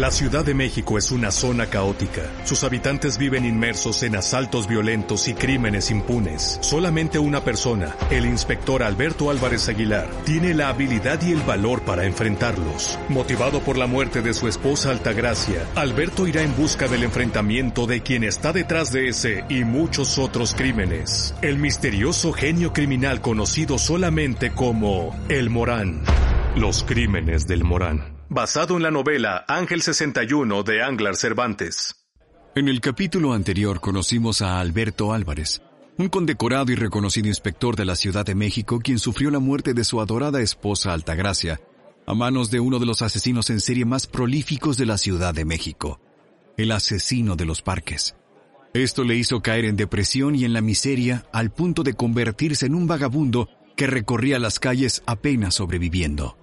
La 0.00 0.10
Ciudad 0.10 0.46
de 0.46 0.54
México 0.54 0.96
es 0.96 1.10
una 1.10 1.30
zona 1.30 1.66
caótica. 1.66 2.22
Sus 2.44 2.64
habitantes 2.64 3.18
viven 3.18 3.44
inmersos 3.44 4.02
en 4.02 4.16
asaltos 4.16 4.66
violentos 4.66 5.28
y 5.28 5.34
crímenes 5.34 5.90
impunes. 5.90 6.58
Solamente 6.62 7.18
una 7.18 7.44
persona, 7.44 7.94
el 8.08 8.24
inspector 8.24 8.82
Alberto 8.82 9.30
Álvarez 9.30 9.68
Aguilar, 9.68 10.08
tiene 10.24 10.54
la 10.54 10.70
habilidad 10.70 11.20
y 11.20 11.32
el 11.32 11.42
valor 11.42 11.82
para 11.82 12.06
enfrentarlos. 12.06 12.98
Motivado 13.10 13.60
por 13.60 13.76
la 13.76 13.86
muerte 13.86 14.22
de 14.22 14.32
su 14.32 14.48
esposa 14.48 14.90
Altagracia, 14.90 15.66
Alberto 15.74 16.26
irá 16.26 16.40
en 16.40 16.56
busca 16.56 16.88
del 16.88 17.02
enfrentamiento 17.02 17.86
de 17.86 18.00
quien 18.00 18.24
está 18.24 18.54
detrás 18.54 18.92
de 18.92 19.08
ese 19.08 19.44
y 19.50 19.64
muchos 19.64 20.16
otros 20.18 20.54
crímenes. 20.54 21.34
El 21.42 21.58
misterioso 21.58 22.32
genio 22.32 22.72
criminal 22.72 23.20
conocido 23.20 23.76
solamente 23.76 24.50
como 24.50 25.14
El 25.28 25.50
Morán. 25.50 26.00
Los 26.56 26.84
crímenes 26.84 27.46
del 27.46 27.64
Morán 27.64 28.19
basado 28.30 28.76
en 28.76 28.84
la 28.84 28.92
novela 28.92 29.44
Ángel 29.48 29.82
61 29.82 30.62
de 30.62 30.84
Anglar 30.84 31.16
Cervantes. 31.16 31.96
En 32.54 32.68
el 32.68 32.80
capítulo 32.80 33.32
anterior 33.32 33.80
conocimos 33.80 34.40
a 34.40 34.60
Alberto 34.60 35.12
Álvarez, 35.12 35.62
un 35.98 36.08
condecorado 36.08 36.70
y 36.70 36.76
reconocido 36.76 37.26
inspector 37.26 37.74
de 37.74 37.84
la 37.84 37.96
Ciudad 37.96 38.24
de 38.24 38.36
México 38.36 38.78
quien 38.78 39.00
sufrió 39.00 39.32
la 39.32 39.40
muerte 39.40 39.74
de 39.74 39.82
su 39.82 40.00
adorada 40.00 40.40
esposa 40.40 40.92
Altagracia, 40.92 41.60
a 42.06 42.14
manos 42.14 42.52
de 42.52 42.60
uno 42.60 42.78
de 42.78 42.86
los 42.86 43.02
asesinos 43.02 43.50
en 43.50 43.60
serie 43.60 43.84
más 43.84 44.06
prolíficos 44.06 44.76
de 44.76 44.86
la 44.86 44.96
Ciudad 44.96 45.34
de 45.34 45.44
México, 45.44 46.00
el 46.56 46.70
asesino 46.70 47.34
de 47.34 47.46
los 47.46 47.62
parques. 47.62 48.14
Esto 48.74 49.02
le 49.02 49.16
hizo 49.16 49.42
caer 49.42 49.64
en 49.64 49.74
depresión 49.74 50.36
y 50.36 50.44
en 50.44 50.52
la 50.52 50.60
miseria 50.60 51.26
al 51.32 51.50
punto 51.50 51.82
de 51.82 51.94
convertirse 51.94 52.66
en 52.66 52.76
un 52.76 52.86
vagabundo 52.86 53.48
que 53.74 53.88
recorría 53.88 54.38
las 54.38 54.60
calles 54.60 55.02
apenas 55.04 55.56
sobreviviendo. 55.56 56.39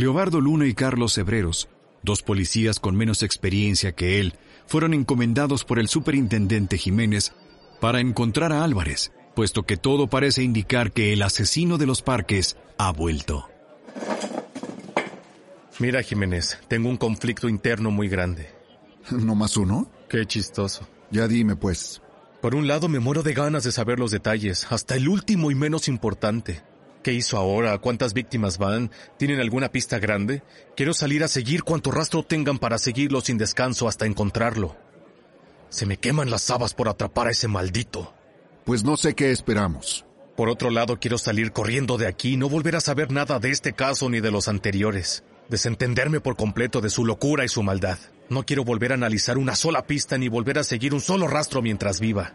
Leobardo 0.00 0.40
Luna 0.40 0.66
y 0.66 0.72
Carlos 0.72 1.18
Hebreros, 1.18 1.68
dos 2.02 2.22
policías 2.22 2.80
con 2.80 2.96
menos 2.96 3.22
experiencia 3.22 3.92
que 3.92 4.18
él, 4.18 4.32
fueron 4.64 4.94
encomendados 4.94 5.66
por 5.66 5.78
el 5.78 5.88
superintendente 5.88 6.78
Jiménez 6.78 7.34
para 7.82 8.00
encontrar 8.00 8.50
a 8.50 8.64
Álvarez, 8.64 9.12
puesto 9.36 9.64
que 9.64 9.76
todo 9.76 10.06
parece 10.06 10.42
indicar 10.42 10.92
que 10.92 11.12
el 11.12 11.20
asesino 11.20 11.76
de 11.76 11.84
los 11.84 12.00
parques 12.00 12.56
ha 12.78 12.90
vuelto. 12.92 13.46
Mira, 15.78 16.02
Jiménez, 16.02 16.58
tengo 16.66 16.88
un 16.88 16.96
conflicto 16.96 17.50
interno 17.50 17.90
muy 17.90 18.08
grande. 18.08 18.48
¿No 19.10 19.34
más 19.34 19.58
uno? 19.58 19.90
Qué 20.08 20.24
chistoso. 20.24 20.88
Ya 21.10 21.28
dime, 21.28 21.56
pues. 21.56 22.00
Por 22.40 22.54
un 22.54 22.66
lado, 22.66 22.88
me 22.88 23.00
muero 23.00 23.22
de 23.22 23.34
ganas 23.34 23.64
de 23.64 23.72
saber 23.72 23.98
los 23.98 24.10
detalles, 24.12 24.66
hasta 24.70 24.96
el 24.96 25.10
último 25.10 25.50
y 25.50 25.54
menos 25.54 25.88
importante. 25.88 26.62
¿Qué 27.02 27.14
hizo 27.14 27.38
ahora? 27.38 27.78
¿Cuántas 27.78 28.12
víctimas 28.12 28.58
van? 28.58 28.90
¿Tienen 29.16 29.40
alguna 29.40 29.72
pista 29.72 29.98
grande? 29.98 30.42
Quiero 30.76 30.92
salir 30.92 31.24
a 31.24 31.28
seguir 31.28 31.62
cuanto 31.62 31.90
rastro 31.90 32.22
tengan 32.22 32.58
para 32.58 32.76
seguirlo 32.76 33.22
sin 33.22 33.38
descanso 33.38 33.88
hasta 33.88 34.04
encontrarlo. 34.04 34.76
Se 35.70 35.86
me 35.86 35.96
queman 35.96 36.30
las 36.30 36.50
habas 36.50 36.74
por 36.74 36.88
atrapar 36.88 37.28
a 37.28 37.30
ese 37.30 37.48
maldito. 37.48 38.12
Pues 38.64 38.84
no 38.84 38.98
sé 38.98 39.14
qué 39.14 39.30
esperamos. 39.30 40.04
Por 40.36 40.50
otro 40.50 40.68
lado, 40.68 40.98
quiero 41.00 41.16
salir 41.16 41.52
corriendo 41.52 41.96
de 41.96 42.06
aquí 42.06 42.34
y 42.34 42.36
no 42.36 42.50
volver 42.50 42.76
a 42.76 42.80
saber 42.80 43.10
nada 43.10 43.38
de 43.38 43.50
este 43.50 43.72
caso 43.72 44.10
ni 44.10 44.20
de 44.20 44.30
los 44.30 44.48
anteriores. 44.48 45.24
Desentenderme 45.48 46.20
por 46.20 46.36
completo 46.36 46.82
de 46.82 46.90
su 46.90 47.06
locura 47.06 47.46
y 47.46 47.48
su 47.48 47.62
maldad. 47.62 47.98
No 48.28 48.44
quiero 48.44 48.62
volver 48.62 48.92
a 48.92 48.96
analizar 48.96 49.38
una 49.38 49.56
sola 49.56 49.86
pista 49.86 50.18
ni 50.18 50.28
volver 50.28 50.58
a 50.58 50.64
seguir 50.64 50.92
un 50.92 51.00
solo 51.00 51.28
rastro 51.28 51.62
mientras 51.62 51.98
viva. 51.98 52.34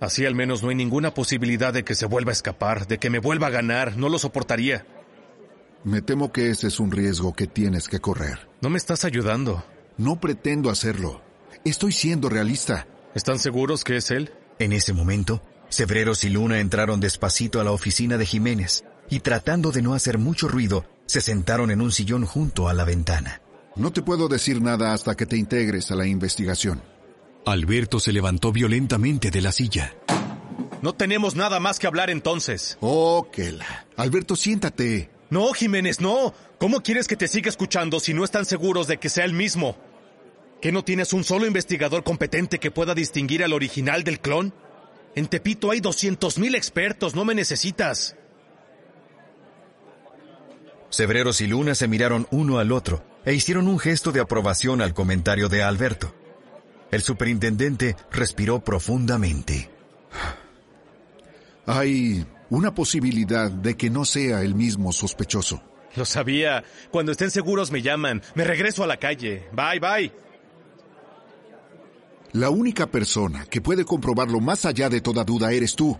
Así 0.00 0.24
al 0.24 0.34
menos 0.34 0.62
no 0.62 0.70
hay 0.70 0.74
ninguna 0.74 1.12
posibilidad 1.12 1.72
de 1.72 1.84
que 1.84 1.94
se 1.94 2.06
vuelva 2.06 2.30
a 2.30 2.32
escapar, 2.32 2.86
de 2.86 2.98
que 2.98 3.10
me 3.10 3.18
vuelva 3.18 3.48
a 3.48 3.50
ganar. 3.50 3.96
No 3.96 4.08
lo 4.08 4.18
soportaría. 4.18 4.86
Me 5.84 6.02
temo 6.02 6.32
que 6.32 6.50
ese 6.50 6.68
es 6.68 6.80
un 6.80 6.90
riesgo 6.90 7.34
que 7.34 7.46
tienes 7.46 7.88
que 7.88 8.00
correr. 8.00 8.48
No 8.62 8.70
me 8.70 8.78
estás 8.78 9.04
ayudando. 9.04 9.62
No 9.98 10.18
pretendo 10.18 10.70
hacerlo. 10.70 11.22
Estoy 11.64 11.92
siendo 11.92 12.30
realista. 12.30 12.86
¿Están 13.14 13.38
seguros 13.38 13.84
que 13.84 13.96
es 13.96 14.10
él? 14.10 14.32
En 14.58 14.72
ese 14.72 14.92
momento, 14.92 15.42
Cebreros 15.70 16.24
y 16.24 16.30
Luna 16.30 16.60
entraron 16.60 17.00
despacito 17.00 17.60
a 17.60 17.64
la 17.64 17.72
oficina 17.72 18.16
de 18.16 18.26
Jiménez 18.26 18.84
y 19.10 19.20
tratando 19.20 19.72
de 19.72 19.82
no 19.82 19.94
hacer 19.94 20.18
mucho 20.18 20.48
ruido, 20.48 20.86
se 21.06 21.20
sentaron 21.20 21.70
en 21.70 21.80
un 21.80 21.92
sillón 21.92 22.24
junto 22.24 22.68
a 22.68 22.74
la 22.74 22.84
ventana. 22.84 23.42
No 23.76 23.92
te 23.92 24.02
puedo 24.02 24.28
decir 24.28 24.62
nada 24.62 24.92
hasta 24.92 25.16
que 25.16 25.26
te 25.26 25.36
integres 25.36 25.90
a 25.90 25.96
la 25.96 26.06
investigación. 26.06 26.82
Alberto 27.46 28.00
se 28.00 28.12
levantó 28.12 28.52
violentamente 28.52 29.30
de 29.30 29.40
la 29.40 29.52
silla. 29.52 29.94
No 30.82 30.94
tenemos 30.94 31.34
nada 31.34 31.60
más 31.60 31.78
que 31.78 31.86
hablar 31.86 32.10
entonces. 32.10 32.78
Oh, 32.80 33.26
la. 33.36 33.86
Alberto, 33.96 34.36
siéntate. 34.36 35.10
No, 35.28 35.52
Jiménez, 35.52 36.00
no. 36.00 36.34
¿Cómo 36.58 36.82
quieres 36.82 37.06
que 37.06 37.16
te 37.16 37.28
siga 37.28 37.48
escuchando 37.48 38.00
si 38.00 38.14
no 38.14 38.24
están 38.24 38.44
seguros 38.44 38.86
de 38.86 38.98
que 38.98 39.08
sea 39.08 39.24
el 39.24 39.32
mismo? 39.32 39.76
¿Que 40.60 40.72
no 40.72 40.84
tienes 40.84 41.12
un 41.12 41.24
solo 41.24 41.46
investigador 41.46 42.02
competente 42.02 42.58
que 42.58 42.70
pueda 42.70 42.94
distinguir 42.94 43.44
al 43.44 43.52
original 43.52 44.04
del 44.04 44.20
clon? 44.20 44.52
En 45.14 45.26
Tepito 45.26 45.70
hay 45.70 45.80
200.000 45.80 46.54
expertos, 46.54 47.14
no 47.14 47.24
me 47.24 47.34
necesitas. 47.34 48.16
Cebreros 50.90 51.40
y 51.40 51.46
Luna 51.46 51.74
se 51.74 51.88
miraron 51.88 52.26
uno 52.30 52.58
al 52.58 52.72
otro 52.72 53.04
e 53.24 53.34
hicieron 53.34 53.68
un 53.68 53.78
gesto 53.78 54.12
de 54.12 54.20
aprobación 54.20 54.82
al 54.82 54.92
comentario 54.92 55.48
de 55.48 55.62
Alberto. 55.62 56.14
El 56.90 57.02
superintendente 57.02 57.96
respiró 58.10 58.60
profundamente. 58.60 59.70
Hay 61.66 62.26
una 62.50 62.74
posibilidad 62.74 63.50
de 63.50 63.76
que 63.76 63.90
no 63.90 64.04
sea 64.04 64.42
el 64.42 64.54
mismo 64.54 64.92
sospechoso. 64.92 65.62
Lo 65.96 66.04
sabía. 66.04 66.64
Cuando 66.90 67.12
estén 67.12 67.30
seguros 67.30 67.70
me 67.70 67.82
llaman. 67.82 68.22
Me 68.34 68.44
regreso 68.44 68.82
a 68.82 68.86
la 68.86 68.96
calle. 68.96 69.48
Bye, 69.52 69.80
bye. 69.80 70.12
La 72.32 72.50
única 72.50 72.86
persona 72.86 73.44
que 73.46 73.60
puede 73.60 73.84
comprobarlo 73.84 74.40
más 74.40 74.64
allá 74.64 74.88
de 74.88 75.00
toda 75.00 75.24
duda 75.24 75.52
eres 75.52 75.74
tú. 75.74 75.98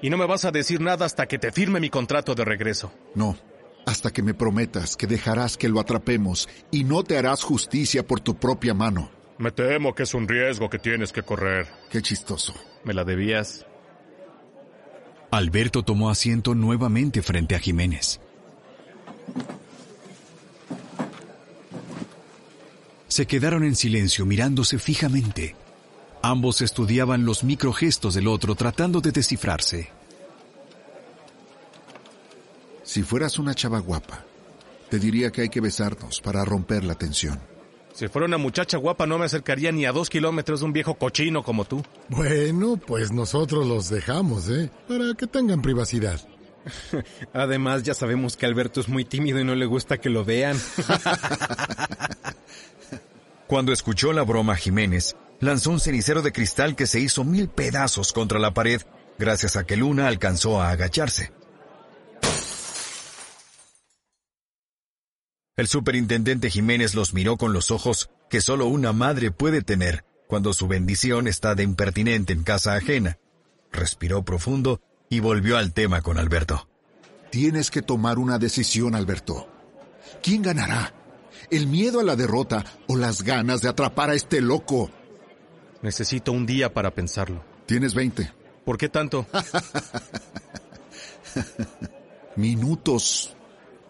Y 0.00 0.10
no 0.10 0.16
me 0.16 0.26
vas 0.26 0.44
a 0.44 0.50
decir 0.50 0.80
nada 0.80 1.04
hasta 1.04 1.26
que 1.26 1.38
te 1.38 1.52
firme 1.52 1.80
mi 1.80 1.90
contrato 1.90 2.34
de 2.34 2.44
regreso. 2.44 2.92
No, 3.14 3.36
hasta 3.84 4.10
que 4.10 4.22
me 4.22 4.32
prometas 4.32 4.96
que 4.96 5.06
dejarás 5.06 5.56
que 5.56 5.68
lo 5.68 5.80
atrapemos 5.80 6.48
y 6.70 6.84
no 6.84 7.02
te 7.02 7.18
harás 7.18 7.42
justicia 7.42 8.06
por 8.06 8.20
tu 8.20 8.36
propia 8.36 8.74
mano. 8.74 9.10
Me 9.38 9.52
temo 9.52 9.94
que 9.94 10.02
es 10.02 10.14
un 10.14 10.26
riesgo 10.26 10.68
que 10.68 10.80
tienes 10.80 11.12
que 11.12 11.22
correr. 11.22 11.68
Qué 11.90 12.02
chistoso. 12.02 12.54
Me 12.82 12.92
la 12.92 13.04
debías. 13.04 13.64
Alberto 15.30 15.84
tomó 15.84 16.10
asiento 16.10 16.56
nuevamente 16.56 17.22
frente 17.22 17.54
a 17.54 17.60
Jiménez. 17.60 18.20
Se 23.06 23.26
quedaron 23.26 23.62
en 23.62 23.76
silencio 23.76 24.26
mirándose 24.26 24.78
fijamente. 24.78 25.54
Ambos 26.20 26.60
estudiaban 26.60 27.24
los 27.24 27.44
microgestos 27.44 28.14
del 28.14 28.26
otro 28.26 28.56
tratando 28.56 29.00
de 29.00 29.12
descifrarse. 29.12 29.90
Si 32.82 33.02
fueras 33.02 33.38
una 33.38 33.54
chava 33.54 33.78
guapa, 33.78 34.24
te 34.90 34.98
diría 34.98 35.30
que 35.30 35.42
hay 35.42 35.48
que 35.48 35.60
besarnos 35.60 36.20
para 36.20 36.44
romper 36.44 36.82
la 36.82 36.96
tensión. 36.96 37.38
Si 37.98 38.06
fuera 38.06 38.26
una 38.26 38.38
muchacha 38.38 38.78
guapa 38.78 39.08
no 39.08 39.18
me 39.18 39.24
acercaría 39.24 39.72
ni 39.72 39.84
a 39.84 39.90
dos 39.90 40.08
kilómetros 40.08 40.60
de 40.60 40.66
un 40.66 40.72
viejo 40.72 40.94
cochino 40.94 41.42
como 41.42 41.64
tú. 41.64 41.82
Bueno, 42.08 42.76
pues 42.76 43.10
nosotros 43.10 43.66
los 43.66 43.90
dejamos, 43.90 44.48
¿eh? 44.48 44.70
Para 44.86 45.14
que 45.14 45.26
tengan 45.26 45.62
privacidad. 45.62 46.20
Además, 47.32 47.82
ya 47.82 47.94
sabemos 47.94 48.36
que 48.36 48.46
Alberto 48.46 48.80
es 48.80 48.88
muy 48.88 49.04
tímido 49.04 49.40
y 49.40 49.44
no 49.44 49.56
le 49.56 49.66
gusta 49.66 49.98
que 49.98 50.10
lo 50.10 50.24
vean. 50.24 50.56
Cuando 53.48 53.72
escuchó 53.72 54.12
la 54.12 54.22
broma 54.22 54.54
Jiménez, 54.54 55.16
lanzó 55.40 55.70
un 55.70 55.80
cenicero 55.80 56.22
de 56.22 56.30
cristal 56.30 56.76
que 56.76 56.86
se 56.86 57.00
hizo 57.00 57.24
mil 57.24 57.48
pedazos 57.48 58.12
contra 58.12 58.38
la 58.38 58.54
pared 58.54 58.80
gracias 59.18 59.56
a 59.56 59.64
que 59.64 59.76
Luna 59.76 60.06
alcanzó 60.06 60.62
a 60.62 60.70
agacharse. 60.70 61.32
El 65.58 65.66
superintendente 65.66 66.50
Jiménez 66.50 66.94
los 66.94 67.14
miró 67.14 67.36
con 67.36 67.52
los 67.52 67.72
ojos 67.72 68.10
que 68.30 68.40
solo 68.40 68.66
una 68.66 68.92
madre 68.92 69.32
puede 69.32 69.60
tener 69.60 70.04
cuando 70.28 70.52
su 70.52 70.68
bendición 70.68 71.26
está 71.26 71.56
de 71.56 71.64
impertinente 71.64 72.32
en 72.32 72.44
casa 72.44 72.76
ajena. 72.76 73.18
Respiró 73.72 74.24
profundo 74.24 74.80
y 75.10 75.18
volvió 75.18 75.58
al 75.58 75.72
tema 75.72 76.00
con 76.00 76.16
Alberto. 76.16 76.68
Tienes 77.32 77.72
que 77.72 77.82
tomar 77.82 78.20
una 78.20 78.38
decisión, 78.38 78.94
Alberto. 78.94 79.48
¿Quién 80.22 80.42
ganará? 80.42 80.94
¿El 81.50 81.66
miedo 81.66 81.98
a 81.98 82.04
la 82.04 82.14
derrota 82.14 82.64
o 82.86 82.94
las 82.94 83.22
ganas 83.22 83.60
de 83.60 83.68
atrapar 83.68 84.10
a 84.10 84.14
este 84.14 84.40
loco? 84.40 84.92
Necesito 85.82 86.30
un 86.30 86.46
día 86.46 86.72
para 86.72 86.94
pensarlo. 86.94 87.42
Tienes 87.66 87.94
20. 87.94 88.32
¿Por 88.64 88.78
qué 88.78 88.88
tanto? 88.88 89.26
Minutos. 92.36 93.34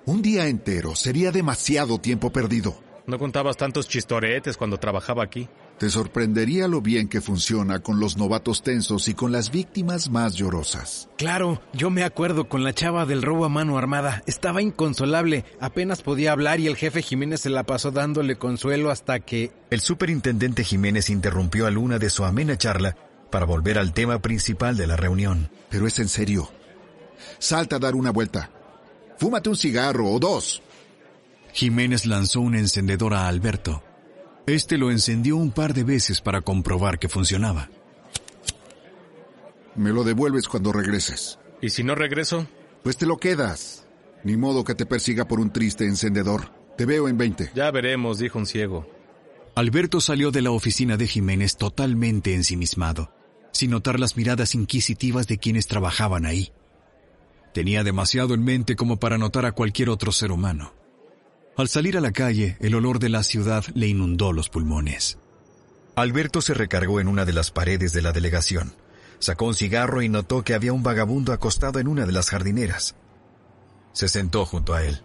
Un 0.08 0.22
día 0.22 0.46
entero 0.46 0.96
sería 0.96 1.32
demasiado 1.32 1.98
tiempo 1.98 2.32
perdido. 2.32 2.80
No 3.06 3.18
contabas 3.18 3.58
tantos 3.58 3.86
chistoretes 3.86 4.56
cuando 4.56 4.78
trabajaba 4.78 5.22
aquí. 5.22 5.50
Te 5.76 5.90
sorprendería 5.90 6.66
lo 6.66 6.80
bien 6.80 7.08
que 7.08 7.20
funciona 7.20 7.80
con 7.80 8.00
los 8.00 8.16
novatos 8.16 8.62
tensos 8.62 9.08
y 9.08 9.12
con 9.12 9.32
las 9.32 9.50
víctimas 9.50 10.08
más 10.08 10.32
llorosas. 10.32 11.10
Claro, 11.18 11.60
yo 11.74 11.90
me 11.90 12.04
acuerdo 12.04 12.48
con 12.48 12.64
la 12.64 12.72
chava 12.72 13.04
del 13.04 13.20
robo 13.20 13.44
a 13.44 13.50
mano 13.50 13.76
armada. 13.76 14.22
Estaba 14.24 14.62
inconsolable, 14.62 15.44
apenas 15.60 16.00
podía 16.00 16.32
hablar 16.32 16.58
y 16.58 16.68
el 16.68 16.76
jefe 16.76 17.02
Jiménez 17.02 17.42
se 17.42 17.50
la 17.50 17.64
pasó 17.64 17.90
dándole 17.90 18.36
consuelo 18.36 18.90
hasta 18.90 19.20
que... 19.20 19.52
El 19.68 19.82
superintendente 19.82 20.64
Jiménez 20.64 21.10
interrumpió 21.10 21.66
a 21.66 21.70
Luna 21.70 21.98
de 21.98 22.08
su 22.08 22.24
amena 22.24 22.56
charla 22.56 22.96
para 23.30 23.44
volver 23.44 23.78
al 23.78 23.92
tema 23.92 24.22
principal 24.22 24.74
de 24.78 24.86
la 24.86 24.96
reunión. 24.96 25.50
Pero 25.68 25.86
es 25.86 25.98
en 25.98 26.08
serio. 26.08 26.50
Salta 27.38 27.76
a 27.76 27.78
dar 27.78 27.94
una 27.94 28.10
vuelta. 28.10 28.52
Fúmate 29.18 29.48
un 29.48 29.56
cigarro 29.56 30.10
o 30.10 30.18
dos. 30.18 30.62
Jiménez 31.52 32.06
lanzó 32.06 32.40
un 32.40 32.54
encendedor 32.54 33.14
a 33.14 33.26
Alberto. 33.26 33.82
Este 34.46 34.78
lo 34.78 34.90
encendió 34.90 35.36
un 35.36 35.50
par 35.50 35.74
de 35.74 35.84
veces 35.84 36.20
para 36.20 36.40
comprobar 36.40 36.98
que 36.98 37.08
funcionaba. 37.08 37.68
Me 39.74 39.90
lo 39.90 40.04
devuelves 40.04 40.48
cuando 40.48 40.72
regreses. 40.72 41.38
¿Y 41.60 41.70
si 41.70 41.84
no 41.84 41.94
regreso? 41.94 42.46
Pues 42.82 42.96
te 42.96 43.06
lo 43.06 43.18
quedas. 43.18 43.86
Ni 44.24 44.36
modo 44.36 44.64
que 44.64 44.74
te 44.74 44.86
persiga 44.86 45.26
por 45.26 45.40
un 45.40 45.52
triste 45.52 45.84
encendedor. 45.84 46.52
Te 46.76 46.86
veo 46.86 47.08
en 47.08 47.18
20. 47.18 47.52
Ya 47.54 47.70
veremos, 47.70 48.18
dijo 48.18 48.38
un 48.38 48.46
ciego. 48.46 48.86
Alberto 49.54 50.00
salió 50.00 50.30
de 50.30 50.42
la 50.42 50.52
oficina 50.52 50.96
de 50.96 51.08
Jiménez 51.08 51.56
totalmente 51.56 52.34
ensimismado, 52.34 53.12
sin 53.50 53.72
notar 53.72 53.98
las 53.98 54.16
miradas 54.16 54.54
inquisitivas 54.54 55.26
de 55.26 55.38
quienes 55.38 55.66
trabajaban 55.66 56.24
ahí. 56.24 56.52
Tenía 57.58 57.82
demasiado 57.82 58.34
en 58.34 58.44
mente 58.44 58.76
como 58.76 59.00
para 59.00 59.18
notar 59.18 59.44
a 59.44 59.50
cualquier 59.50 59.90
otro 59.90 60.12
ser 60.12 60.30
humano. 60.30 60.74
Al 61.56 61.68
salir 61.68 61.96
a 61.96 62.00
la 62.00 62.12
calle, 62.12 62.56
el 62.60 62.76
olor 62.76 63.00
de 63.00 63.08
la 63.08 63.24
ciudad 63.24 63.64
le 63.74 63.88
inundó 63.88 64.32
los 64.32 64.48
pulmones. 64.48 65.18
Alberto 65.96 66.40
se 66.40 66.54
recargó 66.54 67.00
en 67.00 67.08
una 67.08 67.24
de 67.24 67.32
las 67.32 67.50
paredes 67.50 67.92
de 67.92 68.00
la 68.00 68.12
delegación. 68.12 68.76
Sacó 69.18 69.46
un 69.46 69.54
cigarro 69.54 70.02
y 70.02 70.08
notó 70.08 70.44
que 70.44 70.54
había 70.54 70.72
un 70.72 70.84
vagabundo 70.84 71.32
acostado 71.32 71.80
en 71.80 71.88
una 71.88 72.06
de 72.06 72.12
las 72.12 72.30
jardineras. 72.30 72.94
Se 73.92 74.06
sentó 74.06 74.46
junto 74.46 74.72
a 74.74 74.84
él. 74.84 75.02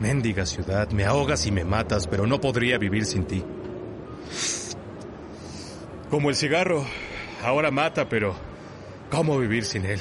Méndiga 0.00 0.46
ciudad, 0.46 0.88
me 0.92 1.04
ahogas 1.04 1.44
y 1.44 1.52
me 1.52 1.66
matas, 1.66 2.06
pero 2.06 2.26
no 2.26 2.40
podría 2.40 2.78
vivir 2.78 3.04
sin 3.04 3.26
ti. 3.26 3.44
Como 6.08 6.30
el 6.30 6.36
cigarro, 6.36 6.86
ahora 7.44 7.70
mata, 7.70 8.08
pero 8.08 8.34
¿cómo 9.10 9.38
vivir 9.38 9.64
sin 9.64 9.84
él? 9.84 10.00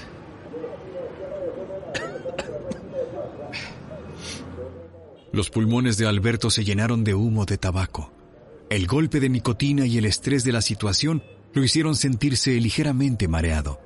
Los 5.32 5.50
pulmones 5.50 5.98
de 5.98 6.08
Alberto 6.08 6.50
se 6.50 6.64
llenaron 6.64 7.04
de 7.04 7.16
humo 7.16 7.46
de 7.46 7.58
tabaco. 7.58 8.12
El 8.70 8.88
golpe 8.88 9.20
de 9.20 9.30
nicotina 9.30 9.86
y 9.86 9.98
el 9.98 10.06
estrés 10.06 10.44
de 10.44 10.52
la 10.52 10.62
situación 10.62 11.24
lo 11.54 11.64
hicieron 11.64 11.96
sentirse 11.96 12.52
ligeramente 12.60 13.28
mareado. 13.28 13.80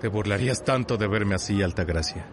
Te 0.00 0.08
burlarías 0.08 0.64
tanto 0.64 0.96
de 0.96 1.06
verme 1.06 1.34
así, 1.34 1.60
Altagracia. 1.62 2.26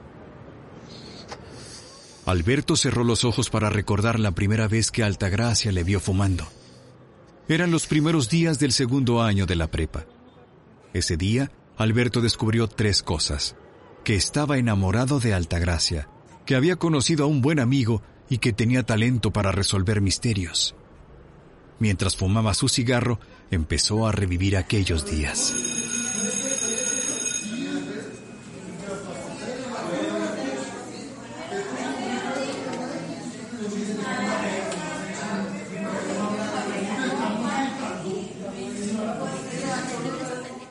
Alberto 2.25 2.75
cerró 2.75 3.03
los 3.03 3.23
ojos 3.25 3.49
para 3.49 3.69
recordar 3.69 4.19
la 4.19 4.31
primera 4.31 4.67
vez 4.67 4.91
que 4.91 5.03
Altagracia 5.03 5.71
le 5.71 5.83
vio 5.83 5.99
fumando. 5.99 6.45
Eran 7.47 7.71
los 7.71 7.87
primeros 7.87 8.29
días 8.29 8.59
del 8.59 8.71
segundo 8.71 9.21
año 9.21 9.45
de 9.45 9.55
la 9.55 9.67
prepa. 9.67 10.05
Ese 10.93 11.17
día, 11.17 11.51
Alberto 11.77 12.21
descubrió 12.21 12.67
tres 12.67 13.03
cosas. 13.03 13.55
Que 14.03 14.15
estaba 14.15 14.57
enamorado 14.57 15.19
de 15.19 15.33
Altagracia, 15.33 16.07
que 16.45 16.55
había 16.55 16.77
conocido 16.77 17.25
a 17.25 17.27
un 17.27 17.41
buen 17.41 17.59
amigo 17.59 18.01
y 18.29 18.37
que 18.39 18.53
tenía 18.53 18.83
talento 18.83 19.31
para 19.31 19.51
resolver 19.51 20.01
misterios. 20.01 20.75
Mientras 21.79 22.15
fumaba 22.15 22.53
su 22.53 22.69
cigarro, 22.69 23.19
empezó 23.51 24.07
a 24.07 24.11
revivir 24.11 24.57
aquellos 24.57 25.09
días. 25.09 25.86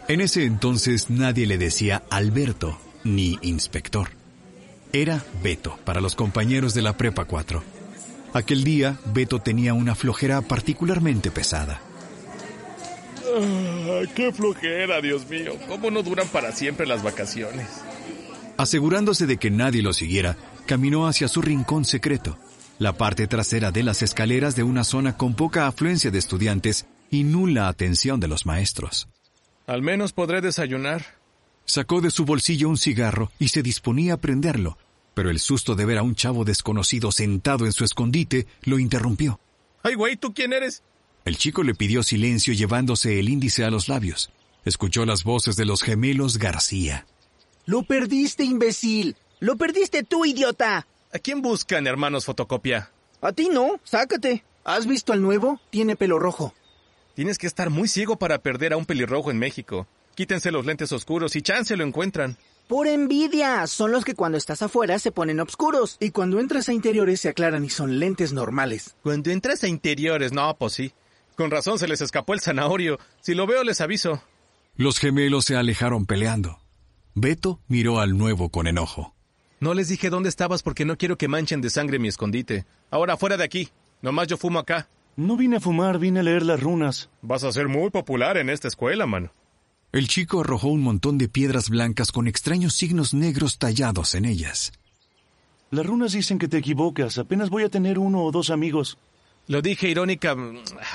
En 0.09 0.21
ese 0.21 0.45
entonces 0.45 1.11
nadie 1.11 1.47
le 1.47 1.59
decía 1.59 2.05
Alberto 2.11 2.79
ni 3.03 3.39
inspector. 3.43 4.11
Era 4.93 5.25
Beto 5.43 5.79
para 5.85 6.01
los 6.01 6.15
compañeros 6.15 6.75
de 6.75 6.83
la 6.83 6.97
Prepa 6.97 7.25
4. 7.25 7.63
Aquel 8.33 8.63
día, 8.63 8.99
Beto 9.13 9.41
tenía 9.41 9.75
una 9.75 9.97
flojera 9.97 10.43
particularmente 10.43 11.33
pesada. 11.33 11.81
Ah, 13.35 14.03
¡Qué 14.15 14.33
flojera, 14.33 15.01
Dios 15.01 15.29
mío! 15.29 15.55
¿Cómo 15.69 15.91
no 15.91 16.05
duran 16.05 16.29
para 16.29 16.53
siempre 16.53 16.87
las 16.87 17.03
vacaciones? 17.03 17.67
Asegurándose 18.57 19.27
de 19.27 19.39
que 19.39 19.51
nadie 19.51 19.83
lo 19.83 19.93
siguiera, 19.93 20.37
caminó 20.67 21.09
hacia 21.09 21.27
su 21.27 21.43
rincón 21.43 21.85
secreto, 21.85 22.39
la 22.79 22.93
parte 22.93 23.27
trasera 23.27 23.73
de 23.73 23.83
las 23.83 24.03
escaleras 24.03 24.55
de 24.55 24.63
una 24.63 24.85
zona 24.85 25.17
con 25.17 25.35
poca 25.35 25.67
afluencia 25.67 26.13
de 26.13 26.19
estudiantes 26.19 26.87
y 27.11 27.25
nula 27.25 27.69
atención 27.69 28.21
de 28.21 28.29
los 28.29 28.47
maestros. 28.47 29.09
Al 29.67 29.83
menos 29.83 30.13
podré 30.13 30.41
desayunar. 30.41 31.05
Sacó 31.65 32.01
de 32.01 32.13
su 32.13 32.25
bolsillo 32.25 32.69
un 32.69 32.79
cigarro 32.79 33.33
y 33.41 33.49
se 33.49 33.63
disponía 33.63 34.15
a 34.15 34.17
prenderlo, 34.19 34.79
pero 35.13 35.29
el 35.29 35.41
susto 35.41 35.75
de 35.75 35.85
ver 35.85 35.99
a 35.99 36.05
un 36.05 36.15
chavo 36.15 36.45
desconocido 36.45 37.11
sentado 37.11 37.67
en 37.67 37.73
su 37.73 37.83
escondite 37.83 38.47
lo 38.63 38.79
interrumpió. 38.79 39.41
¡Ay, 39.83 39.95
güey, 39.95 40.17
¿tú 40.17 40.33
quién 40.33 40.53
eres? 40.53 40.85
El 41.25 41.37
chico 41.37 41.65
le 41.65 41.75
pidió 41.75 42.05
silencio 42.05 42.55
llevándose 42.55 43.19
el 43.19 43.29
índice 43.29 43.65
a 43.65 43.71
los 43.71 43.89
labios. 43.89 44.31
Escuchó 44.65 45.05
las 45.05 45.25
voces 45.25 45.57
de 45.57 45.65
los 45.65 45.83
gemelos 45.83 46.39
García. 46.39 47.05
Lo 47.65 47.83
perdiste, 47.83 48.45
imbécil. 48.45 49.17
Lo 49.41 49.57
perdiste 49.57 50.05
tú, 50.05 50.25
idiota. 50.25 50.87
¿A 51.13 51.19
quién 51.19 51.43
buscan, 51.43 51.89
hermanos 51.89 52.25
fotocopia? 52.25 52.93
A 53.21 53.33
ti 53.33 53.49
no, 53.53 53.81
sácate. 53.83 54.45
¿Has 54.65 54.87
visto 54.87 55.13
al 55.13 55.23
nuevo? 55.23 55.61
Tiene 55.71 55.97
pelo 55.97 56.21
rojo. 56.21 56.55
Tienes 57.17 57.39
que 57.39 57.47
estar 57.47 57.71
muy 57.71 57.89
ciego 57.89 58.19
para 58.19 58.37
perder 58.43 58.75
a 58.75 58.77
un 58.77 58.85
pelirrojo 58.85 59.31
en 59.31 59.39
México. 59.39 59.87
Quítense 60.15 60.53
los 60.53 60.67
lentes 60.67 60.93
oscuros 60.93 61.35
y 61.35 61.41
chance 61.41 61.75
lo 61.75 61.83
encuentran. 61.83 62.37
Por 62.69 62.87
envidia. 62.87 63.67
Son 63.69 63.91
los 63.91 64.05
que 64.05 64.15
cuando 64.15 64.37
estás 64.37 64.61
afuera 64.61 64.99
se 64.99 65.13
ponen 65.13 65.41
oscuros. 65.41 65.97
Y 65.99 66.11
cuando 66.11 66.39
entras 66.39 66.69
a 66.69 66.75
interiores 66.75 67.21
se 67.21 67.31
aclaran 67.31 67.65
y 67.65 67.71
son 67.71 68.01
lentes 68.01 68.35
normales. 68.35 68.97
Cuando 69.03 69.31
entras 69.31 69.65
a 69.65 69.69
interiores, 69.69 70.35
no, 70.35 70.55
pues 70.59 70.75
sí. 70.75 70.93
Con 71.37 71.51
razón 71.51 71.79
se 71.79 71.89
les 71.89 72.03
escapó 72.03 72.35
el 72.35 72.41
zanahorio. 72.41 72.99
Si 73.23 73.33
lo 73.33 73.47
veo 73.47 73.65
les 73.65 73.81
aviso. 73.81 74.23
Los 74.75 74.99
gemelos 74.99 75.47
se 75.47 75.57
alejaron 75.57 76.05
peleando. 76.05 76.59
Beto 77.15 77.61
miró 77.67 77.99
al 77.99 78.19
nuevo 78.19 78.51
con 78.51 78.67
enojo. 78.67 79.15
No 79.59 79.73
les 79.73 79.89
dije 79.89 80.11
dónde 80.11 80.29
estabas 80.29 80.63
porque 80.63 80.85
no 80.85 80.99
quiero 80.99 81.17
que 81.17 81.29
manchen 81.29 81.63
de 81.63 81.71
sangre 81.71 81.99
mi 81.99 82.09
escondite. 82.09 82.67
Ahora 82.91 83.17
fuera 83.17 83.39
de 83.39 83.45
aquí. 83.45 83.71
Nomás 84.03 84.29
yo 84.29 84.37
fumo 84.37 84.59
acá. 84.59 84.91
No 85.17 85.37
vine 85.39 85.57
a 85.57 85.61
fumar, 85.61 85.99
vine 85.99 86.21
a 86.21 86.23
leer 86.23 86.43
las 86.43 86.61
runas. 86.61 87.09
Vas 87.23 87.43
a 87.43 87.51
ser 87.51 87.69
muy 87.69 87.89
popular 87.89 88.37
en 88.37 88.51
esta 88.51 88.69
escuela, 88.69 89.07
mano. 89.07 89.33
El 89.93 90.09
chico 90.09 90.41
arrojó 90.41 90.69
un 90.69 90.83
montón 90.83 91.17
de 91.17 91.27
piedras 91.29 91.71
blancas 91.71 92.13
con 92.13 92.29
extraños 92.29 92.75
signos 92.75 93.15
negros 93.15 93.57
tallados 93.57 94.15
en 94.15 94.27
ellas. 94.27 94.73
Las 95.71 95.87
runas 95.87 96.13
dicen 96.13 96.39
que 96.39 96.49
te 96.49 96.59
equivocas. 96.59 97.17
Apenas 97.17 97.49
voy 97.49 97.65
a 97.65 97.71
tener 97.71 97.99
uno 97.99 98.25
o 98.25 98.31
dos 98.31 98.51
amigos. 98.51 98.99
Lo 99.49 99.63
dije 99.63 99.89
irónica. 99.89 100.37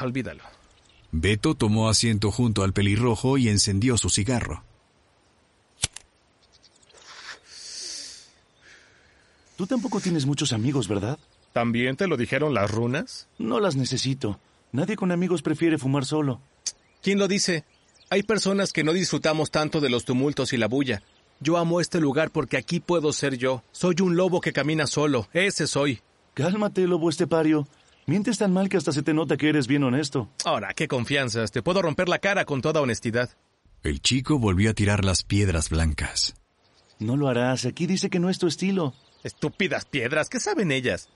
Olvídalo. 0.02 0.44
Beto 1.12 1.56
tomó 1.56 1.90
asiento 1.90 2.30
junto 2.32 2.64
al 2.64 2.74
pelirrojo 2.74 3.40
y 3.40 3.50
encendió 3.50 3.98
su 3.98 4.10
cigarro. 4.10 4.64
Tú 9.58 9.66
tampoco 9.66 10.00
tienes 10.00 10.26
muchos 10.26 10.54
amigos, 10.54 10.88
¿verdad? 10.88 11.18
¿También 11.54 11.98
te 11.98 12.08
lo 12.08 12.18
dijeron 12.18 12.54
las 12.54 12.72
runas? 12.72 13.28
No 13.38 13.60
las 13.60 13.76
necesito. 13.76 14.40
Nadie 14.72 14.96
con 14.96 15.12
amigos 15.12 15.42
prefiere 15.42 15.78
fumar 15.78 16.06
solo. 16.06 16.42
¿Quién 17.02 17.20
lo 17.20 17.28
dice? 17.28 17.66
Hay 18.10 18.24
personas 18.24 18.72
que 18.72 18.84
no 18.84 18.94
disfrutamos 18.94 19.52
tanto 19.52 19.82
de 19.82 19.90
los 19.90 20.06
tumultos 20.06 20.54
y 20.54 20.58
la 20.58 20.68
bulla. 20.68 21.02
Yo 21.40 21.58
amo 21.58 21.82
este 21.82 22.00
lugar 22.00 22.32
porque 22.32 22.58
aquí 22.58 22.80
puedo 22.80 23.12
ser 23.14 23.38
yo. 23.38 23.64
Soy 23.72 23.96
un 24.02 24.16
lobo 24.16 24.40
que 24.42 24.54
camina 24.54 24.88
solo. 24.88 25.28
Ese 25.34 25.68
soy. 25.68 26.02
Cálmate, 26.34 26.88
lobo 26.88 27.10
estepario. 27.10 27.68
Mientes 28.06 28.38
tan 28.38 28.54
mal 28.54 28.70
que 28.70 28.78
hasta 28.78 28.92
se 28.92 29.04
te 29.04 29.14
nota 29.14 29.38
que 29.38 29.50
eres 29.50 29.68
bien 29.68 29.84
honesto. 29.84 30.30
Ahora, 30.46 30.74
qué 30.74 30.88
confianzas. 30.88 31.52
Te 31.52 31.62
puedo 31.62 31.82
romper 31.82 32.10
la 32.10 32.20
cara 32.20 32.46
con 32.46 32.62
toda 32.62 32.82
honestidad. 32.82 33.30
El 33.84 34.02
chico 34.02 34.38
volvió 34.40 34.70
a 34.70 34.74
tirar 34.74 35.04
las 35.04 35.24
piedras 35.24 35.70
blancas. 35.70 36.36
No 37.00 37.18
lo 37.18 37.28
harás. 37.28 37.66
Aquí 37.66 37.88
dice 37.88 38.10
que 38.10 38.20
no 38.20 38.30
es 38.30 38.38
tu 38.38 38.48
estilo. 38.48 38.94
Estúpidas 39.24 39.86
piedras, 39.86 40.30
¿qué 40.30 40.40
saben 40.40 40.72
ellas? 40.72 41.10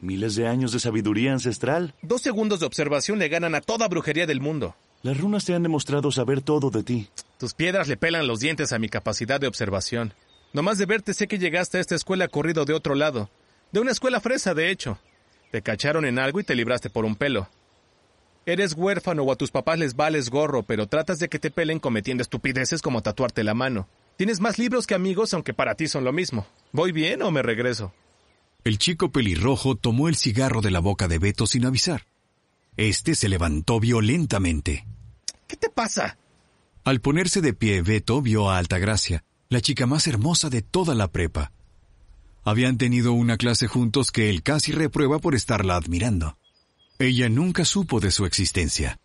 Miles 0.00 0.34
de 0.34 0.46
años 0.46 0.72
de 0.72 0.80
sabiduría 0.80 1.32
ancestral. 1.32 1.94
Dos 2.00 2.22
segundos 2.22 2.60
de 2.60 2.66
observación 2.66 3.18
le 3.18 3.28
ganan 3.28 3.54
a 3.54 3.60
toda 3.60 3.86
brujería 3.86 4.26
del 4.26 4.40
mundo. 4.40 4.74
Las 5.02 5.18
runas 5.18 5.44
te 5.44 5.54
han 5.54 5.62
demostrado 5.62 6.10
saber 6.10 6.40
todo 6.40 6.70
de 6.70 6.82
ti. 6.82 7.08
Tus 7.38 7.52
piedras 7.52 7.86
le 7.86 7.98
pelan 7.98 8.26
los 8.26 8.40
dientes 8.40 8.72
a 8.72 8.78
mi 8.78 8.88
capacidad 8.88 9.40
de 9.40 9.46
observación. 9.46 10.14
Nomás 10.54 10.78
de 10.78 10.86
verte 10.86 11.12
sé 11.12 11.28
que 11.28 11.38
llegaste 11.38 11.78
a 11.78 11.80
esta 11.80 11.94
escuela 11.94 12.28
corrido 12.28 12.64
de 12.64 12.72
otro 12.72 12.94
lado. 12.94 13.30
De 13.72 13.80
una 13.80 13.92
escuela 13.92 14.20
fresa, 14.20 14.54
de 14.54 14.70
hecho. 14.70 14.98
Te 15.50 15.62
cacharon 15.62 16.04
en 16.06 16.18
algo 16.18 16.40
y 16.40 16.44
te 16.44 16.54
libraste 16.54 16.88
por 16.88 17.04
un 17.04 17.14
pelo. 17.14 17.48
Eres 18.46 18.72
huérfano 18.72 19.22
o 19.22 19.32
a 19.32 19.36
tus 19.36 19.50
papás 19.50 19.78
les 19.78 19.96
vales 19.96 20.30
gorro, 20.30 20.62
pero 20.62 20.86
tratas 20.86 21.18
de 21.18 21.28
que 21.28 21.38
te 21.38 21.50
pelen 21.50 21.78
cometiendo 21.78 22.22
estupideces 22.22 22.80
como 22.80 23.02
tatuarte 23.02 23.44
la 23.44 23.52
mano. 23.52 23.86
Tienes 24.16 24.40
más 24.40 24.58
libros 24.58 24.86
que 24.86 24.94
amigos, 24.94 25.34
aunque 25.34 25.54
para 25.54 25.74
ti 25.74 25.88
son 25.88 26.04
lo 26.04 26.12
mismo. 26.12 26.46
¿Voy 26.72 26.90
bien 26.92 27.22
o 27.22 27.30
me 27.30 27.42
regreso? 27.42 27.92
El 28.62 28.78
chico 28.78 29.10
pelirrojo 29.10 29.74
tomó 29.74 30.08
el 30.08 30.16
cigarro 30.16 30.60
de 30.60 30.70
la 30.70 30.80
boca 30.80 31.08
de 31.08 31.18
Beto 31.18 31.46
sin 31.46 31.64
avisar. 31.64 32.06
Este 32.76 33.14
se 33.14 33.28
levantó 33.28 33.80
violentamente. 33.80 34.86
¿Qué 35.46 35.56
te 35.56 35.70
pasa? 35.70 36.18
Al 36.84 37.00
ponerse 37.00 37.40
de 37.40 37.54
pie, 37.54 37.80
Beto 37.80 38.20
vio 38.20 38.50
a 38.50 38.58
Altagracia, 38.58 39.24
la 39.48 39.60
chica 39.60 39.86
más 39.86 40.06
hermosa 40.06 40.50
de 40.50 40.60
toda 40.60 40.94
la 40.94 41.08
prepa. 41.08 41.52
Habían 42.44 42.76
tenido 42.78 43.12
una 43.12 43.36
clase 43.36 43.66
juntos 43.66 44.10
que 44.10 44.28
él 44.28 44.42
casi 44.42 44.72
reprueba 44.72 45.18
por 45.18 45.34
estarla 45.34 45.76
admirando. 45.76 46.36
Ella 46.98 47.28
nunca 47.30 47.64
supo 47.64 47.98
de 47.98 48.10
su 48.10 48.26
existencia. 48.26 48.98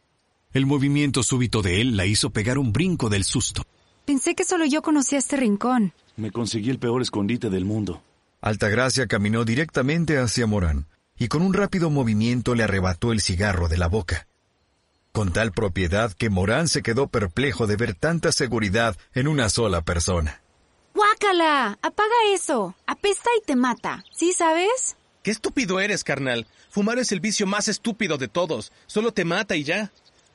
El 0.53 0.65
movimiento 0.65 1.24
súbito 1.24 1.62
de 1.62 1.81
él 1.81 1.97
la 1.97 2.05
hizo 2.05 2.29
pegar 2.29 2.57
un 2.57 2.74
brinco 2.74 3.09
del 3.09 3.24
susto. 3.24 3.63
Pensé 4.05 4.35
que 4.35 4.43
solo 4.43 4.65
yo 4.65 4.81
conocía 4.81 5.17
este 5.17 5.38
rincón. 5.38 5.93
Me 6.17 6.31
conseguí 6.31 6.69
el 6.69 6.79
peor 6.79 7.01
escondite 7.01 7.50
del 7.50 7.65
mundo. 7.65 8.01
Altagracia 8.45 9.07
caminó 9.07 9.43
directamente 9.43 10.19
hacia 10.19 10.45
Morán 10.45 10.85
y 11.17 11.29
con 11.29 11.41
un 11.41 11.55
rápido 11.55 11.89
movimiento 11.89 12.53
le 12.53 12.61
arrebató 12.61 13.11
el 13.11 13.19
cigarro 13.19 13.69
de 13.69 13.79
la 13.79 13.87
boca. 13.87 14.27
Con 15.11 15.33
tal 15.33 15.51
propiedad 15.51 16.13
que 16.13 16.29
Morán 16.29 16.67
se 16.67 16.83
quedó 16.83 17.07
perplejo 17.07 17.65
de 17.65 17.75
ver 17.75 17.95
tanta 17.95 18.31
seguridad 18.31 18.95
en 19.15 19.27
una 19.27 19.49
sola 19.49 19.81
persona. 19.81 20.43
¡Guácala! 20.93 21.79
¡Apaga 21.81 22.13
eso! 22.35 22.75
Apesta 22.85 23.31
y 23.35 23.43
te 23.47 23.55
mata. 23.55 24.03
¿Sí 24.11 24.31
sabes? 24.31 24.95
¡Qué 25.23 25.31
estúpido 25.31 25.79
eres, 25.79 26.03
carnal! 26.03 26.45
Fumar 26.69 26.99
es 26.99 27.11
el 27.11 27.21
vicio 27.21 27.47
más 27.47 27.67
estúpido 27.67 28.19
de 28.19 28.27
todos. 28.27 28.71
Solo 28.85 29.11
te 29.11 29.25
mata 29.25 29.55
y 29.55 29.63
ya. 29.63 29.91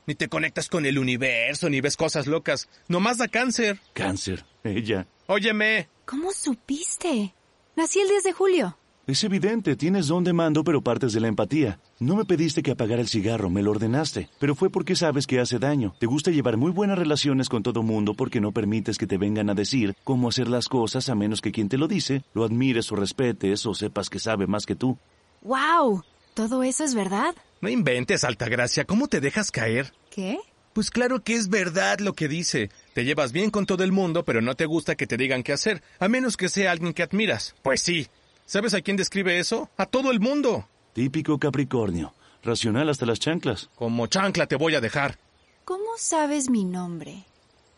Ni 0.09 0.17
te 0.17 0.27
conectas 0.27 0.69
con 0.69 0.85
el 0.85 0.99
universo, 0.99 1.71
ni 1.71 1.81
ves 1.81 1.97
cosas 1.97 2.27
locas. 2.27 2.69
Nomás 2.89 3.19
da 3.19 3.29
cáncer. 3.29 3.79
Cáncer. 3.93 4.45
Ella. 4.65 5.07
Óyeme. 5.29 5.89
¿Cómo 6.07 6.33
supiste? 6.33 7.35
Nací 7.81 7.99
el 7.99 8.09
10 8.09 8.25
de 8.25 8.33
julio. 8.35 8.77
Es 9.07 9.25
evidente, 9.25 9.75
tienes 9.75 10.09
don 10.09 10.23
de 10.23 10.35
mando, 10.35 10.65
pero 10.65 10.83
partes 10.83 11.15
de 11.15 11.21
la 11.21 11.29
empatía. 11.29 11.81
No 11.99 12.15
me 12.15 12.27
pediste 12.27 12.63
que 12.63 12.73
apagara 12.73 13.01
el 13.01 13.09
cigarro, 13.09 13.49
me 13.49 13.63
lo 13.63 13.71
ordenaste, 13.71 14.29
pero 14.39 14.55
fue 14.55 14.69
porque 14.69 14.95
sabes 14.95 15.27
que 15.27 15.41
hace 15.41 15.59
daño. 15.59 15.95
Te 15.99 16.05
gusta 16.05 16.31
llevar 16.31 16.59
muy 16.59 16.73
buenas 16.73 16.99
relaciones 16.99 17.49
con 17.49 17.63
todo 17.63 17.83
mundo 17.83 18.13
porque 18.13 18.39
no 18.39 18.53
permites 18.53 18.99
que 18.99 19.07
te 19.07 19.17
vengan 19.17 19.49
a 19.49 19.55
decir 19.55 19.97
cómo 20.05 20.29
hacer 20.29 20.47
las 20.49 20.69
cosas 20.69 21.09
a 21.09 21.15
menos 21.15 21.41
que 21.41 21.53
quien 21.53 21.71
te 21.71 21.79
lo 21.79 21.89
dice 21.89 22.23
lo 22.35 22.45
admires 22.45 22.93
o 22.93 22.97
respetes 22.97 23.65
o 23.65 23.73
sepas 23.73 24.11
que 24.11 24.19
sabe 24.19 24.47
más 24.47 24.67
que 24.67 24.77
tú. 24.77 24.99
¡Wow! 25.41 26.05
¿Todo 26.35 26.63
eso 26.63 26.85
es 26.85 26.95
verdad? 26.95 27.35
No 27.63 27.71
inventes, 27.71 28.25
Altagracia, 28.25 28.85
¿cómo 28.85 29.09
te 29.09 29.23
dejas 29.23 29.51
caer? 29.51 29.95
¿Qué? 30.11 30.39
Pues 30.75 30.91
claro 30.91 31.25
que 31.25 31.35
es 31.35 31.49
verdad 31.49 31.99
lo 32.01 32.13
que 32.13 32.29
dice. 32.29 32.69
Te 32.93 33.05
llevas 33.05 33.33
bien 33.33 33.51
con 33.51 33.67
todo 33.67 33.85
el 33.85 33.93
mundo, 33.93 34.25
pero 34.25 34.41
no 34.41 34.55
te 34.57 34.67
gusta 34.67 34.97
que 34.97 35.07
te 35.07 35.17
digan 35.17 35.43
qué 35.43 35.53
hacer, 35.53 35.83
a 35.99 36.09
menos 36.09 36.37
que 36.37 36.49
sea 36.49 36.73
alguien 36.73 36.93
que 36.93 37.03
admiras. 37.03 37.55
Pues 37.63 37.83
sí. 37.83 38.09
¿Sabes 38.47 38.75
a 38.75 38.81
quién 38.81 38.97
describe 38.97 39.39
eso? 39.39 39.71
A 39.77 39.87
todo 39.87 40.11
el 40.11 40.19
mundo. 40.19 40.69
Típico 40.93 41.39
Capricornio. 41.39 42.13
Racional 42.43 42.89
hasta 42.89 43.07
las 43.07 43.21
chanclas. 43.21 43.71
Como 43.77 44.07
chancla 44.09 44.47
te 44.47 44.57
voy 44.57 44.75
a 44.75 44.81
dejar. 44.81 45.19
¿Cómo 45.65 45.97
sabes 45.99 46.51
mi 46.51 46.65
nombre? 46.65 47.25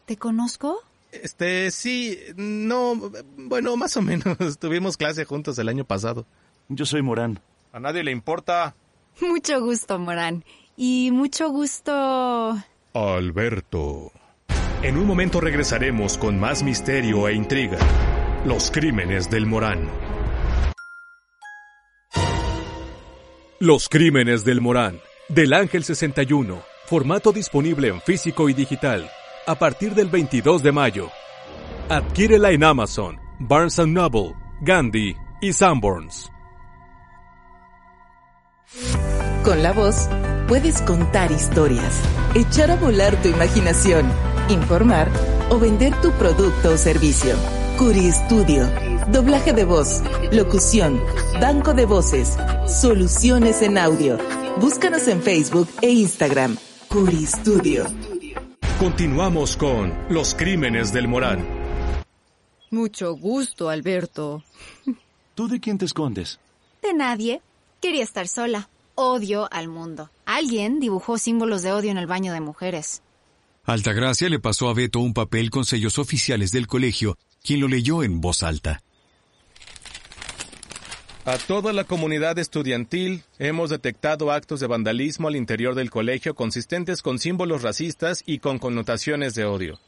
¿Te 0.06 0.16
conozco? 0.16 0.80
Este, 1.10 1.70
sí, 1.70 2.18
no, 2.36 3.12
bueno, 3.36 3.76
más 3.76 3.96
o 3.98 4.02
menos. 4.02 4.58
Tuvimos 4.58 4.96
clase 4.96 5.26
juntos 5.26 5.58
el 5.58 5.68
año 5.68 5.84
pasado. 5.84 6.24
Yo 6.68 6.86
soy 6.86 7.02
Morán. 7.02 7.40
A 7.72 7.80
nadie 7.80 8.02
le 8.02 8.12
importa. 8.12 8.74
Mucho 9.20 9.60
gusto, 9.60 9.98
Morán. 9.98 10.42
Y 10.74 11.10
mucho 11.12 11.50
gusto... 11.50 12.56
Alberto. 12.94 14.12
En 14.82 14.98
un 14.98 15.06
momento 15.06 15.40
regresaremos 15.40 16.18
con 16.18 16.40
más 16.40 16.64
misterio 16.64 17.28
e 17.28 17.34
intriga. 17.34 17.78
Los 18.44 18.72
crímenes 18.72 19.30
del 19.30 19.46
Morán. 19.46 19.88
Los 23.60 23.88
crímenes 23.88 24.44
del 24.44 24.60
Morán. 24.60 24.98
Del 25.28 25.52
Ángel 25.52 25.84
61. 25.84 26.62
Formato 26.86 27.30
disponible 27.30 27.88
en 27.88 28.00
físico 28.00 28.48
y 28.48 28.54
digital. 28.54 29.08
A 29.46 29.54
partir 29.54 29.94
del 29.94 30.08
22 30.08 30.64
de 30.64 30.72
mayo. 30.72 31.10
Adquírela 31.88 32.50
en 32.50 32.64
Amazon, 32.64 33.20
Barnes 33.38 33.78
Noble, 33.78 34.34
Gandhi 34.62 35.14
y 35.40 35.52
Sanborns. 35.52 36.28
Con 39.44 39.62
la 39.62 39.72
voz 39.72 40.08
puedes 40.48 40.82
contar 40.82 41.30
historias, 41.30 42.02
echar 42.34 42.70
a 42.70 42.76
volar 42.76 43.20
tu 43.22 43.28
imaginación, 43.28 44.10
informar 44.48 45.10
o 45.50 45.58
vender 45.58 45.92
tu 46.00 46.10
producto 46.12 46.70
o 46.70 46.76
servicio. 46.76 47.36
Curi 47.78 48.10
Studio. 48.12 48.68
Doblaje 49.08 49.52
de 49.52 49.64
voz, 49.64 50.02
locución, 50.30 51.00
banco 51.40 51.74
de 51.74 51.86
voces, 51.86 52.36
soluciones 52.66 53.62
en 53.62 53.78
audio. 53.78 54.18
Búscanos 54.60 55.08
en 55.08 55.22
Facebook 55.22 55.68
e 55.80 55.90
Instagram. 55.90 56.56
Curi 56.88 57.26
Studio. 57.26 57.86
Continuamos 58.78 59.56
con 59.56 59.92
Los 60.08 60.34
crímenes 60.34 60.92
del 60.92 61.08
Morán. 61.08 61.46
Mucho 62.70 63.14
gusto, 63.16 63.68
Alberto. 63.68 64.42
¿Tú 65.34 65.48
de 65.48 65.60
quién 65.60 65.78
te 65.78 65.84
escondes? 65.84 66.40
De 66.82 66.94
nadie. 66.94 67.42
Quería 67.80 68.02
estar 68.02 68.28
sola. 68.28 68.68
Odio 68.94 69.48
al 69.52 69.68
mundo. 69.68 70.10
Alguien 70.24 70.80
dibujó 70.80 71.18
símbolos 71.18 71.62
de 71.62 71.72
odio 71.72 71.90
en 71.90 71.98
el 71.98 72.06
baño 72.06 72.32
de 72.32 72.40
mujeres. 72.40 73.01
Altagracia 73.64 74.28
le 74.28 74.40
pasó 74.40 74.68
a 74.68 74.74
Beto 74.74 74.98
un 74.98 75.14
papel 75.14 75.50
con 75.50 75.64
sellos 75.64 75.98
oficiales 75.98 76.50
del 76.50 76.66
colegio, 76.66 77.16
quien 77.44 77.60
lo 77.60 77.68
leyó 77.68 78.02
en 78.02 78.20
voz 78.20 78.42
alta. 78.42 78.82
A 81.24 81.38
toda 81.38 81.72
la 81.72 81.84
comunidad 81.84 82.40
estudiantil 82.40 83.22
hemos 83.38 83.70
detectado 83.70 84.32
actos 84.32 84.58
de 84.58 84.66
vandalismo 84.66 85.28
al 85.28 85.36
interior 85.36 85.76
del 85.76 85.90
colegio 85.90 86.34
consistentes 86.34 87.02
con 87.02 87.20
símbolos 87.20 87.62
racistas 87.62 88.24
y 88.26 88.40
con 88.40 88.58
connotaciones 88.58 89.36
de 89.36 89.44
odio. 89.44 89.78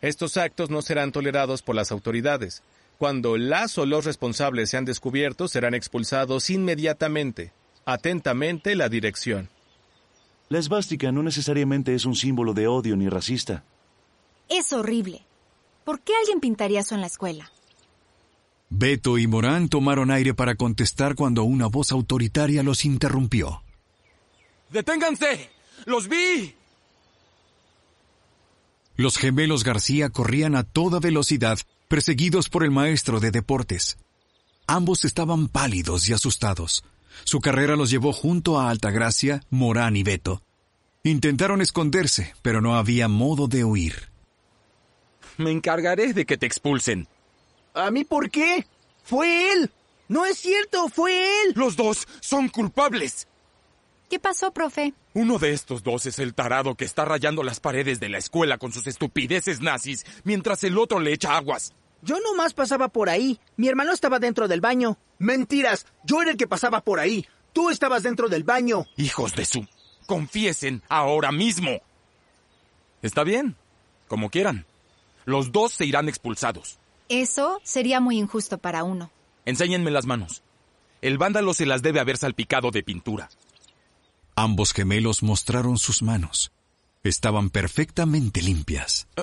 Estos 0.00 0.36
actos 0.36 0.68
no 0.70 0.82
serán 0.82 1.12
tolerados 1.12 1.62
por 1.62 1.76
las 1.76 1.92
autoridades. 1.92 2.64
Cuando 2.98 3.38
las 3.38 3.78
o 3.78 3.86
los 3.86 4.06
responsables 4.06 4.70
sean 4.70 4.84
descubiertos, 4.84 5.52
serán 5.52 5.74
expulsados 5.74 6.50
inmediatamente. 6.50 7.52
Atentamente 7.84 8.74
la 8.74 8.88
dirección. 8.88 9.48
La 10.50 10.58
esvástica 10.58 11.12
no 11.12 11.22
necesariamente 11.22 11.94
es 11.94 12.04
un 12.04 12.16
símbolo 12.16 12.54
de 12.54 12.66
odio 12.66 12.96
ni 12.96 13.08
racista. 13.08 13.62
Es 14.48 14.72
horrible. 14.72 15.24
¿Por 15.84 16.00
qué 16.00 16.12
alguien 16.18 16.40
pintaría 16.40 16.80
eso 16.80 16.96
en 16.96 17.02
la 17.02 17.06
escuela? 17.06 17.52
Beto 18.68 19.16
y 19.16 19.28
Morán 19.28 19.68
tomaron 19.68 20.10
aire 20.10 20.34
para 20.34 20.56
contestar 20.56 21.14
cuando 21.14 21.44
una 21.44 21.68
voz 21.68 21.92
autoritaria 21.92 22.64
los 22.64 22.84
interrumpió. 22.84 23.62
¡Deténganse! 24.70 25.50
¡Los 25.86 26.08
vi! 26.08 26.56
Los 28.96 29.18
gemelos 29.18 29.62
García 29.62 30.10
corrían 30.10 30.56
a 30.56 30.64
toda 30.64 30.98
velocidad, 30.98 31.60
perseguidos 31.86 32.48
por 32.48 32.64
el 32.64 32.72
maestro 32.72 33.20
de 33.20 33.30
deportes. 33.30 33.98
Ambos 34.66 35.04
estaban 35.04 35.46
pálidos 35.46 36.08
y 36.08 36.12
asustados. 36.12 36.82
Su 37.24 37.40
carrera 37.40 37.76
los 37.76 37.90
llevó 37.90 38.12
junto 38.12 38.58
a 38.58 38.70
Altagracia, 38.70 39.42
Morán 39.50 39.96
y 39.96 40.02
Beto. 40.02 40.42
Intentaron 41.02 41.62
esconderse, 41.62 42.34
pero 42.42 42.60
no 42.60 42.76
había 42.76 43.08
modo 43.08 43.48
de 43.48 43.64
huir. 43.64 44.10
Me 45.38 45.50
encargaré 45.50 46.12
de 46.12 46.26
que 46.26 46.36
te 46.36 46.46
expulsen. 46.46 47.08
¿A 47.74 47.90
mí 47.90 48.04
por 48.04 48.30
qué? 48.30 48.66
¡Fue 49.04 49.52
él! 49.52 49.70
¡No 50.08 50.26
es 50.26 50.38
cierto! 50.38 50.88
¡Fue 50.88 51.42
él! 51.42 51.52
Los 51.54 51.76
dos 51.76 52.06
son 52.20 52.48
culpables. 52.48 53.28
¿Qué 54.10 54.18
pasó, 54.18 54.52
profe? 54.52 54.92
Uno 55.14 55.38
de 55.38 55.52
estos 55.52 55.82
dos 55.82 56.04
es 56.06 56.18
el 56.18 56.34
tarado 56.34 56.74
que 56.74 56.84
está 56.84 57.04
rayando 57.04 57.42
las 57.42 57.60
paredes 57.60 58.00
de 58.00 58.08
la 58.08 58.18
escuela 58.18 58.58
con 58.58 58.72
sus 58.72 58.86
estupideces 58.86 59.60
nazis, 59.60 60.04
mientras 60.24 60.64
el 60.64 60.76
otro 60.78 61.00
le 61.00 61.12
echa 61.12 61.36
aguas. 61.36 61.74
Yo 62.02 62.18
nomás 62.20 62.54
pasaba 62.54 62.88
por 62.88 63.08
ahí. 63.08 63.38
Mi 63.56 63.68
hermano 63.68 63.92
estaba 63.92 64.18
dentro 64.18 64.48
del 64.48 64.60
baño. 64.60 64.98
Mentiras. 65.18 65.86
Yo 66.04 66.22
era 66.22 66.30
el 66.30 66.36
que 66.36 66.46
pasaba 66.46 66.80
por 66.80 67.00
ahí. 67.00 67.26
Tú 67.52 67.70
estabas 67.70 68.02
dentro 68.02 68.28
del 68.28 68.44
baño. 68.44 68.86
Hijos 68.96 69.34
de 69.34 69.44
su... 69.44 69.66
Confiesen 70.06 70.82
ahora 70.88 71.30
mismo. 71.30 71.80
Está 73.02 73.22
bien. 73.22 73.56
Como 74.08 74.30
quieran. 74.30 74.66
Los 75.24 75.52
dos 75.52 75.72
se 75.72 75.84
irán 75.84 76.08
expulsados. 76.08 76.78
Eso 77.08 77.60
sería 77.62 78.00
muy 78.00 78.18
injusto 78.18 78.58
para 78.58 78.82
uno. 78.82 79.10
Enséñenme 79.44 79.90
las 79.90 80.06
manos. 80.06 80.42
El 81.02 81.18
vándalo 81.18 81.54
se 81.54 81.66
las 81.66 81.82
debe 81.82 82.00
haber 82.00 82.16
salpicado 82.16 82.70
de 82.70 82.82
pintura. 82.82 83.30
Ambos 84.34 84.72
gemelos 84.72 85.22
mostraron 85.22 85.78
sus 85.78 86.02
manos. 86.02 86.52
Estaban 87.02 87.50
perfectamente 87.50 88.42
limpias. 88.42 89.06
Uh, 89.16 89.22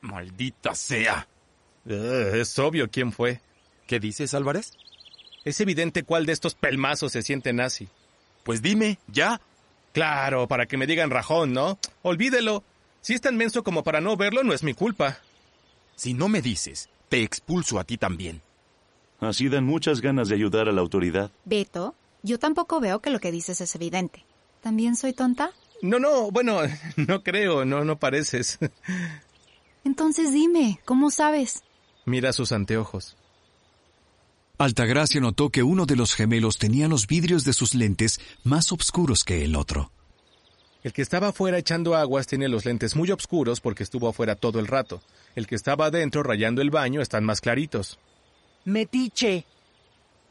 maldita 0.00 0.74
sea. 0.74 1.26
Uh, 1.86 2.34
es 2.36 2.58
obvio 2.58 2.90
quién 2.90 3.12
fue. 3.12 3.40
¿Qué 3.86 4.00
dices, 4.00 4.34
Álvarez? 4.34 4.72
Es 5.44 5.60
evidente 5.60 6.02
cuál 6.02 6.26
de 6.26 6.32
estos 6.32 6.54
pelmazos 6.54 7.12
se 7.12 7.22
siente 7.22 7.52
nazi. 7.52 7.88
Pues 8.42 8.62
dime, 8.62 8.98
ya. 9.06 9.40
Claro, 9.92 10.48
para 10.48 10.66
que 10.66 10.76
me 10.76 10.86
digan 10.86 11.10
rajón, 11.10 11.52
¿no? 11.52 11.78
Olvídelo. 12.02 12.64
Si 13.00 13.14
es 13.14 13.20
tan 13.20 13.36
menso 13.36 13.62
como 13.62 13.84
para 13.84 14.00
no 14.00 14.16
verlo, 14.16 14.42
no 14.42 14.52
es 14.52 14.64
mi 14.64 14.74
culpa. 14.74 15.18
Si 15.94 16.12
no 16.12 16.28
me 16.28 16.42
dices, 16.42 16.88
te 17.08 17.22
expulso 17.22 17.78
a 17.78 17.84
ti 17.84 17.96
también. 17.96 18.42
Así 19.20 19.48
dan 19.48 19.64
muchas 19.64 20.00
ganas 20.00 20.28
de 20.28 20.34
ayudar 20.34 20.68
a 20.68 20.72
la 20.72 20.80
autoridad. 20.80 21.30
Beto, 21.44 21.94
yo 22.22 22.38
tampoco 22.38 22.80
veo 22.80 23.00
que 23.00 23.10
lo 23.10 23.20
que 23.20 23.30
dices 23.30 23.60
es 23.60 23.74
evidente. 23.76 24.24
¿También 24.60 24.96
soy 24.96 25.12
tonta? 25.12 25.52
No, 25.80 25.98
no, 25.98 26.30
bueno, 26.30 26.60
no 26.96 27.22
creo, 27.22 27.64
no, 27.64 27.84
no 27.84 27.96
pareces. 27.98 28.58
Entonces 29.84 30.32
dime, 30.32 30.80
¿cómo 30.84 31.10
sabes? 31.10 31.62
Mira 32.06 32.32
sus 32.32 32.52
anteojos. 32.52 33.16
Altagracia 34.58 35.20
notó 35.20 35.50
que 35.50 35.64
uno 35.64 35.86
de 35.86 35.96
los 35.96 36.14
gemelos 36.14 36.56
tenía 36.56 36.86
los 36.86 37.08
vidrios 37.08 37.44
de 37.44 37.52
sus 37.52 37.74
lentes 37.74 38.20
más 38.44 38.70
oscuros 38.70 39.24
que 39.24 39.44
el 39.44 39.56
otro. 39.56 39.90
El 40.84 40.92
que 40.92 41.02
estaba 41.02 41.28
afuera 41.28 41.58
echando 41.58 41.96
aguas 41.96 42.28
tiene 42.28 42.48
los 42.48 42.64
lentes 42.64 42.94
muy 42.94 43.10
oscuros 43.10 43.60
porque 43.60 43.82
estuvo 43.82 44.08
afuera 44.08 44.36
todo 44.36 44.60
el 44.60 44.68
rato. 44.68 45.02
El 45.34 45.48
que 45.48 45.56
estaba 45.56 45.86
adentro 45.86 46.22
rayando 46.22 46.62
el 46.62 46.70
baño 46.70 47.02
están 47.02 47.24
más 47.24 47.40
claritos. 47.40 47.98
Metiche. 48.64 49.44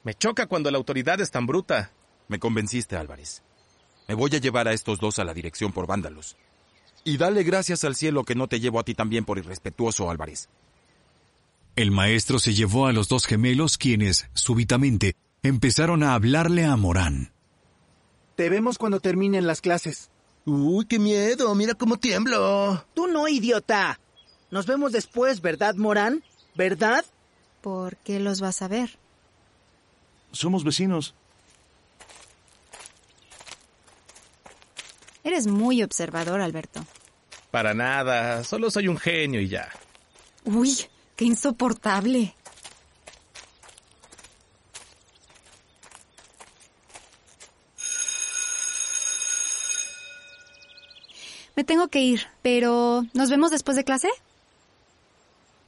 Me 0.05 0.13
choca 0.13 0.47
cuando 0.47 0.71
la 0.71 0.77
autoridad 0.77 1.19
es 1.19 1.29
tan 1.29 1.45
bruta. 1.45 1.91
Me 2.29 2.39
convenciste, 2.39 2.95
Álvarez. 2.95 3.43
Me 4.07 4.15
voy 4.15 4.33
a 4.33 4.39
llevar 4.39 4.69
a 4.69 4.73
estos 4.73 4.99
dos 4.99 5.19
a 5.19 5.25
la 5.25 5.33
dirección 5.33 5.73
por 5.73 5.87
vándalos. 5.87 6.37
Y 7.03 7.17
dale 7.17 7.43
gracias 7.43 7.83
al 7.83 7.95
cielo 7.95 8.23
que 8.23 8.33
no 8.33 8.47
te 8.47 8.61
llevo 8.61 8.79
a 8.79 8.85
ti 8.85 8.95
también 8.95 9.25
por 9.25 9.37
irrespetuoso, 9.37 10.09
Álvarez. 10.09 10.47
El 11.75 11.91
maestro 11.91 12.39
se 12.39 12.53
llevó 12.53 12.87
a 12.87 12.93
los 12.93 13.09
dos 13.09 13.25
gemelos 13.25 13.77
quienes, 13.77 14.29
súbitamente, 14.33 15.17
empezaron 15.43 16.03
a 16.03 16.13
hablarle 16.13 16.63
a 16.63 16.77
Morán. 16.77 17.33
Te 18.37 18.49
vemos 18.49 18.77
cuando 18.77 19.01
terminen 19.01 19.45
las 19.45 19.59
clases. 19.59 20.09
Uy, 20.45 20.85
qué 20.85 20.99
miedo, 20.99 21.53
mira 21.53 21.73
cómo 21.73 21.97
tiemblo. 21.97 22.85
Tú 22.93 23.07
no, 23.07 23.27
idiota. 23.27 23.99
Nos 24.51 24.67
vemos 24.67 24.93
después, 24.93 25.41
¿verdad, 25.41 25.75
Morán? 25.75 26.23
¿Verdad? 26.55 27.03
¿Por 27.59 27.97
qué 27.97 28.21
los 28.21 28.39
vas 28.39 28.61
a 28.61 28.69
ver? 28.69 28.97
Somos 30.31 30.63
vecinos. 30.63 31.13
Eres 35.25 35.47
muy 35.47 35.83
observador, 35.83 36.39
Alberto. 36.39 36.85
Para 37.51 37.73
nada, 37.73 38.45
solo 38.45 38.71
soy 38.71 38.87
un 38.87 38.97
genio 38.97 39.41
y 39.41 39.49
ya. 39.49 39.69
Uy, 40.45 40.77
¡Qué 41.15 41.25
insoportable! 41.25 42.35
Me 51.55 51.63
tengo 51.63 51.87
que 51.87 52.01
ir, 52.01 52.23
pero 52.41 53.05
¿nos 53.13 53.29
vemos 53.29 53.49
después 53.49 53.77
de 53.77 53.85
clase? 53.85 54.09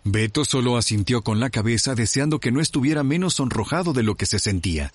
Beto 0.03 0.43
solo 0.43 0.77
asintió 0.77 1.21
con 1.21 1.39
la 1.39 1.49
cabeza 1.49 1.95
deseando 1.95 2.39
que 2.39 2.51
no 2.51 2.59
estuviera 2.59 3.03
menos 3.03 3.35
sonrojado 3.35 3.93
de 3.93 4.03
lo 4.03 4.15
que 4.15 4.25
se 4.25 4.39
sentía. 4.39 4.93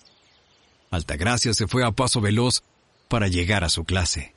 Altagracia 0.90 1.54
se 1.54 1.66
fue 1.66 1.84
a 1.84 1.92
paso 1.92 2.20
veloz 2.20 2.62
para 3.08 3.28
llegar 3.28 3.64
a 3.64 3.70
su 3.70 3.84
clase. 3.84 4.34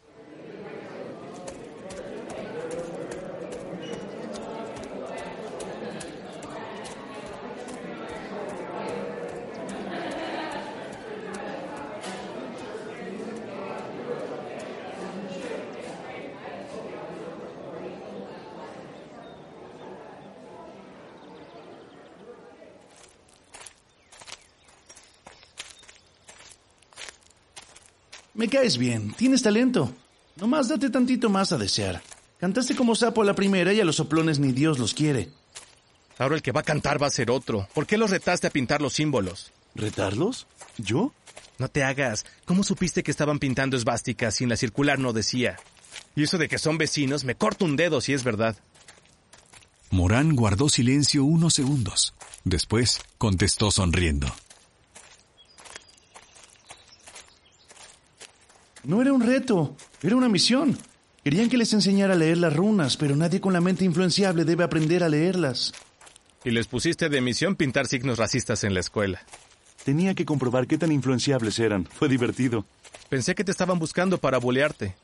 Me 28.45 28.49
caes 28.49 28.77
bien, 28.77 29.11
tienes 29.13 29.41
talento. 29.41 29.91
Nomás 30.35 30.67
date 30.67 30.91
tantito 30.91 31.31
más 31.31 31.51
a 31.51 31.57
desear. 31.57 32.03
Cantaste 32.39 32.75
como 32.75 32.93
sapo 32.93 33.23
a 33.23 33.25
la 33.25 33.33
primera 33.33 33.73
y 33.73 33.81
a 33.81 33.85
los 33.85 33.95
soplones 33.95 34.37
ni 34.37 34.51
Dios 34.51 34.77
los 34.77 34.93
quiere. 34.93 35.31
Ahora 36.19 36.35
el 36.35 36.43
que 36.43 36.51
va 36.51 36.59
a 36.59 36.63
cantar 36.63 37.01
va 37.01 37.07
a 37.07 37.09
ser 37.09 37.31
otro. 37.31 37.67
¿Por 37.73 37.87
qué 37.87 37.97
los 37.97 38.11
retaste 38.11 38.45
a 38.45 38.51
pintar 38.51 38.83
los 38.83 38.93
símbolos? 38.93 39.51
¿Retarlos? 39.73 40.45
¿Yo? 40.77 41.11
No 41.57 41.69
te 41.69 41.83
hagas. 41.83 42.27
¿Cómo 42.45 42.63
supiste 42.63 43.01
que 43.01 43.09
estaban 43.09 43.39
pintando 43.39 43.77
esvásticas 43.77 44.35
sin 44.35 44.49
la 44.49 44.57
circular 44.57 44.99
no 44.99 45.11
decía? 45.11 45.57
Y 46.15 46.21
eso 46.21 46.37
de 46.37 46.47
que 46.47 46.59
son 46.59 46.77
vecinos, 46.77 47.23
me 47.23 47.33
corto 47.33 47.65
un 47.65 47.75
dedo 47.75 47.99
si 47.99 48.13
es 48.13 48.23
verdad. 48.23 48.55
Morán 49.89 50.35
guardó 50.35 50.69
silencio 50.69 51.25
unos 51.25 51.55
segundos. 51.55 52.13
Después 52.43 53.01
contestó 53.17 53.71
sonriendo. 53.71 54.31
No 58.85 59.01
era 59.01 59.13
un 59.13 59.21
reto, 59.21 59.75
era 60.03 60.15
una 60.15 60.29
misión. 60.29 60.77
Querían 61.23 61.49
que 61.49 61.57
les 61.57 61.73
enseñara 61.73 62.13
a 62.13 62.17
leer 62.17 62.37
las 62.37 62.55
runas, 62.55 62.97
pero 62.97 63.15
nadie 63.15 63.41
con 63.41 63.51
la 63.51 63.61
mente 63.61 63.83
influenciable 63.83 64.45
debe 64.45 64.63
aprender 64.63 65.03
a 65.03 65.09
leerlas. 65.09 65.73
Y 66.43 66.51
les 66.51 66.67
pusiste 66.67 67.09
de 67.09 67.19
misión 67.19 67.55
pintar 67.55 67.87
signos 67.87 68.19
racistas 68.19 68.63
en 68.63 68.75
la 68.75 68.81
escuela. 68.81 69.21
Tenía 69.83 70.13
que 70.13 70.25
comprobar 70.25 70.67
qué 70.67 70.77
tan 70.77 70.91
influenciables 70.91 71.57
eran. 71.57 71.85
Fue 71.85 72.07
divertido. 72.07 72.65
Pensé 73.09 73.33
que 73.33 73.43
te 73.43 73.49
estaban 73.49 73.79
buscando 73.79 74.19
para 74.19 74.37
bulearte. 74.37 74.95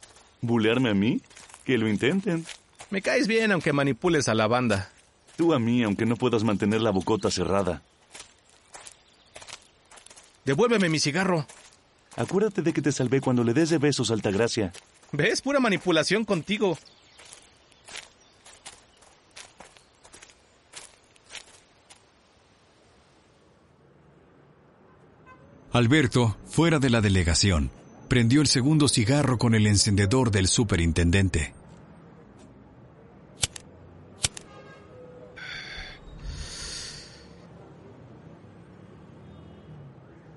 ¿Bulearme 0.42 0.92
a 0.92 0.94
mí? 0.94 1.22
Que 1.66 1.80
lo 1.80 1.90
intenten. 1.90 2.46
Me 2.92 3.02
caes 3.02 3.28
bien 3.28 3.52
aunque 3.52 3.74
manipules 3.74 4.28
a 4.28 4.36
la 4.36 4.46
banda. 4.46 4.92
Tú 5.36 5.54
a 5.56 5.60
mí 5.60 5.82
aunque 5.82 6.06
no 6.06 6.18
puedas 6.18 6.44
mantener 6.44 6.82
la 6.82 6.92
bocota 6.92 7.32
cerrada. 7.32 7.82
Devuélveme 10.46 10.90
mi 10.90 11.00
cigarro. 11.00 11.48
Acuérdate 12.18 12.62
de 12.62 12.74
que 12.74 12.82
te 12.82 12.92
salvé 12.92 13.22
cuando 13.22 13.44
le 13.44 13.54
des 13.54 13.70
de 13.70 13.78
besos 13.78 14.12
Altagracia. 14.12 14.74
¿Ves? 15.12 15.42
Pura 15.42 15.60
manipulación 15.60 16.26
contigo. 16.26 16.78
Alberto, 25.74 26.38
fuera 26.48 26.80
de 26.80 26.90
la 26.90 27.00
delegación, 27.00 27.72
prendió 28.10 28.42
el 28.42 28.48
segundo 28.48 28.90
cigarro 28.90 29.38
con 29.38 29.56
el 29.56 29.68
encendedor 29.68 30.30
del 30.30 30.50
superintendente. 30.50 31.54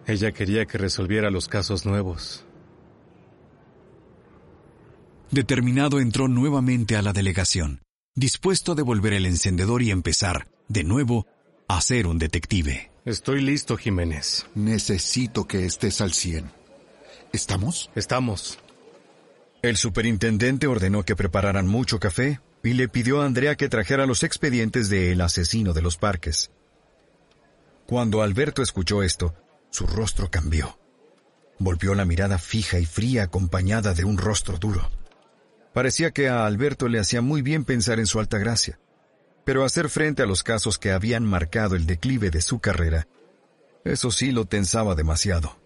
Ella 0.07 0.33
quería 0.33 0.67
que 0.67 0.79
resolviera 0.79 1.31
los 1.31 1.49
casos 1.49 1.87
nuevos. 1.87 2.45
Determinado 5.31 5.99
entró 5.99 6.29
nuevamente 6.29 6.97
a 6.97 7.03
la 7.03 7.13
delegación, 7.13 7.83
dispuesto 8.15 8.73
a 8.73 8.75
devolver 8.75 9.15
el 9.15 9.27
encendedor 9.27 9.83
y 9.83 9.91
empezar, 9.91 10.49
de 10.69 10.85
nuevo, 10.85 11.27
a 11.67 11.81
ser 11.81 12.07
un 12.07 12.19
detective. 12.19 12.91
Estoy 13.05 13.41
listo, 13.41 13.77
Jiménez. 13.77 14.47
Necesito 14.55 15.47
que 15.47 15.67
estés 15.67 16.01
al 16.01 16.13
100. 16.13 16.51
¿Estamos? 17.33 17.91
Estamos. 17.95 18.59
El 19.63 19.77
superintendente 19.77 20.67
ordenó 20.67 21.05
que 21.05 21.17
prepararan 21.17 21.67
mucho 21.67 21.99
café 21.99 22.41
y 22.63 22.75
le 22.75 22.89
pidió 22.89 23.23
a 23.23 23.27
Andrea 23.27 23.57
que 23.57 23.69
trajera 23.69 24.07
los 24.07 24.23
expedientes 24.23 24.89
de 24.89 25.13
El 25.13 25.21
asesino 25.21 25.73
de 25.73 25.83
los 25.83 25.97
parques. 25.97 26.51
Cuando 27.87 28.23
Alberto 28.23 28.63
escuchó 28.63 29.03
esto, 29.03 29.35
su 29.75 29.89
rostro 29.89 30.31
cambió. 30.31 30.79
Volvió 31.59 31.97
la 31.97 32.05
mirada 32.05 32.39
fija 32.39 32.79
y 32.79 32.87
fría 32.87 33.25
acompañada 33.25 33.93
de 33.93 34.05
un 34.05 34.19
rostro 34.19 34.57
duro. 34.57 34.89
Parecía 35.73 36.13
que 36.13 36.29
a 36.29 36.47
Alberto 36.47 36.87
le 36.87 37.01
hacía 37.01 37.23
muy 37.23 37.43
bien 37.43 37.65
pensar 37.65 37.99
en 37.99 38.07
su 38.07 38.21
alta 38.21 38.39
gracia, 38.39 38.79
pero 39.45 39.65
hacer 39.65 39.89
frente 39.89 40.23
a 40.23 40.27
los 40.27 40.45
casos 40.45 40.79
que 40.79 40.93
habían 40.93 41.25
marcado 41.25 41.75
el 41.75 41.87
declive 41.87 42.31
de 42.31 42.41
su 42.41 42.61
carrera, 42.61 43.09
eso 43.83 44.13
sí 44.13 44.31
lo 44.31 44.45
tensaba 44.45 44.95
demasiado. 44.95 45.59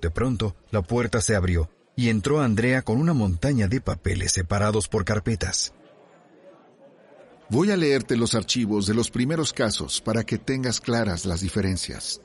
De 0.00 0.10
pronto, 0.10 0.54
la 0.70 0.82
puerta 0.82 1.20
se 1.20 1.34
abrió 1.34 1.68
y 1.96 2.10
entró 2.10 2.40
Andrea 2.40 2.82
con 2.82 2.98
una 2.98 3.14
montaña 3.14 3.66
de 3.66 3.80
papeles 3.80 4.30
separados 4.30 4.86
por 4.86 5.04
carpetas. 5.04 5.74
Voy 7.50 7.72
a 7.72 7.76
leerte 7.76 8.16
los 8.16 8.36
archivos 8.36 8.86
de 8.86 8.94
los 8.94 9.10
primeros 9.10 9.52
casos 9.52 10.00
para 10.00 10.22
que 10.22 10.38
tengas 10.38 10.80
claras 10.80 11.24
las 11.24 11.40
diferencias. 11.40 12.20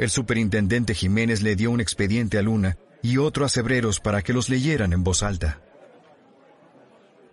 El 0.00 0.08
superintendente 0.08 0.94
Jiménez 0.94 1.42
le 1.42 1.56
dio 1.56 1.70
un 1.70 1.78
expediente 1.78 2.38
a 2.38 2.42
Luna 2.42 2.78
y 3.02 3.18
otro 3.18 3.44
a 3.44 3.50
Cebreros 3.50 4.00
para 4.00 4.22
que 4.22 4.32
los 4.32 4.48
leyeran 4.48 4.94
en 4.94 5.04
voz 5.04 5.22
alta. 5.22 5.60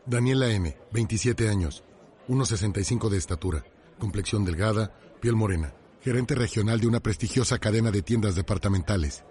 Daniela 0.05 0.49
M., 0.49 0.75
27 0.91 1.47
años, 1.47 1.85
1,65 2.27 3.07
de 3.07 3.17
estatura, 3.19 3.63
complexión 3.97 4.43
delgada, 4.43 4.91
piel 5.21 5.37
morena, 5.37 5.75
gerente 6.01 6.35
regional 6.35 6.81
de 6.81 6.87
una 6.87 6.99
prestigiosa 6.99 7.57
cadena 7.57 7.89
de 7.89 8.01
tiendas 8.01 8.35
departamentales. 8.35 9.23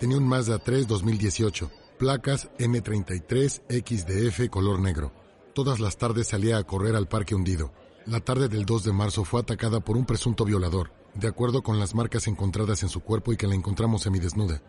Tenía 0.00 0.18
un 0.18 0.26
Mazda 0.26 0.58
3 0.58 0.88
2018, 0.88 1.70
placas 1.96 2.50
M33 2.58 3.62
XDF 3.68 4.50
color 4.50 4.80
negro. 4.80 5.12
Todas 5.54 5.78
las 5.78 5.96
tardes 5.96 6.26
salía 6.26 6.58
a 6.58 6.64
correr 6.64 6.96
al 6.96 7.06
parque 7.06 7.36
hundido. 7.36 7.72
La 8.04 8.18
tarde 8.18 8.48
del 8.48 8.64
2 8.66 8.82
de 8.82 8.92
marzo 8.92 9.24
fue 9.24 9.42
atacada 9.42 9.78
por 9.78 9.96
un 9.96 10.06
presunto 10.06 10.44
violador, 10.44 10.90
de 11.14 11.28
acuerdo 11.28 11.62
con 11.62 11.78
las 11.78 11.94
marcas 11.94 12.26
encontradas 12.26 12.82
en 12.82 12.88
su 12.88 13.00
cuerpo 13.00 13.32
y 13.32 13.36
que 13.36 13.46
la 13.46 13.54
encontramos 13.54 14.02
semidesnuda. 14.02 14.60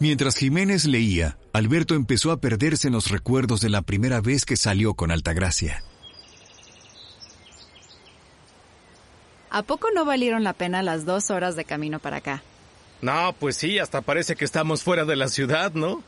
Mientras 0.00 0.36
Jiménez 0.36 0.86
leía, 0.86 1.38
Alberto 1.52 1.94
empezó 1.94 2.32
a 2.32 2.40
perderse 2.40 2.88
en 2.88 2.94
los 2.94 3.10
recuerdos 3.10 3.60
de 3.60 3.70
la 3.70 3.82
primera 3.82 4.20
vez 4.20 4.44
que 4.44 4.56
salió 4.56 4.94
con 4.94 5.10
Altagracia. 5.10 5.82
¿A 9.50 9.62
poco 9.62 9.88
no 9.94 10.04
valieron 10.04 10.42
la 10.42 10.52
pena 10.52 10.82
las 10.82 11.04
dos 11.04 11.30
horas 11.30 11.54
de 11.54 11.64
camino 11.64 12.00
para 12.00 12.16
acá? 12.16 12.42
No, 13.02 13.34
pues 13.38 13.56
sí, 13.56 13.78
hasta 13.78 14.00
parece 14.00 14.34
que 14.34 14.44
estamos 14.44 14.82
fuera 14.82 15.04
de 15.04 15.14
la 15.14 15.28
ciudad, 15.28 15.72
¿no? 15.74 16.02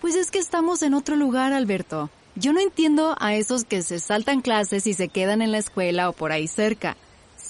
Pues 0.00 0.14
es 0.14 0.30
que 0.30 0.38
estamos 0.38 0.82
en 0.82 0.94
otro 0.94 1.16
lugar, 1.16 1.52
Alberto. 1.52 2.10
Yo 2.36 2.52
no 2.52 2.60
entiendo 2.60 3.16
a 3.18 3.34
esos 3.34 3.64
que 3.64 3.82
se 3.82 3.98
saltan 3.98 4.40
clases 4.40 4.86
y 4.86 4.94
se 4.94 5.08
quedan 5.08 5.42
en 5.42 5.50
la 5.50 5.58
escuela 5.58 6.08
o 6.08 6.12
por 6.12 6.30
ahí 6.30 6.46
cerca. 6.46 6.96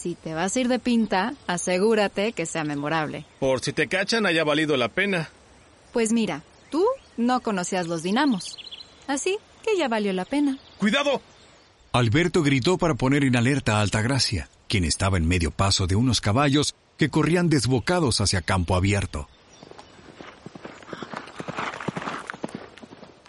Si 0.03 0.17
te 0.17 0.35
vas 0.35 0.57
a 0.57 0.61
ir 0.61 0.67
de 0.67 0.81
pinta, 0.81 1.35
asegúrate 1.47 2.33
que 2.33 2.45
sea 2.45 2.65
memorable. 2.65 3.25
Por 3.39 3.61
si 3.61 3.73
te 3.73 3.87
cachan 3.87 4.27
haya 4.27 4.43
valido 4.43 4.77
la 4.77 4.89
pena. 4.89 5.31
Pues 5.93 6.13
mira, 6.13 6.43
tú 6.73 6.85
no 7.17 7.41
conocías 7.41 7.87
los 7.87 8.03
dinamos. 8.03 8.57
Así 9.07 9.39
que 9.63 9.77
ya 9.79 9.87
valió 9.87 10.13
la 10.13 10.25
pena. 10.25 10.59
¡Cuidado! 10.79 11.23
Alberto 11.93 12.43
gritó 12.43 12.79
para 12.79 12.95
poner 12.95 13.23
en 13.23 13.37
alerta 13.37 13.77
a 13.77 13.81
Altagracia, 13.81 14.49
quien 14.67 14.83
estaba 14.83 15.19
en 15.19 15.29
medio 15.29 15.53
paso 15.53 15.87
de 15.87 15.95
unos 15.95 16.21
caballos 16.21 16.75
que 16.99 17.09
corrían 17.09 17.49
desbocados 17.49 18.21
hacia 18.21 18.43
campo 18.43 18.75
abierto. 18.75 19.29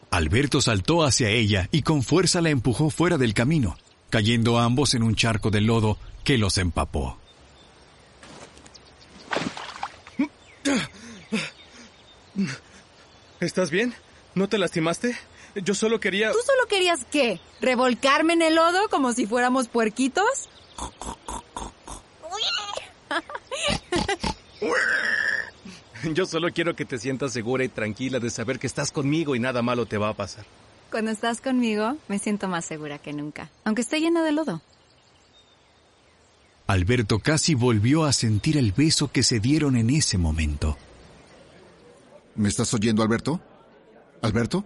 Alberto 0.09 0.59
saltó 0.59 1.03
hacia 1.03 1.29
ella 1.29 1.69
y 1.71 1.83
con 1.83 2.01
fuerza 2.01 2.41
la 2.41 2.49
empujó 2.49 2.89
fuera 2.89 3.19
del 3.19 3.35
camino, 3.35 3.77
cayendo 4.09 4.57
ambos 4.57 4.95
en 4.95 5.03
un 5.03 5.13
charco 5.13 5.51
de 5.51 5.61
lodo 5.61 5.99
que 6.23 6.37
los 6.37 6.57
empapó. 6.57 7.17
¿Estás 13.39 13.71
bien? 13.71 13.93
¿No 14.35 14.47
te 14.47 14.57
lastimaste? 14.57 15.17
Yo 15.55 15.75
solo 15.75 15.99
quería... 15.99 16.31
¿Tú 16.31 16.39
solo 16.45 16.67
querías 16.67 17.05
qué? 17.11 17.39
¿Revolcarme 17.61 18.33
en 18.33 18.41
el 18.41 18.55
lodo 18.55 18.89
como 18.89 19.13
si 19.13 19.27
fuéramos 19.27 19.67
puerquitos? 19.67 20.49
Yo 26.13 26.25
solo 26.25 26.49
quiero 26.51 26.75
que 26.75 26.85
te 26.85 26.97
sientas 26.97 27.31
segura 27.31 27.63
y 27.63 27.69
tranquila 27.69 28.19
de 28.19 28.29
saber 28.29 28.59
que 28.59 28.67
estás 28.67 28.91
conmigo 28.91 29.35
y 29.35 29.39
nada 29.39 29.61
malo 29.61 29.85
te 29.85 29.97
va 29.97 30.09
a 30.09 30.13
pasar. 30.13 30.45
Cuando 30.91 31.11
estás 31.11 31.39
conmigo, 31.39 31.97
me 32.07 32.19
siento 32.19 32.47
más 32.47 32.65
segura 32.65 32.97
que 32.97 33.13
nunca, 33.13 33.49
aunque 33.63 33.81
esté 33.81 33.99
llena 33.99 34.23
de 34.23 34.31
lodo. 34.31 34.61
Alberto 36.67 37.19
casi 37.19 37.55
volvió 37.55 38.05
a 38.05 38.13
sentir 38.13 38.57
el 38.57 38.71
beso 38.71 39.11
que 39.11 39.23
se 39.23 39.39
dieron 39.39 39.75
en 39.75 39.89
ese 39.89 40.17
momento. 40.17 40.77
¿Me 42.35 42.49
estás 42.49 42.73
oyendo, 42.73 43.03
Alberto? 43.03 43.39
¿Alberto? 44.21 44.63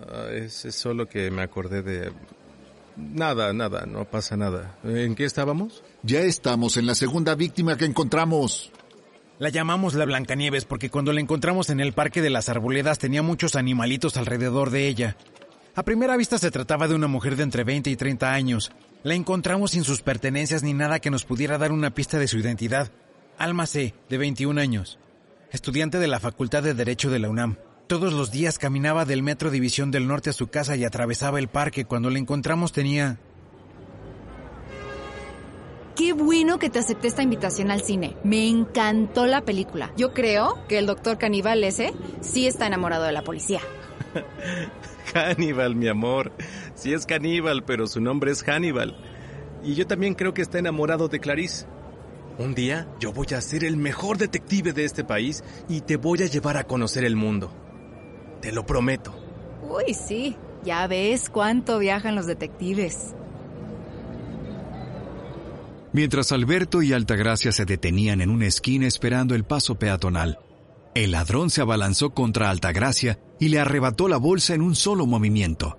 Ah, 0.00 0.26
es, 0.32 0.64
es 0.64 0.74
solo 0.74 1.08
que 1.08 1.30
me 1.30 1.42
acordé 1.42 1.82
de... 1.82 2.12
Nada, 2.96 3.52
nada, 3.52 3.86
no 3.86 4.04
pasa 4.04 4.36
nada. 4.36 4.78
¿En 4.84 5.14
qué 5.14 5.24
estábamos? 5.24 5.82
Ya 6.02 6.20
estamos 6.20 6.76
en 6.76 6.86
la 6.86 6.94
segunda 6.94 7.34
víctima 7.34 7.76
que 7.76 7.86
encontramos. 7.86 8.70
La 9.38 9.48
llamamos 9.48 9.94
la 9.94 10.04
Blancanieves 10.04 10.64
porque 10.64 10.90
cuando 10.90 11.12
la 11.12 11.20
encontramos 11.20 11.70
en 11.70 11.80
el 11.80 11.92
Parque 11.92 12.22
de 12.22 12.30
las 12.30 12.48
Arboledas 12.48 13.00
tenía 13.00 13.22
muchos 13.22 13.56
animalitos 13.56 14.16
alrededor 14.16 14.70
de 14.70 14.86
ella. 14.86 15.16
A 15.74 15.82
primera 15.82 16.16
vista 16.16 16.38
se 16.38 16.52
trataba 16.52 16.86
de 16.86 16.94
una 16.94 17.08
mujer 17.08 17.34
de 17.34 17.42
entre 17.42 17.64
20 17.64 17.90
y 17.90 17.96
30 17.96 18.32
años. 18.32 18.70
La 19.04 19.12
encontramos 19.12 19.72
sin 19.72 19.84
sus 19.84 20.00
pertenencias 20.00 20.62
ni 20.62 20.72
nada 20.72 20.98
que 20.98 21.10
nos 21.10 21.26
pudiera 21.26 21.58
dar 21.58 21.72
una 21.72 21.92
pista 21.92 22.18
de 22.18 22.26
su 22.26 22.38
identidad. 22.38 22.90
Alma 23.36 23.66
C., 23.66 23.92
de 24.08 24.16
21 24.16 24.58
años. 24.58 24.98
Estudiante 25.50 25.98
de 25.98 26.08
la 26.08 26.20
Facultad 26.20 26.62
de 26.62 26.72
Derecho 26.72 27.10
de 27.10 27.18
la 27.18 27.28
UNAM. 27.28 27.58
Todos 27.86 28.14
los 28.14 28.32
días 28.32 28.58
caminaba 28.58 29.04
del 29.04 29.22
Metro 29.22 29.50
División 29.50 29.90
del 29.90 30.08
Norte 30.08 30.30
a 30.30 30.32
su 30.32 30.46
casa 30.46 30.74
y 30.76 30.84
atravesaba 30.84 31.38
el 31.38 31.48
parque. 31.48 31.84
Cuando 31.84 32.08
la 32.08 32.18
encontramos 32.18 32.72
tenía... 32.72 33.18
Qué 35.96 36.14
bueno 36.14 36.58
que 36.58 36.70
te 36.70 36.78
acepté 36.78 37.08
esta 37.08 37.22
invitación 37.22 37.70
al 37.70 37.82
cine. 37.82 38.16
Me 38.24 38.48
encantó 38.48 39.26
la 39.26 39.42
película. 39.42 39.92
Yo 39.98 40.14
creo 40.14 40.66
que 40.66 40.78
el 40.78 40.86
doctor 40.86 41.18
caníbal 41.18 41.62
ese 41.62 41.92
sí 42.22 42.46
está 42.46 42.66
enamorado 42.66 43.04
de 43.04 43.12
la 43.12 43.22
policía. 43.22 43.60
Hannibal, 45.14 45.76
mi 45.76 45.88
amor. 45.88 46.32
Sí 46.74 46.92
es 46.92 47.06
caníbal, 47.06 47.64
pero 47.64 47.86
su 47.86 48.00
nombre 48.00 48.32
es 48.32 48.42
Hannibal. 48.42 48.96
Y 49.62 49.74
yo 49.74 49.86
también 49.86 50.14
creo 50.14 50.34
que 50.34 50.42
está 50.42 50.58
enamorado 50.58 51.08
de 51.08 51.20
Clarice. 51.20 51.66
Un 52.36 52.54
día 52.54 52.88
yo 52.98 53.12
voy 53.12 53.28
a 53.34 53.40
ser 53.40 53.64
el 53.64 53.76
mejor 53.76 54.18
detective 54.18 54.72
de 54.72 54.84
este 54.84 55.04
país 55.04 55.44
y 55.68 55.82
te 55.82 55.96
voy 55.96 56.22
a 56.22 56.26
llevar 56.26 56.56
a 56.56 56.64
conocer 56.64 57.04
el 57.04 57.16
mundo. 57.16 57.52
Te 58.40 58.52
lo 58.52 58.66
prometo. 58.66 59.14
Uy, 59.62 59.94
sí. 59.94 60.36
Ya 60.64 60.86
ves 60.86 61.28
cuánto 61.28 61.78
viajan 61.78 62.14
los 62.14 62.26
detectives. 62.26 63.14
Mientras 65.92 66.32
Alberto 66.32 66.82
y 66.82 66.92
Altagracia 66.92 67.52
se 67.52 67.64
detenían 67.64 68.20
en 68.20 68.30
una 68.30 68.46
esquina 68.46 68.86
esperando 68.86 69.36
el 69.36 69.44
paso 69.44 69.76
peatonal, 69.76 70.40
el 70.94 71.10
ladrón 71.10 71.50
se 71.50 71.60
abalanzó 71.60 72.10
contra 72.10 72.50
Altagracia 72.50 73.18
y 73.40 73.48
le 73.48 73.58
arrebató 73.58 74.08
la 74.08 74.16
bolsa 74.16 74.54
en 74.54 74.62
un 74.62 74.76
solo 74.76 75.06
movimiento. 75.06 75.78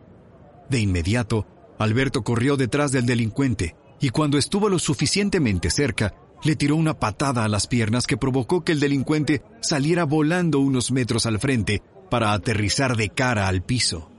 De 0.69 0.79
inmediato, 0.79 1.47
Alberto 1.79 2.23
corrió 2.23 2.57
detrás 2.57 2.91
del 2.91 3.05
delincuente 3.05 3.75
y 3.99 4.09
cuando 4.09 4.37
estuvo 4.37 4.67
lo 4.69 4.77
suficientemente 4.77 5.69
cerca, 5.69 6.13
le 6.43 6.55
tiró 6.55 6.75
una 6.75 6.99
patada 6.99 7.43
a 7.43 7.47
las 7.47 7.67
piernas 7.67 8.07
que 8.07 8.17
provocó 8.17 8.63
que 8.63 8.73
el 8.73 8.79
delincuente 8.79 9.41
saliera 9.61 10.03
volando 10.03 10.59
unos 10.59 10.91
metros 10.91 11.25
al 11.25 11.39
frente 11.39 11.81
para 12.09 12.33
aterrizar 12.33 12.97
de 12.97 13.09
cara 13.09 13.47
al 13.47 13.63
piso. 13.63 14.11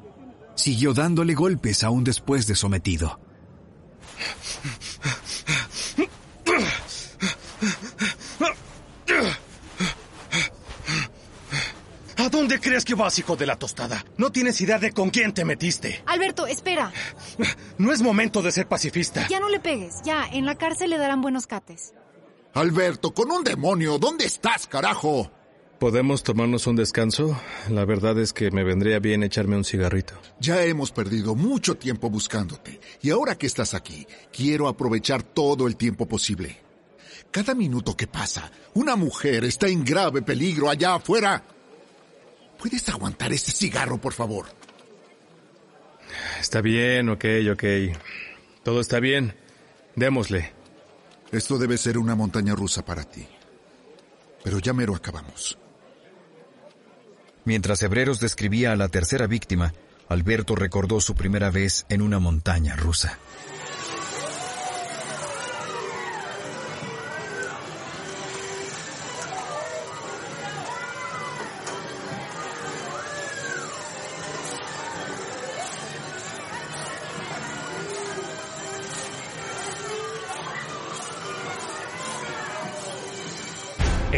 Siguió 0.55 0.95
dándole 0.95 1.35
golpes 1.35 1.85
aún 1.85 2.05
después 2.05 2.47
de 2.47 2.55
sometido. 2.55 3.21
Dónde 12.37 12.61
crees 12.61 12.85
que 12.85 12.95
vas, 12.95 13.19
hijo 13.19 13.35
de 13.35 13.47
la 13.47 13.57
tostada? 13.57 14.05
No 14.19 14.31
tienes 14.31 14.61
idea 14.61 14.79
de 14.79 14.93
con 14.93 15.09
quién 15.09 15.33
te 15.33 15.47
metiste. 15.47 16.03
Alberto, 16.05 16.47
espera. 16.47 16.93
No 17.79 17.93
es 17.93 18.03
momento 18.03 18.43
de 18.43 18.53
ser 18.53 18.69
pacifista. 18.69 19.27
Ya 19.29 19.41
no 19.41 19.49
le 19.49 19.59
pegues. 19.59 20.03
Ya, 20.05 20.27
en 20.31 20.45
la 20.45 20.55
cárcel 20.57 20.91
le 20.91 20.99
darán 20.99 21.23
buenos 21.23 21.47
cates. 21.47 21.95
Alberto, 22.53 23.15
con 23.15 23.31
un 23.31 23.43
demonio, 23.43 23.99
¿dónde 23.99 24.27
estás, 24.27 24.67
carajo? 24.67 25.31
¿Podemos 25.79 26.23
tomarnos 26.23 26.67
un 26.67 26.77
descanso? 26.77 27.41
La 27.71 27.87
verdad 27.87 28.19
es 28.19 28.35
que 28.35 28.51
me 28.51 28.65
vendría 28.65 28.99
bien 28.99 29.23
echarme 29.23 29.57
un 29.57 29.65
cigarrito. 29.65 30.15
Ya 30.39 30.63
hemos 30.63 30.93
perdido 30.93 31.35
mucho 31.35 31.77
tiempo 31.77 32.11
buscándote. 32.11 32.81
Y 33.01 33.11
ahora 33.11 33.37
que 33.37 33.47
estás 33.47 33.73
aquí, 33.73 34.07
quiero 34.31 34.69
aprovechar 34.69 35.23
todo 35.23 35.67
el 35.67 35.77
tiempo 35.77 36.07
posible. 36.07 36.59
Cada 37.31 37.55
minuto 37.55 37.97
que 37.97 38.07
pasa, 38.07 38.51
una 38.75 38.95
mujer 38.95 39.45
está 39.45 39.69
en 39.69 39.85
grave 39.85 40.21
peligro 40.21 40.69
allá 40.69 40.97
afuera. 40.97 41.43
¿Puedes 42.59 42.89
aguantar 42.89 43.33
ese 43.33 43.53
cigarro, 43.53 43.99
por 43.99 44.13
favor? 44.13 44.47
Está 46.41 46.61
bien, 46.61 47.09
ok, 47.09 47.25
ok. 47.53 47.65
Todo 48.63 48.81
está 48.81 49.01
bien. 49.01 49.35
Démosle. 49.95 50.53
Esto 51.33 51.59
debe 51.59 51.79
ser 51.79 51.99
una 51.99 52.15
montaña 52.15 52.55
rusa 52.55 52.85
para 52.85 53.05
ti. 53.05 53.27
Pero 54.45 54.59
ya 54.59 54.73
mero 54.73 54.95
acabamos. 54.95 55.59
Mientras 57.45 57.83
Hebreros 57.83 58.21
describía 58.21 58.73
a 58.73 58.77
la 58.77 58.89
tercera 58.89 59.27
víctima, 59.27 59.73
Alberto 60.09 60.55
recordó 60.55 61.01
su 61.01 61.15
primera 61.15 61.51
vez 61.51 61.87
en 61.89 62.03
una 62.03 62.19
montaña 62.19 62.77
rusa. 62.77 63.19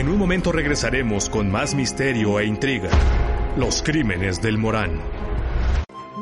En 0.08 0.12
un 0.12 0.20
momento 0.20 0.52
regresaremos 0.52 1.28
con 1.28 1.50
más 1.50 1.74
misterio 1.74 2.40
e 2.40 2.46
intriga. 2.46 2.88
Los 3.58 3.82
crímenes 3.82 4.40
del 4.40 4.56
Morán. 4.56 5.02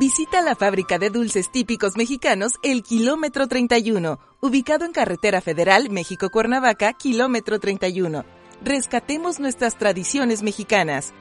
Visita 0.01 0.41
la 0.41 0.57
fábrica 0.57 0.99
de 0.99 1.09
dulces 1.09 1.53
típicos 1.53 1.97
mexicanos 1.97 2.55
El 2.65 2.83
Kilómetro 2.83 3.47
31, 3.47 4.19
ubicado 4.41 4.87
en 4.87 4.91
Carretera 4.91 5.41
Federal 5.41 5.89
México-Cuernavaca, 5.89 6.95
Kilómetro 6.95 7.61
31. 7.61 8.25
Rescatemos 8.61 9.39
nuestras 9.39 9.79
tradiciones 9.79 10.43
mexicanas. 10.43 11.13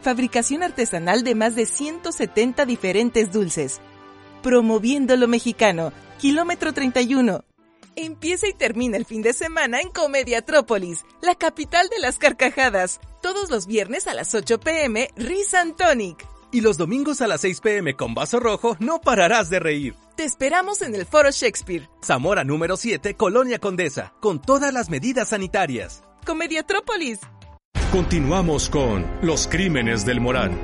Fabricación 0.00 0.62
artesanal 0.62 1.24
de 1.24 1.34
más 1.34 1.56
de 1.56 1.66
170 1.66 2.64
diferentes 2.64 3.32
dulces. 3.32 3.80
Promoviendo 4.40 5.16
lo 5.16 5.26
mexicano, 5.26 5.92
Kilómetro 6.20 6.72
31. 6.72 7.42
Empieza 7.96 8.48
y 8.48 8.52
termina 8.52 8.96
el 8.96 9.04
fin 9.04 9.22
de 9.22 9.32
semana 9.32 9.80
en 9.80 9.88
Comediatrópolis, 9.88 11.04
la 11.22 11.34
capital 11.34 11.88
de 11.88 12.00
las 12.00 12.18
carcajadas. 12.18 13.00
Todos 13.22 13.50
los 13.50 13.66
viernes 13.66 14.06
a 14.06 14.14
las 14.14 14.34
8 14.34 14.58
pm, 14.58 15.08
Risa 15.16 15.64
Tonic. 15.76 16.26
Y 16.50 16.60
los 16.60 16.76
domingos 16.76 17.20
a 17.20 17.26
las 17.26 17.40
6 17.42 17.60
pm 17.60 17.94
con 17.94 18.14
vaso 18.14 18.40
rojo 18.40 18.76
no 18.80 19.00
pararás 19.00 19.48
de 19.50 19.60
reír. 19.60 19.94
Te 20.16 20.24
esperamos 20.24 20.82
en 20.82 20.94
el 20.94 21.06
Foro 21.06 21.30
Shakespeare. 21.30 21.88
Zamora 22.02 22.44
número 22.44 22.76
7, 22.76 23.14
Colonia 23.14 23.58
Condesa, 23.58 24.14
con 24.20 24.40
todas 24.40 24.72
las 24.72 24.90
medidas 24.90 25.28
sanitarias. 25.28 26.02
Comediatrópolis. 26.24 27.20
Continuamos 27.92 28.70
con 28.70 29.06
Los 29.22 29.46
Crímenes 29.46 30.04
del 30.04 30.20
Morán. 30.20 30.58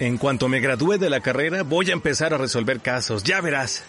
En 0.00 0.18
cuanto 0.18 0.48
me 0.48 0.60
gradúe 0.60 0.98
de 0.98 1.08
la 1.08 1.20
carrera, 1.20 1.62
voy 1.62 1.90
a 1.90 1.92
empezar 1.92 2.34
a 2.34 2.38
resolver 2.38 2.80
casos, 2.80 3.22
ya 3.22 3.40
verás. 3.40 3.84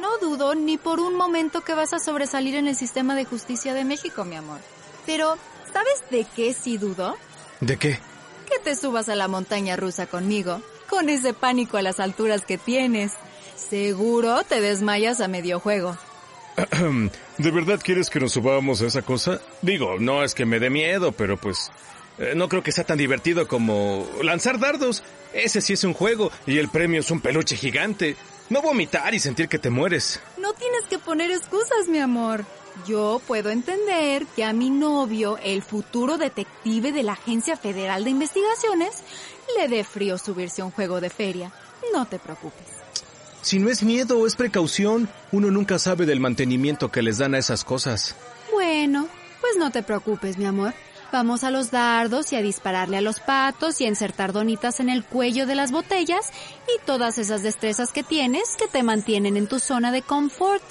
No 0.00 0.18
dudo 0.18 0.54
ni 0.54 0.76
por 0.76 0.98
un 0.98 1.14
momento 1.14 1.62
que 1.62 1.74
vas 1.74 1.92
a 1.92 2.00
sobresalir 2.00 2.56
en 2.56 2.66
el 2.66 2.74
sistema 2.74 3.14
de 3.14 3.24
justicia 3.24 3.72
de 3.72 3.84
México, 3.84 4.24
mi 4.24 4.34
amor. 4.34 4.58
Pero, 5.06 5.36
¿sabes 5.72 6.02
de 6.10 6.26
qué 6.34 6.52
sí 6.52 6.78
dudo? 6.78 7.16
¿De 7.60 7.76
qué? 7.76 8.00
Que 8.48 8.58
te 8.62 8.74
subas 8.74 9.08
a 9.08 9.14
la 9.14 9.28
montaña 9.28 9.76
rusa 9.76 10.06
conmigo, 10.06 10.60
con 10.88 11.08
ese 11.08 11.32
pánico 11.32 11.76
a 11.76 11.82
las 11.82 12.00
alturas 12.00 12.44
que 12.44 12.58
tienes. 12.58 13.12
Seguro 13.56 14.42
te 14.42 14.60
desmayas 14.60 15.20
a 15.20 15.28
medio 15.28 15.60
juego. 15.60 15.96
¿De 17.38 17.50
verdad 17.50 17.80
quieres 17.82 18.10
que 18.10 18.18
nos 18.18 18.32
subamos 18.32 18.82
a 18.82 18.86
esa 18.86 19.02
cosa? 19.02 19.40
Digo, 19.62 19.96
no 19.98 20.24
es 20.24 20.34
que 20.34 20.44
me 20.44 20.58
dé 20.58 20.70
miedo, 20.70 21.12
pero 21.12 21.36
pues 21.36 21.70
eh, 22.18 22.32
no 22.34 22.48
creo 22.48 22.62
que 22.62 22.72
sea 22.72 22.84
tan 22.84 22.98
divertido 22.98 23.46
como 23.46 24.06
lanzar 24.22 24.58
dardos. 24.58 25.02
Ese 25.36 25.60
sí 25.60 25.74
es 25.74 25.84
un 25.84 25.92
juego 25.92 26.30
y 26.46 26.56
el 26.58 26.68
premio 26.70 27.00
es 27.00 27.10
un 27.10 27.20
peluche 27.20 27.56
gigante. 27.56 28.16
No 28.48 28.62
vomitar 28.62 29.12
y 29.14 29.18
sentir 29.18 29.48
que 29.48 29.58
te 29.58 29.68
mueres. 29.68 30.18
No 30.38 30.54
tienes 30.54 30.84
que 30.88 30.98
poner 30.98 31.30
excusas, 31.30 31.88
mi 31.88 31.98
amor. 31.98 32.46
Yo 32.86 33.20
puedo 33.26 33.50
entender 33.50 34.26
que 34.34 34.44
a 34.44 34.54
mi 34.54 34.70
novio, 34.70 35.38
el 35.42 35.62
futuro 35.62 36.16
detective 36.16 36.90
de 36.90 37.02
la 37.02 37.12
Agencia 37.12 37.56
Federal 37.56 38.04
de 38.04 38.10
Investigaciones, 38.10 39.02
le 39.58 39.68
dé 39.68 39.84
frío 39.84 40.16
subirse 40.16 40.62
a 40.62 40.64
un 40.64 40.70
juego 40.70 41.00
de 41.02 41.10
feria. 41.10 41.52
No 41.92 42.06
te 42.06 42.18
preocupes. 42.18 42.66
Si 43.42 43.58
no 43.58 43.68
es 43.68 43.82
miedo 43.82 44.18
o 44.18 44.26
es 44.26 44.36
precaución, 44.36 45.08
uno 45.32 45.50
nunca 45.50 45.78
sabe 45.78 46.06
del 46.06 46.18
mantenimiento 46.18 46.90
que 46.90 47.02
les 47.02 47.18
dan 47.18 47.34
a 47.34 47.38
esas 47.38 47.62
cosas. 47.62 48.16
Bueno, 48.52 49.06
pues 49.40 49.56
no 49.58 49.70
te 49.70 49.82
preocupes, 49.82 50.38
mi 50.38 50.46
amor. 50.46 50.72
Vamos 51.12 51.44
a 51.44 51.50
los 51.50 51.70
dardos 51.70 52.32
y 52.32 52.36
a 52.36 52.42
dispararle 52.42 52.96
a 52.96 53.00
los 53.00 53.20
patos 53.20 53.80
y 53.80 53.84
a 53.84 53.88
insertar 53.88 54.32
donitas 54.32 54.80
en 54.80 54.88
el 54.88 55.04
cuello 55.04 55.46
de 55.46 55.54
las 55.54 55.70
botellas 55.70 56.32
y 56.66 56.84
todas 56.84 57.18
esas 57.18 57.42
destrezas 57.42 57.90
que 57.90 58.02
tienes 58.02 58.56
que 58.58 58.66
te 58.66 58.82
mantienen 58.82 59.36
en 59.36 59.46
tu 59.46 59.60
zona 59.60 59.92
de 59.92 60.02
confort. 60.02 60.62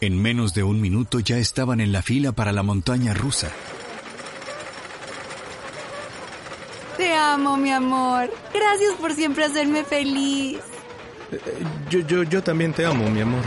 En 0.00 0.20
menos 0.20 0.54
de 0.54 0.62
un 0.62 0.80
minuto 0.80 1.20
ya 1.20 1.38
estaban 1.38 1.80
en 1.80 1.92
la 1.92 2.02
fila 2.02 2.32
para 2.32 2.52
la 2.52 2.62
montaña 2.62 3.14
rusa. 3.14 3.50
Te 6.96 7.14
amo, 7.14 7.56
mi 7.56 7.70
amor. 7.70 8.30
Gracias 8.52 8.94
por 9.00 9.14
siempre 9.14 9.44
hacerme 9.44 9.84
feliz. 9.84 10.58
Eh, 11.30 11.40
yo, 11.90 12.00
yo, 12.00 12.22
yo 12.24 12.42
también 12.42 12.72
te 12.72 12.84
amo, 12.84 13.08
mi 13.08 13.20
amor. 13.20 13.44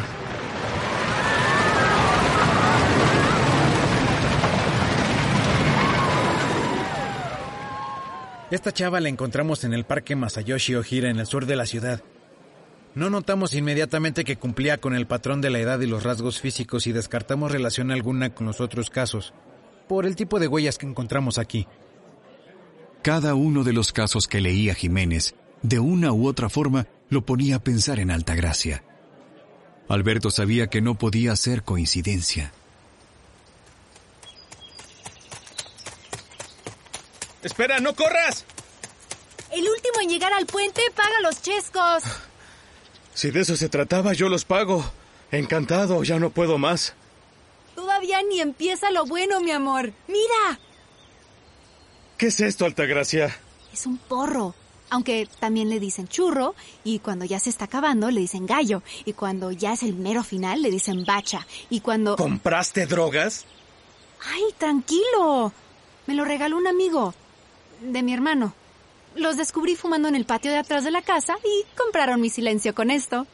Esta 8.52 8.74
chava 8.74 9.00
la 9.00 9.08
encontramos 9.08 9.64
en 9.64 9.74
el 9.74 9.86
parque 9.86 10.18
Masayoshi 10.18 10.76
Ojira 10.76 11.10
en 11.10 11.20
el 11.20 11.26
sur 11.26 11.46
de 11.46 11.56
la 11.56 11.66
ciudad. 11.66 12.04
No 12.96 13.10
notamos 13.10 13.54
inmediatamente 13.54 14.26
que 14.26 14.36
cumplía 14.36 14.78
con 14.78 14.94
el 14.94 15.08
patrón 15.08 15.40
de 15.40 15.50
la 15.50 15.60
edad 15.60 15.80
y 15.80 15.88
los 15.88 16.04
rasgos 16.04 16.42
físicos 16.42 16.86
y 16.86 16.92
descartamos 16.92 17.54
relación 17.54 17.92
alguna 17.92 18.34
con 18.36 18.46
los 18.46 18.60
otros 18.60 18.90
casos, 18.90 19.34
por 19.88 20.06
el 20.06 20.18
tipo 20.18 20.38
de 20.38 20.50
huellas 20.50 20.78
que 20.78 20.86
encontramos 20.86 21.38
aquí. 21.38 21.66
Cada 23.02 23.36
uno 23.36 23.64
de 23.64 23.72
los 23.72 23.94
casos 23.94 24.28
que 24.28 24.42
leía 24.42 24.76
Jiménez, 24.76 25.34
de 25.62 25.80
una 25.80 26.12
u 26.12 26.28
otra 26.28 26.50
forma, 26.50 26.88
lo 27.10 27.26
ponía 27.26 27.56
a 27.56 27.64
pensar 27.64 28.02
en 28.02 28.12
Altagracia. 28.12 28.84
Alberto 29.88 30.30
sabía 30.30 30.68
que 30.68 30.82
no 30.82 30.96
podía 30.96 31.38
ser 31.38 31.64
coincidencia. 31.64 32.52
¡Espera, 37.44 37.80
no 37.80 37.96
corras! 37.96 38.46
El 39.52 39.68
último 39.68 40.00
en 40.02 40.10
llegar 40.10 40.32
al 40.34 40.46
puente 40.46 40.82
paga 40.96 41.20
los 41.22 41.42
chescos. 41.42 42.04
Si 43.14 43.32
de 43.32 43.42
eso 43.42 43.58
se 43.58 43.68
trataba, 43.68 44.14
yo 44.14 44.30
los 44.30 44.46
pago. 44.46 44.84
Encantado, 45.32 46.04
ya 46.04 46.20
no 46.20 46.30
puedo 46.30 46.58
más. 46.58 46.94
Todavía 47.76 48.22
ni 48.24 48.40
empieza 48.40 48.92
lo 48.92 49.06
bueno, 49.06 49.42
mi 49.42 49.52
amor. 49.52 49.92
Mira. 50.08 50.60
¿Qué 52.18 52.28
es 52.28 52.40
esto, 52.40 52.66
Altagracia? 52.66 53.36
Es 53.74 53.86
un 53.86 53.98
porro. 53.98 54.56
Aunque 54.90 55.28
también 55.40 55.70
le 55.70 55.80
dicen 55.80 56.08
churro, 56.08 56.54
y 56.84 57.00
cuando 57.00 57.24
ya 57.24 57.40
se 57.40 57.50
está 57.50 57.66
acabando 57.66 58.12
le 58.12 58.20
dicen 58.20 58.46
gallo, 58.46 58.84
y 59.06 59.14
cuando 59.14 59.52
ya 59.52 59.74
es 59.74 59.84
el 59.84 59.94
mero 59.94 60.22
final 60.22 60.62
le 60.62 60.70
dicen 60.70 61.06
bacha, 61.06 61.48
y 61.70 61.80
cuando... 61.80 62.18
¿Compraste 62.18 62.86
drogas? 62.88 63.46
Ay, 64.34 64.44
tranquilo. 64.58 65.54
Me 66.08 66.14
lo 66.14 66.26
regaló 66.26 66.58
un 66.58 66.68
amigo 66.68 67.14
de 67.82 68.04
mi 68.04 68.13
hermano. 68.13 68.54
Los 69.15 69.38
descubrí 69.38 69.76
fumando 69.76 70.08
en 70.08 70.15
el 70.15 70.26
patio 70.26 70.52
de 70.52 70.58
atrás 70.58 70.84
de 70.84 70.91
la 70.91 71.02
casa 71.02 71.36
y 71.44 71.78
compraron 71.78 72.22
mi 72.22 72.30
silencio 72.30 72.74
con 72.74 72.91
esto. 72.91 73.28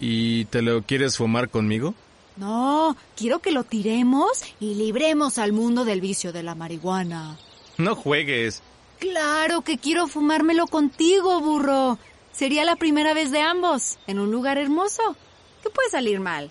¿Y 0.00 0.46
te 0.46 0.62
lo 0.62 0.82
quieres 0.82 1.16
fumar 1.16 1.48
conmigo? 1.48 1.94
No, 2.36 2.96
quiero 3.16 3.38
que 3.38 3.52
lo 3.52 3.62
tiremos 3.62 4.42
y 4.58 4.74
libremos 4.74 5.38
al 5.38 5.52
mundo 5.52 5.84
del 5.84 6.00
vicio 6.00 6.32
de 6.32 6.42
la 6.42 6.56
marihuana. 6.56 7.38
No 7.78 7.94
juegues. 7.94 8.62
Claro 8.98 9.62
que 9.62 9.78
quiero 9.78 10.08
fumármelo 10.08 10.66
contigo, 10.66 11.40
burro. 11.40 11.98
Sería 12.32 12.64
la 12.64 12.74
primera 12.74 13.14
vez 13.14 13.30
de 13.30 13.40
ambos, 13.40 13.98
en 14.08 14.18
un 14.18 14.32
lugar 14.32 14.58
hermoso. 14.58 15.16
¿Qué 15.62 15.70
puede 15.70 15.90
salir 15.90 16.18
mal? 16.18 16.50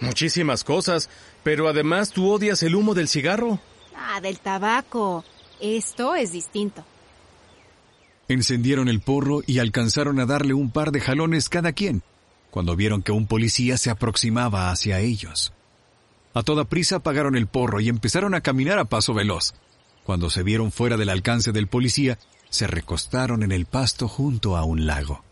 Muchísimas 0.00 0.64
cosas, 0.64 1.08
pero 1.42 1.68
además 1.68 2.10
tú 2.10 2.30
odias 2.30 2.62
el 2.62 2.74
humo 2.74 2.92
del 2.92 3.08
cigarro. 3.08 3.58
Ah, 3.96 4.20
del 4.20 4.38
tabaco. 4.40 5.24
Esto 5.60 6.14
es 6.14 6.32
distinto. 6.32 6.84
Encendieron 8.28 8.88
el 8.88 9.00
porro 9.00 9.42
y 9.46 9.58
alcanzaron 9.58 10.18
a 10.20 10.26
darle 10.26 10.54
un 10.54 10.70
par 10.70 10.92
de 10.92 11.00
jalones 11.00 11.48
cada 11.48 11.72
quien, 11.72 12.02
cuando 12.50 12.76
vieron 12.76 13.02
que 13.02 13.12
un 13.12 13.26
policía 13.26 13.76
se 13.76 13.90
aproximaba 13.90 14.70
hacia 14.70 15.00
ellos. 15.00 15.52
A 16.32 16.42
toda 16.42 16.64
prisa 16.64 16.96
apagaron 16.96 17.36
el 17.36 17.46
porro 17.46 17.80
y 17.80 17.88
empezaron 17.88 18.34
a 18.34 18.40
caminar 18.40 18.78
a 18.78 18.86
paso 18.86 19.14
veloz. 19.14 19.54
Cuando 20.04 20.30
se 20.30 20.42
vieron 20.42 20.70
fuera 20.70 20.96
del 20.96 21.08
alcance 21.08 21.52
del 21.52 21.66
policía, 21.66 22.18
se 22.50 22.66
recostaron 22.66 23.42
en 23.42 23.52
el 23.52 23.66
pasto 23.66 24.06
junto 24.06 24.56
a 24.56 24.64
un 24.64 24.86
lago. 24.86 25.23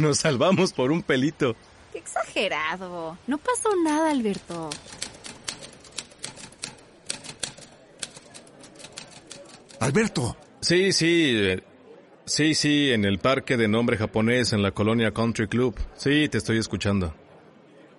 Nos 0.00 0.18
salvamos 0.18 0.72
por 0.72 0.90
un 0.90 1.02
pelito. 1.02 1.54
Qué 1.92 1.98
exagerado. 1.98 3.18
No 3.26 3.38
pasó 3.38 3.68
nada, 3.84 4.10
Alberto. 4.10 4.70
Alberto. 9.80 10.36
Sí, 10.60 10.92
sí. 10.92 11.32
eh, 11.36 11.62
Sí, 12.24 12.54
sí, 12.54 12.92
en 12.92 13.04
el 13.04 13.18
parque 13.18 13.56
de 13.56 13.66
nombre 13.66 13.96
japonés 13.96 14.52
en 14.52 14.62
la 14.62 14.70
colonia 14.70 15.12
Country 15.12 15.48
Club. 15.48 15.74
Sí, 15.96 16.28
te 16.28 16.38
estoy 16.38 16.58
escuchando. 16.58 17.12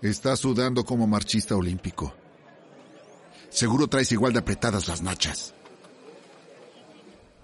Estás 0.02 0.40
sudando 0.40 0.86
como 0.86 1.06
marchista 1.06 1.54
olímpico. 1.58 2.16
Seguro 3.50 3.88
traes 3.88 4.10
igual 4.14 4.32
de 4.32 4.40
apretadas 4.40 4.88
las 4.88 5.02
nachas. 5.02 5.54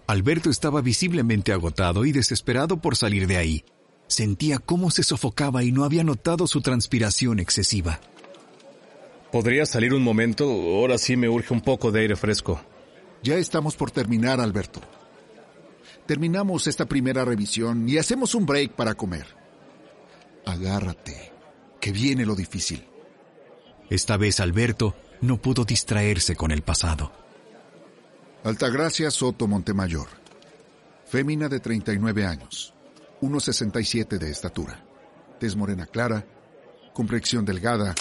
Alberto 0.07 0.49
estaba 0.49 0.79
visiblemente 0.81 1.51
agotado 1.51 2.05
y 2.05 2.13
desesperado 2.13 2.77
por 2.77 2.95
salir 2.95 3.27
de 3.27 3.35
ahí. 3.35 3.65
Sentía 4.07 4.59
cómo 4.59 4.89
se 4.89 5.03
sofocaba 5.03 5.63
y 5.63 5.71
no 5.71 5.83
había 5.83 6.03
notado 6.03 6.47
su 6.47 6.61
transpiración 6.61 7.39
excesiva. 7.39 7.99
¿Podría 9.31 9.65
salir 9.65 9.93
un 9.93 10.03
momento? 10.03 10.45
Ahora 10.45 10.97
sí 10.97 11.17
me 11.17 11.27
urge 11.27 11.53
un 11.53 11.61
poco 11.61 11.91
de 11.91 12.01
aire 12.01 12.15
fresco. 12.15 12.61
Ya 13.21 13.35
estamos 13.35 13.75
por 13.75 13.91
terminar, 13.91 14.39
Alberto. 14.39 14.79
Terminamos 16.05 16.67
esta 16.67 16.85
primera 16.85 17.25
revisión 17.25 17.87
y 17.89 17.97
hacemos 17.97 18.33
un 18.33 18.45
break 18.45 18.71
para 18.71 18.93
comer. 18.93 19.27
Agárrate, 20.45 21.33
que 21.81 21.91
viene 21.91 22.25
lo 22.25 22.35
difícil. 22.35 22.87
Esta 23.89 24.15
vez 24.15 24.39
Alberto 24.39 24.95
no 25.19 25.41
pudo 25.41 25.65
distraerse 25.65 26.35
con 26.37 26.51
el 26.51 26.61
pasado. 26.61 27.11
Altagracia 28.45 29.11
Soto 29.11 29.47
Montemayor. 29.47 30.07
Fémina 31.05 31.49
de 31.49 31.59
39 31.59 32.25
años. 32.25 32.73
1,67 33.21 34.17
de 34.17 34.29
estatura. 34.29 34.83
Tez 35.39 35.55
morena 35.55 35.85
clara. 35.85 36.25
Complexión 36.93 37.45
delgada. 37.45 37.95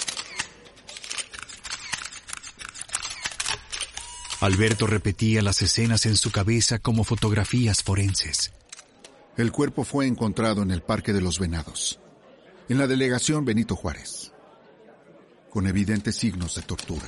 Alberto 4.39 4.85
repetía 4.85 5.41
las 5.41 5.61
escenas 5.63 6.05
en 6.05 6.15
su 6.15 6.31
cabeza 6.31 6.77
como 6.77 7.03
fotografías 7.03 7.81
forenses. 7.81 8.53
El 9.35 9.51
cuerpo 9.51 9.83
fue 9.83 10.05
encontrado 10.05 10.61
en 10.61 10.71
el 10.71 10.83
Parque 10.83 11.11
de 11.13 11.21
los 11.21 11.39
Venados, 11.39 11.99
en 12.69 12.77
la 12.77 12.85
delegación 12.85 13.45
Benito 13.45 13.75
Juárez, 13.75 14.31
con 15.49 15.67
evidentes 15.67 16.15
signos 16.15 16.55
de 16.55 16.61
tortura. 16.61 17.07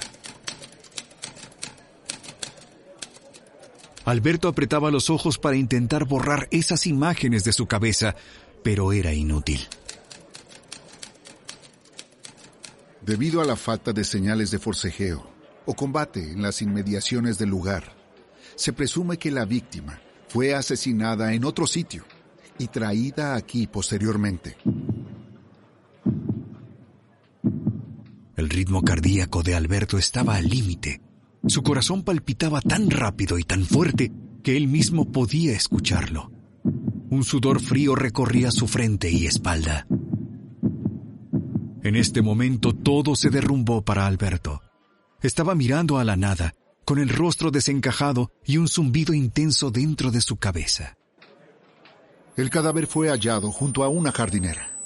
Alberto 4.10 4.48
apretaba 4.48 4.90
los 4.90 5.10
ojos 5.10 5.38
para 5.38 5.56
intentar 5.56 6.06
borrar 6.06 6.48
esas 6.50 6.88
imágenes 6.88 7.44
de 7.44 7.54
su 7.54 7.68
cabeza, 7.68 8.16
pero 8.64 8.92
era 8.92 9.14
inútil. 9.14 9.68
Debido 13.02 13.42
a 13.42 13.46
la 13.46 13.56
falta 13.56 13.94
de 13.94 14.04
señales 14.04 14.50
de 14.52 14.60
forcejeo, 14.60 15.30
o 15.68 15.76
combate 15.76 16.32
en 16.32 16.42
las 16.42 16.64
inmediaciones 16.64 17.38
del 17.38 17.50
lugar. 17.50 17.96
Se 18.56 18.74
presume 18.74 19.18
que 19.18 19.30
la 19.30 19.46
víctima 19.46 20.02
fue 20.28 20.56
asesinada 20.56 21.32
en 21.34 21.46
otro 21.46 21.68
sitio 21.68 22.04
y 22.58 22.68
traída 22.68 23.36
aquí 23.36 23.68
posteriormente. 23.68 24.58
El 28.36 28.50
ritmo 28.50 28.82
cardíaco 28.82 29.44
de 29.44 29.54
Alberto 29.54 30.00
estaba 30.00 30.38
al 30.38 30.50
límite. 30.50 31.09
Su 31.48 31.64
corazón 31.64 32.04
palpitaba 32.04 32.62
tan 32.62 32.90
rápido 32.90 33.40
y 33.40 33.44
tan 33.44 33.66
fuerte 33.66 34.12
que 34.44 34.58
él 34.58 34.68
mismo 34.68 35.12
podía 35.12 35.54
escucharlo. 35.54 36.32
Un 37.10 37.24
sudor 37.24 37.62
frío 37.62 37.96
recorría 37.96 38.52
su 38.52 38.68
frente 38.68 39.10
y 39.10 39.26
espalda. 39.26 39.88
En 41.82 41.96
este 41.96 42.22
momento 42.22 42.74
todo 42.74 43.16
se 43.16 43.30
derrumbó 43.30 43.84
para 43.84 44.06
Alberto. 44.06 44.62
Estaba 45.22 45.56
mirando 45.56 45.98
a 45.98 46.04
la 46.04 46.16
nada, 46.16 46.54
con 46.86 47.00
el 47.00 47.10
rostro 47.10 47.52
desencajado 47.52 48.32
y 48.46 48.58
un 48.58 48.68
zumbido 48.68 49.14
intenso 49.14 49.72
dentro 49.72 50.12
de 50.12 50.22
su 50.22 50.38
cabeza. 50.38 50.98
El 52.36 52.50
cadáver 52.50 52.86
fue 52.86 53.10
hallado 53.10 53.52
junto 53.52 53.84
a 53.84 53.90
una 53.90 54.12
jardinera, 54.12 54.78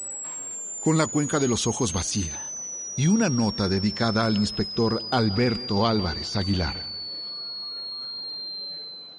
con 0.83 0.97
la 0.97 1.07
cuenca 1.07 1.39
de 1.39 1.47
los 1.47 1.67
ojos 1.67 1.93
vacía 1.93 2.52
y 2.95 3.07
una 3.07 3.29
nota 3.29 3.67
dedicada 3.67 4.25
al 4.25 4.37
inspector 4.37 5.03
Alberto 5.11 5.87
Álvarez 5.87 6.35
Aguilar. 6.35 6.85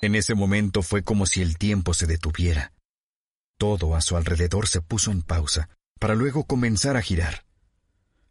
En 0.00 0.14
ese 0.14 0.34
momento 0.34 0.82
fue 0.82 1.02
como 1.02 1.26
si 1.26 1.40
el 1.40 1.56
tiempo 1.56 1.94
se 1.94 2.06
detuviera. 2.06 2.72
Todo 3.58 3.94
a 3.94 4.00
su 4.00 4.16
alrededor 4.16 4.68
se 4.68 4.80
puso 4.82 5.10
en 5.10 5.22
pausa, 5.22 5.70
para 5.98 6.14
luego 6.14 6.44
comenzar 6.44 6.96
a 6.96 7.02
girar. 7.02 7.46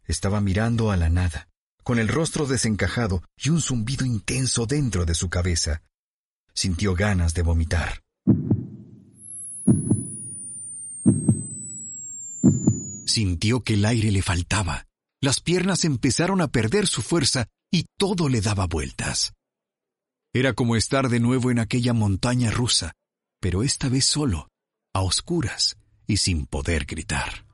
Estaba 0.06 0.40
mirando 0.40 0.90
a 0.90 0.96
la 0.96 1.08
nada, 1.08 1.48
con 1.82 1.98
el 1.98 2.08
rostro 2.08 2.46
desencajado 2.46 3.22
y 3.36 3.48
un 3.50 3.60
zumbido 3.60 4.06
intenso 4.06 4.66
dentro 4.66 5.04
de 5.04 5.14
su 5.14 5.28
cabeza. 5.28 5.82
Sintió 6.52 6.94
ganas 6.94 7.34
de 7.34 7.42
vomitar. 7.42 8.02
Sintió 13.06 13.62
que 13.62 13.74
el 13.74 13.84
aire 13.84 14.10
le 14.10 14.22
faltaba. 14.22 14.86
Las 15.24 15.40
piernas 15.40 15.86
empezaron 15.86 16.42
a 16.42 16.48
perder 16.48 16.86
su 16.86 17.00
fuerza 17.00 17.46
y 17.72 17.86
todo 17.96 18.28
le 18.28 18.42
daba 18.42 18.66
vueltas. 18.66 19.32
Era 20.34 20.52
como 20.52 20.76
estar 20.76 21.08
de 21.08 21.18
nuevo 21.18 21.50
en 21.50 21.60
aquella 21.60 21.94
montaña 21.94 22.50
rusa, 22.50 22.92
pero 23.40 23.62
esta 23.62 23.88
vez 23.88 24.04
solo, 24.04 24.48
a 24.92 25.00
oscuras 25.00 25.78
y 26.06 26.18
sin 26.18 26.44
poder 26.44 26.84
gritar. 26.84 27.46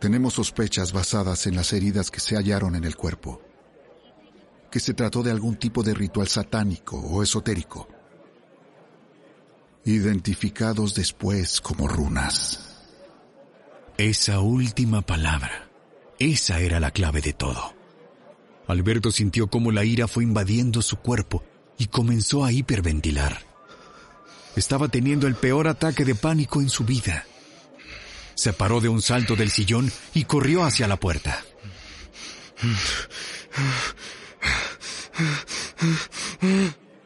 Tenemos 0.00 0.34
sospechas 0.34 0.90
basadas 0.90 1.46
en 1.46 1.54
las 1.54 1.72
heridas 1.72 2.10
que 2.10 2.18
se 2.18 2.34
hallaron 2.34 2.74
en 2.74 2.82
el 2.82 2.96
cuerpo. 2.96 3.40
Que 4.72 4.80
se 4.80 4.94
trató 4.94 5.22
de 5.22 5.30
algún 5.30 5.54
tipo 5.54 5.84
de 5.84 5.94
ritual 5.94 6.26
satánico 6.26 6.98
o 6.98 7.22
esotérico. 7.22 7.86
Identificados 9.84 10.96
después 10.96 11.60
como 11.60 11.86
runas. 11.86 12.74
Esa 13.98 14.40
última 14.40 15.02
palabra, 15.02 15.67
esa 16.18 16.60
era 16.60 16.80
la 16.80 16.90
clave 16.90 17.20
de 17.20 17.32
todo. 17.32 17.74
Alberto 18.66 19.10
sintió 19.10 19.48
cómo 19.48 19.72
la 19.72 19.84
ira 19.84 20.08
fue 20.08 20.24
invadiendo 20.24 20.82
su 20.82 20.96
cuerpo 20.96 21.42
y 21.78 21.86
comenzó 21.86 22.44
a 22.44 22.52
hiperventilar. 22.52 23.38
Estaba 24.56 24.88
teniendo 24.88 25.26
el 25.26 25.36
peor 25.36 25.68
ataque 25.68 26.04
de 26.04 26.14
pánico 26.14 26.60
en 26.60 26.68
su 26.68 26.84
vida. 26.84 27.24
Se 28.34 28.52
paró 28.52 28.80
de 28.80 28.88
un 28.88 29.00
salto 29.00 29.36
del 29.36 29.50
sillón 29.50 29.90
y 30.14 30.24
corrió 30.24 30.64
hacia 30.64 30.88
la 30.88 30.96
puerta. 30.96 31.42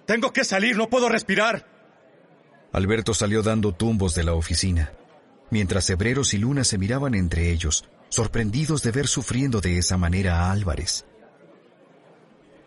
Tengo 0.07 0.33
que 0.33 0.45
salir, 0.45 0.77
no 0.77 0.89
puedo 0.89 1.09
respirar. 1.09 1.69
Alberto 2.73 3.15
salió 3.15 3.43
dando 3.43 3.73
tumbos 3.73 4.15
de 4.15 4.25
la 4.25 4.35
oficina, 4.35 4.93
mientras 5.51 5.89
Hebreros 5.91 6.33
y 6.35 6.39
Luna 6.39 6.65
se 6.65 6.79
miraban 6.79 7.15
entre 7.15 7.53
ellos, 7.53 7.85
sorprendidos 8.13 8.83
de 8.83 8.91
ver 8.91 9.09
sufriendo 9.09 9.63
de 9.63 9.79
esa 9.79 9.97
manera 9.97 10.41
a 10.41 10.53
Álvarez. 10.53 11.07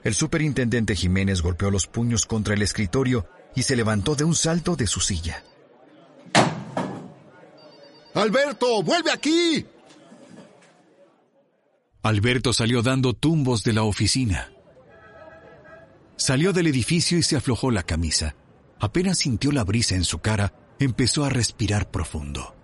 El 0.04 0.16
superintendente 0.16 0.96
Jiménez 0.96 1.44
golpeó 1.44 1.70
los 1.70 1.86
puños 1.86 2.26
contra 2.26 2.56
el 2.56 2.64
escritorio 2.64 3.28
y 3.54 3.62
se 3.62 3.76
levantó 3.76 4.16
de 4.16 4.24
un 4.24 4.34
salto 4.34 4.76
de 4.76 4.88
su 4.88 5.00
silla. 5.00 5.44
Alberto, 8.16 8.82
vuelve 8.82 9.12
aquí. 9.12 9.64
Alberto 12.02 12.52
salió 12.52 12.82
dando 12.82 13.14
tumbos 13.14 13.64
de 13.64 13.74
la 13.74 13.84
oficina. 13.84 14.52
Salió 16.16 16.54
del 16.54 16.68
edificio 16.68 17.20
y 17.20 17.24
se 17.24 17.36
aflojó 17.36 17.70
la 17.70 17.84
camisa. 17.84 18.36
Apenas 18.80 19.20
sintió 19.20 19.52
la 19.52 19.64
brisa 19.64 19.94
en 19.94 20.06
su 20.06 20.20
cara, 20.20 20.54
empezó 20.80 21.24
a 21.24 21.30
respirar 21.30 21.92
profundo. 21.92 22.55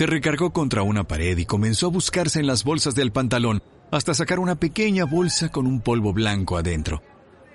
Se 0.00 0.06
recargó 0.06 0.50
contra 0.50 0.82
una 0.82 1.04
pared 1.04 1.36
y 1.36 1.44
comenzó 1.44 1.88
a 1.88 1.90
buscarse 1.90 2.40
en 2.40 2.46
las 2.46 2.64
bolsas 2.64 2.94
del 2.94 3.12
pantalón 3.12 3.62
hasta 3.90 4.14
sacar 4.14 4.38
una 4.38 4.54
pequeña 4.54 5.04
bolsa 5.04 5.50
con 5.50 5.66
un 5.66 5.82
polvo 5.82 6.14
blanco 6.14 6.56
adentro. 6.56 7.02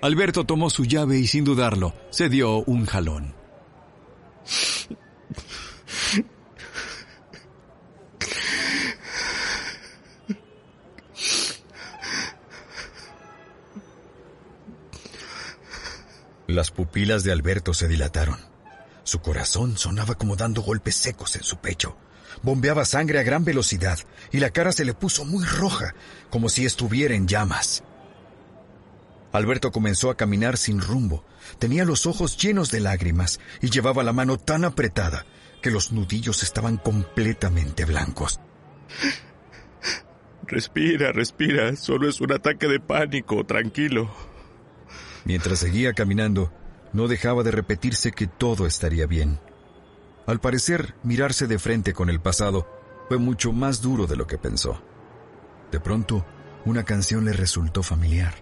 Alberto 0.00 0.44
tomó 0.44 0.70
su 0.70 0.84
llave 0.84 1.18
y 1.18 1.26
sin 1.26 1.42
dudarlo, 1.42 1.92
se 2.10 2.28
dio 2.28 2.58
un 2.58 2.86
jalón. 2.86 3.34
Las 16.46 16.70
pupilas 16.70 17.24
de 17.24 17.32
Alberto 17.32 17.74
se 17.74 17.88
dilataron. 17.88 18.38
Su 19.02 19.18
corazón 19.18 19.76
sonaba 19.76 20.14
como 20.14 20.36
dando 20.36 20.62
golpes 20.62 20.94
secos 20.94 21.34
en 21.34 21.42
su 21.42 21.56
pecho. 21.56 21.96
Bombeaba 22.46 22.84
sangre 22.84 23.18
a 23.18 23.24
gran 23.24 23.44
velocidad 23.44 23.98
y 24.30 24.38
la 24.38 24.50
cara 24.50 24.70
se 24.70 24.84
le 24.84 24.94
puso 24.94 25.24
muy 25.24 25.44
roja, 25.44 25.96
como 26.30 26.48
si 26.48 26.64
estuviera 26.64 27.12
en 27.16 27.26
llamas. 27.26 27.82
Alberto 29.32 29.72
comenzó 29.72 30.10
a 30.10 30.16
caminar 30.16 30.56
sin 30.56 30.80
rumbo. 30.80 31.24
Tenía 31.58 31.84
los 31.84 32.06
ojos 32.06 32.36
llenos 32.36 32.70
de 32.70 32.78
lágrimas 32.78 33.40
y 33.60 33.70
llevaba 33.70 34.04
la 34.04 34.12
mano 34.12 34.38
tan 34.38 34.64
apretada 34.64 35.26
que 35.60 35.72
los 35.72 35.90
nudillos 35.90 36.44
estaban 36.44 36.76
completamente 36.76 37.84
blancos. 37.84 38.38
Respira, 40.46 41.10
respira. 41.10 41.74
Solo 41.74 42.08
es 42.08 42.20
un 42.20 42.32
ataque 42.32 42.68
de 42.68 42.78
pánico. 42.78 43.44
Tranquilo. 43.44 44.08
Mientras 45.24 45.58
seguía 45.58 45.94
caminando, 45.94 46.52
no 46.92 47.08
dejaba 47.08 47.42
de 47.42 47.50
repetirse 47.50 48.12
que 48.12 48.28
todo 48.28 48.68
estaría 48.68 49.06
bien. 49.06 49.40
Al 50.26 50.40
parecer, 50.40 50.94
mirarse 51.04 51.46
de 51.46 51.58
frente 51.58 51.92
con 51.92 52.10
el 52.10 52.20
pasado 52.20 52.66
fue 53.08 53.18
mucho 53.18 53.52
más 53.52 53.80
duro 53.80 54.06
de 54.06 54.16
lo 54.16 54.26
que 54.26 54.38
pensó. 54.38 54.82
De 55.70 55.78
pronto, 55.78 56.26
una 56.64 56.84
canción 56.84 57.24
le 57.24 57.32
resultó 57.32 57.84
familiar. 57.84 58.34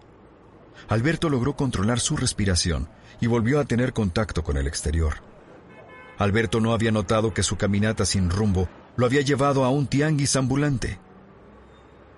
Alberto 0.89 1.29
logró 1.29 1.57
controlar 1.57 2.01
su 2.01 2.17
respiración 2.17 2.89
y 3.21 3.27
volvió 3.27 3.61
a 3.61 3.65
tener 3.65 3.93
contacto 3.93 4.43
con 4.43 4.57
el 4.57 4.67
exterior. 4.67 5.17
Alberto 6.19 6.61
no 6.61 6.73
había 6.73 6.91
notado 6.91 7.35
que 7.35 7.43
su 7.43 7.57
caminata 7.57 8.07
sin 8.07 8.31
rumbo 8.31 8.69
lo 8.97 9.05
había 9.05 9.21
llevado 9.21 9.65
a 9.65 9.71
un 9.71 9.87
tianguis 9.87 10.37
ambulante. 10.37 10.99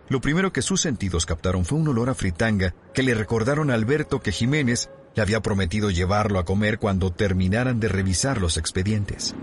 Lo 0.09 0.21
primero 0.21 0.53
que 0.53 0.63
sus 0.63 0.81
sentidos 0.81 1.27
captaron 1.27 1.65
fue 1.65 1.79
un 1.79 1.89
olor 1.89 2.11
a 2.11 2.15
fritanga 2.15 2.75
que 2.95 3.03
le 3.03 3.15
recordaron 3.15 3.71
a 3.71 3.75
Alberto 3.75 4.21
que 4.21 4.31
Jiménez 4.31 4.91
le 5.17 5.23
había 5.23 5.41
prometido 5.41 5.91
llevarlo 5.91 6.39
a 6.39 6.45
comer 6.45 6.79
cuando 6.79 7.11
terminaran 7.11 7.81
de 7.81 7.89
revisar 7.89 8.41
los 8.41 8.59
expedientes. 8.59 9.35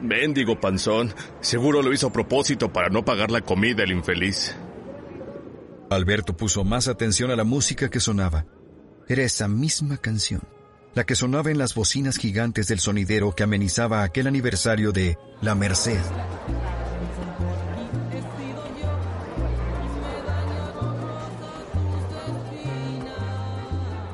Mendigo 0.00 0.60
panzón. 0.60 1.14
Seguro 1.40 1.82
lo 1.82 1.92
hizo 1.92 2.08
a 2.08 2.12
propósito 2.12 2.72
para 2.72 2.88
no 2.88 3.04
pagar 3.04 3.30
la 3.30 3.40
comida 3.40 3.84
el 3.84 3.92
infeliz. 3.92 4.54
Alberto 5.88 6.36
puso 6.36 6.64
más 6.64 6.88
atención 6.88 7.30
a 7.30 7.36
la 7.36 7.44
música 7.44 7.88
que 7.88 8.00
sonaba. 8.00 8.44
Era 9.06 9.22
esa 9.22 9.46
misma 9.46 9.98
canción, 9.98 10.42
la 10.94 11.04
que 11.04 11.14
sonaba 11.14 11.50
en 11.50 11.58
las 11.58 11.74
bocinas 11.74 12.16
gigantes 12.16 12.66
del 12.66 12.80
sonidero 12.80 13.34
que 13.36 13.44
amenizaba 13.44 14.02
aquel 14.02 14.26
aniversario 14.26 14.90
de 14.90 15.16
La 15.40 15.54
Merced. 15.54 16.00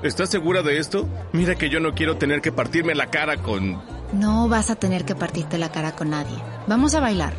¿Estás 0.03 0.31
segura 0.31 0.63
de 0.63 0.79
esto? 0.79 1.07
Mira 1.33 1.57
que 1.57 1.69
yo 1.69 1.79
no 1.79 1.95
quiero 1.95 2.17
tener 2.17 2.41
que 2.41 2.53
partirme 2.53 2.95
la 2.95 3.11
cara 3.11 3.37
con... 3.37 3.83
No 4.15 4.49
vas 4.49 4.71
a 4.71 4.77
tener 4.77 5.05
que 5.05 5.15
partirte 5.15 5.59
la 5.59 5.71
cara 5.71 5.93
con 5.93 6.11
nadie. 6.11 6.37
Vamos 6.67 6.95
a 6.95 7.01
bailar. 7.01 7.35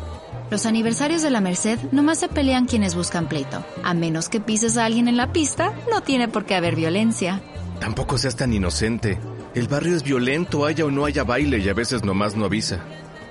Los 0.48 0.64
aniversarios 0.64 1.22
de 1.22 1.30
la 1.30 1.40
Merced 1.40 1.78
nomás 1.90 2.20
se 2.20 2.28
pelean 2.28 2.66
quienes 2.66 2.94
buscan 2.94 3.28
pleito. 3.28 3.64
A 3.82 3.94
menos 3.94 4.28
que 4.28 4.40
pises 4.40 4.76
a 4.76 4.84
alguien 4.84 5.08
en 5.08 5.16
la 5.16 5.32
pista, 5.32 5.72
no 5.90 6.02
tiene 6.02 6.28
por 6.28 6.44
qué 6.44 6.54
haber 6.54 6.76
violencia. 6.76 7.42
Tampoco 7.80 8.16
seas 8.16 8.36
tan 8.36 8.52
inocente. 8.52 9.18
El 9.56 9.66
barrio 9.66 9.96
es 9.96 10.04
violento, 10.04 10.64
haya 10.64 10.84
o 10.84 10.90
no 10.90 11.04
haya 11.04 11.24
baile 11.24 11.58
y 11.58 11.68
a 11.68 11.74
veces 11.74 12.04
nomás 12.04 12.36
no 12.36 12.44
avisa. 12.44 12.78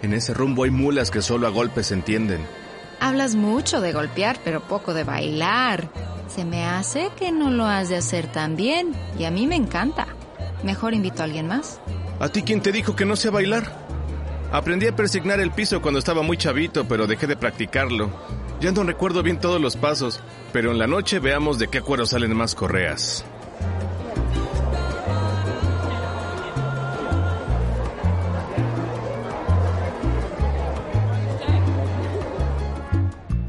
En 0.01 0.13
ese 0.13 0.33
rumbo 0.33 0.65
hay 0.65 0.71
mulas 0.71 1.09
que 1.09 1.21
solo 1.21 1.47
a 1.47 1.51
golpes 1.51 1.87
se 1.87 1.93
entienden. 1.93 2.45
Hablas 2.99 3.35
mucho 3.35 3.79
de 3.79 3.93
golpear, 3.93 4.39
pero 4.43 4.61
poco 4.61 4.93
de 4.93 5.05
bailar. 5.05 5.89
Se 6.33 6.45
me 6.45 6.63
hace 6.63 7.11
que 7.17 7.33
no 7.33 7.49
lo 7.49 7.65
has 7.65 7.89
de 7.89 7.97
hacer 7.97 8.31
tan 8.31 8.55
bien 8.55 8.93
y 9.19 9.25
a 9.25 9.31
mí 9.31 9.47
me 9.47 9.57
encanta. 9.57 10.07
Mejor 10.63 10.93
invito 10.93 11.21
a 11.21 11.25
alguien 11.25 11.47
más. 11.47 11.81
¿A 12.21 12.29
ti 12.29 12.41
quién 12.43 12.61
te 12.61 12.71
dijo 12.71 12.95
que 12.95 13.03
no 13.03 13.17
sé 13.17 13.29
bailar? 13.29 13.69
Aprendí 14.53 14.87
a 14.87 14.95
persignar 14.95 15.41
el 15.41 15.51
piso 15.51 15.81
cuando 15.81 15.99
estaba 15.99 16.21
muy 16.21 16.37
chavito, 16.37 16.87
pero 16.87 17.05
dejé 17.05 17.27
de 17.27 17.35
practicarlo. 17.35 18.09
Ya 18.61 18.71
no 18.71 18.83
recuerdo 18.83 19.23
bien 19.23 19.41
todos 19.41 19.59
los 19.59 19.75
pasos, 19.75 20.21
pero 20.53 20.71
en 20.71 20.77
la 20.77 20.87
noche 20.87 21.19
veamos 21.19 21.59
de 21.59 21.67
qué 21.67 21.81
cuero 21.81 22.05
salen 22.05 22.33
más 22.35 22.55
correas. 22.55 23.25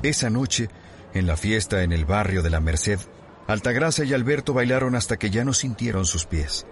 Esa 0.02 0.30
noche, 0.30 0.68
en 1.14 1.26
la 1.26 1.36
fiesta 1.36 1.82
en 1.82 1.92
el 1.92 2.04
barrio 2.04 2.42
de 2.42 2.50
la 2.50 2.60
Merced, 2.60 3.00
Altagracia 3.46 4.04
y 4.04 4.14
Alberto 4.14 4.54
bailaron 4.54 4.94
hasta 4.94 5.16
que 5.16 5.30
ya 5.30 5.44
no 5.44 5.52
sintieron 5.52 6.06
sus 6.06 6.26
pies. 6.26 6.66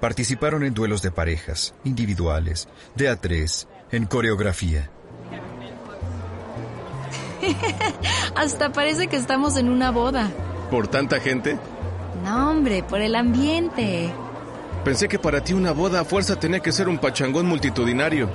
Participaron 0.00 0.64
en 0.64 0.74
duelos 0.74 1.02
de 1.02 1.10
parejas, 1.10 1.74
individuales, 1.84 2.68
de 2.96 3.08
a 3.08 3.16
tres, 3.16 3.68
en 3.90 4.06
coreografía. 4.06 4.90
Hasta 8.34 8.72
parece 8.72 9.08
que 9.08 9.16
estamos 9.16 9.56
en 9.56 9.68
una 9.68 9.90
boda. 9.90 10.30
¿Por 10.70 10.88
tanta 10.88 11.20
gente? 11.20 11.58
No, 12.24 12.50
hombre, 12.50 12.82
por 12.82 13.00
el 13.00 13.14
ambiente. 13.14 14.12
Pensé 14.84 15.08
que 15.08 15.18
para 15.18 15.42
ti 15.42 15.52
una 15.52 15.72
boda 15.72 16.00
a 16.00 16.04
fuerza 16.04 16.38
tenía 16.38 16.60
que 16.60 16.72
ser 16.72 16.88
un 16.88 16.98
pachangón 16.98 17.46
multitudinario. 17.46 18.28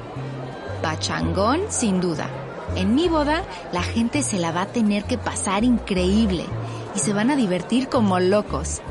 Pachangón, 0.81 1.61
sin 1.69 1.99
duda. 1.99 2.27
En 2.75 2.93
mi 2.93 3.07
boda, 3.07 3.43
la 3.71 3.83
gente 3.83 4.21
se 4.21 4.37
la 4.37 4.51
va 4.51 4.63
a 4.63 4.67
tener 4.67 5.05
que 5.05 5.17
pasar 5.17 5.63
increíble 5.63 6.45
y 6.93 6.99
se 6.99 7.13
van 7.13 7.31
a 7.31 7.35
divertir 7.35 7.87
como 7.87 8.19
locos. 8.19 8.81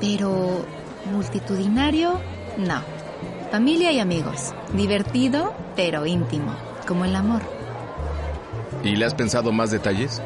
Pero, 0.00 0.64
multitudinario, 1.12 2.18
no. 2.56 2.80
Familia 3.50 3.92
y 3.92 4.00
amigos. 4.00 4.54
Divertido, 4.72 5.52
pero 5.76 6.06
íntimo, 6.06 6.54
como 6.88 7.04
el 7.04 7.14
amor. 7.14 7.42
¿Y 8.82 8.96
le 8.96 9.04
has 9.04 9.14
pensado 9.14 9.52
más 9.52 9.70
detalles? 9.70 10.22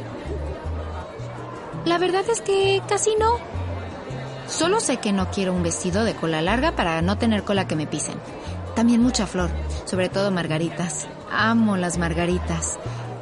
La 1.84 1.99
verdad 1.99 2.22
es 2.30 2.41
que 2.41 2.82
casi 2.89 3.14
no. 3.18 3.39
Solo 4.49 4.78
sé 4.78 4.99
que 4.99 5.12
no 5.12 5.30
quiero 5.30 5.53
un 5.53 5.64
vestido 5.64 6.05
de 6.05 6.14
cola 6.14 6.41
larga 6.41 6.72
para 6.72 7.03
no 7.03 7.18
tener 7.18 7.43
cola 7.43 7.66
que 7.66 7.74
me 7.74 7.87
pisen. 7.87 8.14
También 8.76 9.03
mucha 9.03 9.26
flor, 9.26 9.51
sobre 9.84 10.09
todo 10.09 10.30
margaritas. 10.30 11.09
Amo 11.37 11.76
las 11.76 11.99
margaritas. 11.99 12.78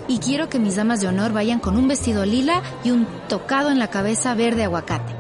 Y 0.07 0.19
quiero 0.19 0.49
que 0.49 0.59
mis 0.59 0.77
damas 0.77 1.01
de 1.01 1.09
honor 1.09 1.33
vayan 1.33 1.59
con 1.59 1.77
un 1.77 1.89
vestido 1.89 2.25
lila 2.25 2.63
y 2.85 2.91
un 2.91 3.07
tocado 3.29 3.71
en 3.71 3.79
la 3.79 3.89
cabeza 3.89 4.35
verde 4.35 4.65
aguacate. 4.65 5.15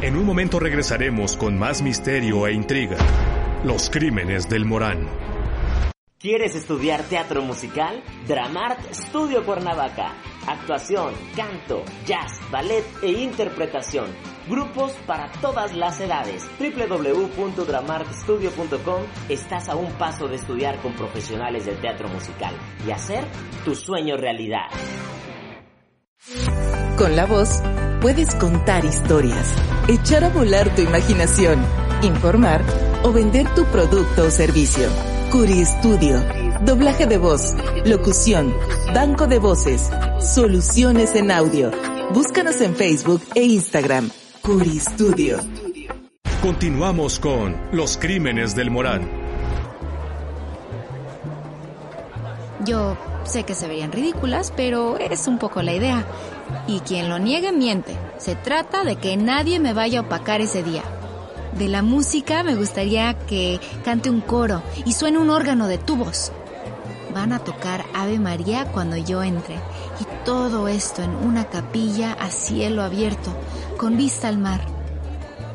En 0.00 0.16
un 0.16 0.24
momento 0.24 0.58
regresaremos 0.58 1.36
con 1.36 1.58
más 1.58 1.82
misterio 1.82 2.46
e 2.46 2.54
intriga. 2.54 2.96
Los 3.64 3.90
crímenes 3.90 4.48
del 4.48 4.64
Morán. 4.64 5.08
¿Quieres 6.18 6.54
estudiar 6.54 7.02
teatro 7.02 7.42
musical? 7.42 8.02
Dramart 8.26 8.92
Studio 8.92 9.44
Cuernavaca. 9.44 10.14
Actuación, 10.46 11.14
canto, 11.36 11.82
jazz, 12.06 12.40
ballet 12.50 12.84
e 13.02 13.10
interpretación. 13.10 14.06
Grupos 14.50 14.92
para 15.06 15.30
todas 15.40 15.74
las 15.76 16.00
edades. 16.00 16.44
www.dramartstudio.com 16.58 19.02
Estás 19.28 19.68
a 19.68 19.76
un 19.76 19.92
paso 19.92 20.26
de 20.26 20.34
estudiar 20.34 20.82
con 20.82 20.92
profesionales 20.94 21.66
del 21.66 21.80
teatro 21.80 22.08
musical 22.08 22.52
y 22.84 22.90
hacer 22.90 23.24
tu 23.64 23.76
sueño 23.76 24.16
realidad. 24.16 24.66
Con 26.98 27.14
la 27.14 27.26
voz 27.26 27.62
puedes 28.00 28.34
contar 28.34 28.84
historias, 28.84 29.54
echar 29.86 30.24
a 30.24 30.30
volar 30.30 30.74
tu 30.74 30.82
imaginación, 30.82 31.64
informar 32.02 32.64
o 33.04 33.12
vender 33.12 33.46
tu 33.54 33.64
producto 33.66 34.24
o 34.24 34.32
servicio. 34.32 34.88
Curi 35.30 35.64
Studio. 35.64 36.24
Doblaje 36.62 37.06
de 37.06 37.18
voz, 37.18 37.54
locución, 37.84 38.52
banco 38.92 39.28
de 39.28 39.38
voces, 39.38 39.88
soluciones 40.18 41.14
en 41.14 41.30
audio. 41.30 41.70
Búscanos 42.12 42.60
en 42.60 42.74
Facebook 42.74 43.22
e 43.36 43.44
Instagram. 43.44 44.10
Curi 44.42 44.80
Studio. 44.80 45.38
Continuamos 46.40 47.20
con 47.20 47.56
Los 47.72 47.98
crímenes 47.98 48.54
del 48.56 48.70
Morán. 48.70 49.08
Yo 52.64 52.96
sé 53.24 53.44
que 53.44 53.54
se 53.54 53.68
verían 53.68 53.92
ridículas, 53.92 54.52
pero 54.56 54.96
es 54.96 55.26
un 55.26 55.38
poco 55.38 55.62
la 55.62 55.74
idea. 55.74 56.04
Y 56.66 56.80
quien 56.80 57.10
lo 57.10 57.18
niegue 57.18 57.52
miente. 57.52 57.94
Se 58.18 58.34
trata 58.34 58.82
de 58.82 58.96
que 58.96 59.16
nadie 59.18 59.60
me 59.60 59.74
vaya 59.74 60.00
a 60.00 60.02
opacar 60.02 60.40
ese 60.40 60.62
día. 60.62 60.82
De 61.58 61.68
la 61.68 61.82
música 61.82 62.42
me 62.42 62.54
gustaría 62.54 63.14
que 63.26 63.60
cante 63.84 64.08
un 64.08 64.22
coro 64.22 64.62
y 64.86 64.92
suene 64.92 65.18
un 65.18 65.30
órgano 65.30 65.68
de 65.68 65.78
tubos. 65.78 66.32
Van 67.12 67.32
a 67.32 67.40
tocar 67.40 67.84
Ave 67.92 68.18
María 68.18 68.66
cuando 68.72 68.96
yo 68.96 69.22
entre. 69.22 69.56
Y 70.00 70.09
todo 70.24 70.68
esto 70.68 71.02
en 71.02 71.14
una 71.14 71.46
capilla 71.46 72.12
a 72.12 72.30
cielo 72.30 72.82
abierto, 72.82 73.32
con 73.76 73.96
vista 73.96 74.28
al 74.28 74.38
mar. 74.38 74.60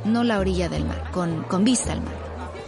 No 0.03 0.23
la 0.23 0.39
orilla 0.39 0.69
del 0.69 0.85
mar, 0.85 1.09
con, 1.11 1.43
con 1.43 1.63
vista 1.63 1.93
al 1.93 2.01
mar. 2.01 2.13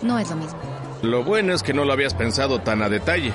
No 0.01 0.19
es 0.19 0.29
lo 0.29 0.35
mismo. 0.35 0.59
Lo 1.01 1.23
bueno 1.23 1.53
es 1.53 1.63
que 1.63 1.73
no 1.73 1.85
lo 1.85 1.93
habías 1.93 2.13
pensado 2.13 2.59
tan 2.59 2.81
a 2.81 2.89
detalle. 2.89 3.33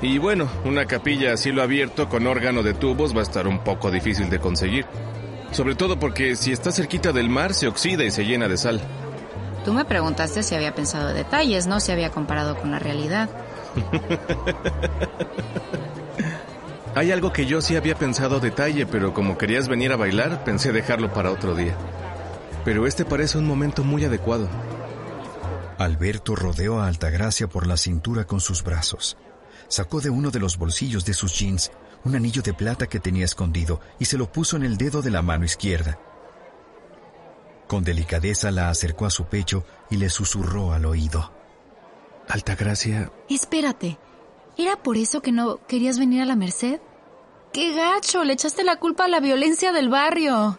Y 0.00 0.18
bueno, 0.18 0.48
una 0.64 0.86
capilla 0.86 1.32
a 1.32 1.36
cielo 1.36 1.62
abierto 1.62 2.08
con 2.08 2.26
órgano 2.26 2.62
de 2.62 2.74
tubos 2.74 3.14
va 3.14 3.20
a 3.20 3.24
estar 3.24 3.46
un 3.46 3.60
poco 3.60 3.90
difícil 3.90 4.30
de 4.30 4.40
conseguir. 4.40 4.86
Sobre 5.52 5.74
todo 5.74 5.98
porque 5.98 6.34
si 6.34 6.50
está 6.50 6.72
cerquita 6.72 7.12
del 7.12 7.28
mar 7.28 7.54
se 7.54 7.68
oxida 7.68 8.04
y 8.04 8.10
se 8.10 8.24
llena 8.24 8.48
de 8.48 8.56
sal. 8.56 8.80
Tú 9.64 9.72
me 9.72 9.84
preguntaste 9.84 10.42
si 10.42 10.54
había 10.54 10.74
pensado 10.74 11.14
detalles, 11.14 11.66
no 11.66 11.78
si 11.78 11.92
había 11.92 12.10
comparado 12.10 12.56
con 12.56 12.72
la 12.72 12.80
realidad. 12.80 13.30
Hay 16.94 17.10
algo 17.10 17.32
que 17.32 17.46
yo 17.46 17.62
sí 17.62 17.76
había 17.76 17.94
pensado 17.94 18.38
detalle, 18.38 18.86
pero 18.86 19.14
como 19.14 19.38
querías 19.38 19.68
venir 19.68 19.92
a 19.92 19.96
bailar, 19.96 20.44
pensé 20.44 20.72
dejarlo 20.72 21.12
para 21.12 21.30
otro 21.30 21.54
día. 21.54 21.74
Pero 22.64 22.86
este 22.86 23.04
parece 23.04 23.38
un 23.38 23.46
momento 23.46 23.82
muy 23.82 24.04
adecuado. 24.04 24.48
Alberto 25.78 26.36
rodeó 26.36 26.80
a 26.80 26.88
Altagracia 26.88 27.48
por 27.48 27.66
la 27.66 27.76
cintura 27.76 28.26
con 28.26 28.40
sus 28.40 28.62
brazos. 28.62 29.16
Sacó 29.68 30.00
de 30.00 30.10
uno 30.10 30.30
de 30.30 30.38
los 30.38 30.58
bolsillos 30.58 31.04
de 31.06 31.14
sus 31.14 31.38
jeans 31.38 31.72
un 32.04 32.14
anillo 32.14 32.42
de 32.42 32.52
plata 32.52 32.86
que 32.88 33.00
tenía 33.00 33.24
escondido 33.24 33.80
y 33.98 34.04
se 34.04 34.18
lo 34.18 34.30
puso 34.30 34.56
en 34.56 34.64
el 34.64 34.76
dedo 34.76 35.02
de 35.02 35.10
la 35.10 35.22
mano 35.22 35.44
izquierda. 35.44 35.98
Con 37.68 37.84
delicadeza 37.84 38.50
la 38.50 38.68
acercó 38.68 39.06
a 39.06 39.10
su 39.10 39.24
pecho 39.26 39.64
y 39.88 39.96
le 39.96 40.10
susurró 40.10 40.72
al 40.72 40.84
oído. 40.84 41.32
Altagracia. 42.28 43.10
Espérate. 43.28 43.98
¿Era 44.62 44.76
por 44.76 44.96
eso 44.96 45.20
que 45.22 45.32
no 45.32 45.58
querías 45.66 45.98
venir 45.98 46.22
a 46.22 46.24
la 46.24 46.36
Merced? 46.36 46.78
¡Qué 47.52 47.74
gacho! 47.74 48.22
Le 48.22 48.34
echaste 48.34 48.62
la 48.62 48.78
culpa 48.78 49.06
a 49.06 49.08
la 49.08 49.18
violencia 49.18 49.72
del 49.72 49.88
barrio. 49.88 50.56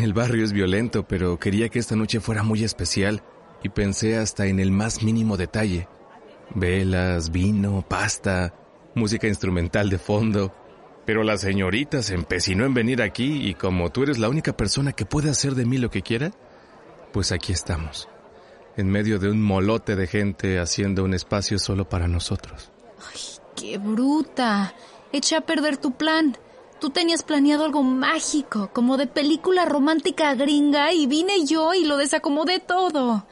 El 0.00 0.12
barrio 0.12 0.44
es 0.44 0.52
violento, 0.52 1.02
pero 1.02 1.36
quería 1.36 1.68
que 1.68 1.80
esta 1.80 1.96
noche 1.96 2.20
fuera 2.20 2.44
muy 2.44 2.62
especial. 2.62 3.24
y 3.60 3.70
pensé 3.70 4.16
hasta 4.16 4.46
en 4.46 4.60
el 4.60 4.70
más 4.70 5.02
mínimo 5.02 5.36
detalle. 5.36 5.88
Velas, 6.54 7.32
vino, 7.32 7.84
pasta, 7.88 8.54
música 8.94 9.26
instrumental 9.26 9.90
de 9.90 9.98
fondo. 9.98 10.54
Pero 11.04 11.24
la 11.24 11.38
señorita 11.38 12.02
se 12.02 12.14
empecinó 12.14 12.66
en 12.66 12.74
venir 12.74 13.02
aquí 13.02 13.48
y 13.48 13.54
como 13.54 13.90
tú 13.90 14.04
eres 14.04 14.18
la 14.18 14.28
única 14.28 14.56
persona 14.56 14.92
que 14.92 15.06
puede 15.06 15.28
hacer 15.28 15.56
de 15.56 15.66
mí 15.66 15.78
lo 15.78 15.90
que 15.90 16.02
quiera, 16.02 16.30
pues 17.12 17.32
aquí 17.32 17.52
estamos, 17.52 18.08
en 18.76 18.88
medio 18.88 19.18
de 19.18 19.28
un 19.28 19.42
molote 19.42 19.96
de 19.96 20.06
gente 20.06 20.60
haciendo 20.60 21.02
un 21.02 21.14
espacio 21.14 21.58
solo 21.58 21.88
para 21.88 22.06
nosotros. 22.06 22.70
Ay, 23.00 23.20
qué 23.56 23.78
bruta. 23.78 24.74
Eché 25.12 25.36
a 25.36 25.40
perder 25.40 25.76
tu 25.76 25.92
plan. 25.92 26.36
Tú 26.80 26.90
tenías 26.90 27.22
planeado 27.22 27.64
algo 27.64 27.82
mágico, 27.82 28.70
como 28.72 28.96
de 28.96 29.06
película 29.06 29.64
romántica 29.64 30.34
gringa, 30.34 30.92
y 30.92 31.06
vine 31.06 31.44
yo 31.44 31.74
y 31.74 31.84
lo 31.84 31.96
desacomodé 31.96 32.60
todo. 32.60 33.26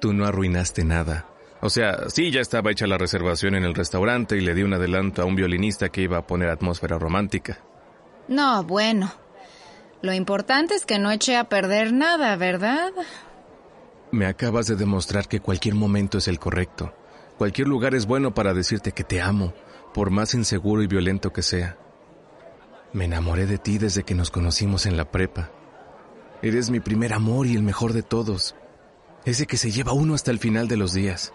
Tú 0.00 0.12
no 0.12 0.26
arruinaste 0.26 0.84
nada. 0.84 1.26
O 1.62 1.70
sea, 1.70 2.10
sí, 2.10 2.30
ya 2.30 2.42
estaba 2.42 2.70
hecha 2.70 2.86
la 2.86 2.98
reservación 2.98 3.54
en 3.54 3.64
el 3.64 3.74
restaurante 3.74 4.36
y 4.36 4.42
le 4.42 4.54
di 4.54 4.62
un 4.62 4.74
adelanto 4.74 5.22
a 5.22 5.24
un 5.24 5.34
violinista 5.34 5.88
que 5.88 6.02
iba 6.02 6.18
a 6.18 6.26
poner 6.26 6.50
atmósfera 6.50 6.98
romántica. 6.98 7.58
No, 8.28 8.62
bueno. 8.64 9.10
Lo 10.02 10.12
importante 10.12 10.74
es 10.74 10.84
que 10.84 10.98
no 10.98 11.10
eché 11.10 11.38
a 11.38 11.48
perder 11.48 11.94
nada, 11.94 12.36
¿verdad? 12.36 12.92
Me 14.10 14.26
acabas 14.26 14.66
de 14.66 14.76
demostrar 14.76 15.26
que 15.26 15.40
cualquier 15.40 15.74
momento 15.74 16.18
es 16.18 16.28
el 16.28 16.38
correcto. 16.38 16.92
Cualquier 17.38 17.68
lugar 17.68 17.94
es 17.94 18.06
bueno 18.06 18.34
para 18.34 18.54
decirte 18.54 18.92
que 18.92 19.04
te 19.04 19.20
amo, 19.20 19.52
por 19.92 20.10
más 20.10 20.34
inseguro 20.34 20.82
y 20.82 20.86
violento 20.86 21.32
que 21.32 21.42
sea. 21.42 21.76
Me 22.92 23.06
enamoré 23.06 23.46
de 23.46 23.58
ti 23.58 23.78
desde 23.78 24.04
que 24.04 24.14
nos 24.14 24.30
conocimos 24.30 24.86
en 24.86 24.96
la 24.96 25.10
prepa. 25.10 25.50
Eres 26.42 26.70
mi 26.70 26.78
primer 26.78 27.12
amor 27.12 27.46
y 27.46 27.56
el 27.56 27.62
mejor 27.62 27.92
de 27.92 28.02
todos. 28.02 28.54
Ese 29.24 29.46
que 29.46 29.56
se 29.56 29.70
lleva 29.70 29.92
uno 29.92 30.14
hasta 30.14 30.30
el 30.30 30.38
final 30.38 30.68
de 30.68 30.76
los 30.76 30.92
días. 30.92 31.32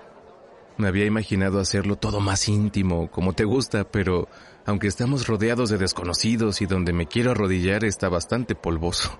Me 0.78 0.88
había 0.88 1.06
imaginado 1.06 1.60
hacerlo 1.60 1.98
todo 1.98 2.22
más 2.22 2.48
íntimo, 2.48 3.12
como 3.12 3.34
te 3.34 3.44
gusta, 3.44 3.84
pero 3.84 4.30
aunque 4.66 4.88
estamos 4.88 5.28
rodeados 5.28 5.70
de 5.70 5.78
desconocidos 5.78 6.62
y 6.62 6.66
donde 6.66 6.94
me 6.94 7.08
quiero 7.08 7.32
arrodillar 7.32 7.84
está 7.84 8.08
bastante 8.08 8.56
polvoso. 8.56 9.20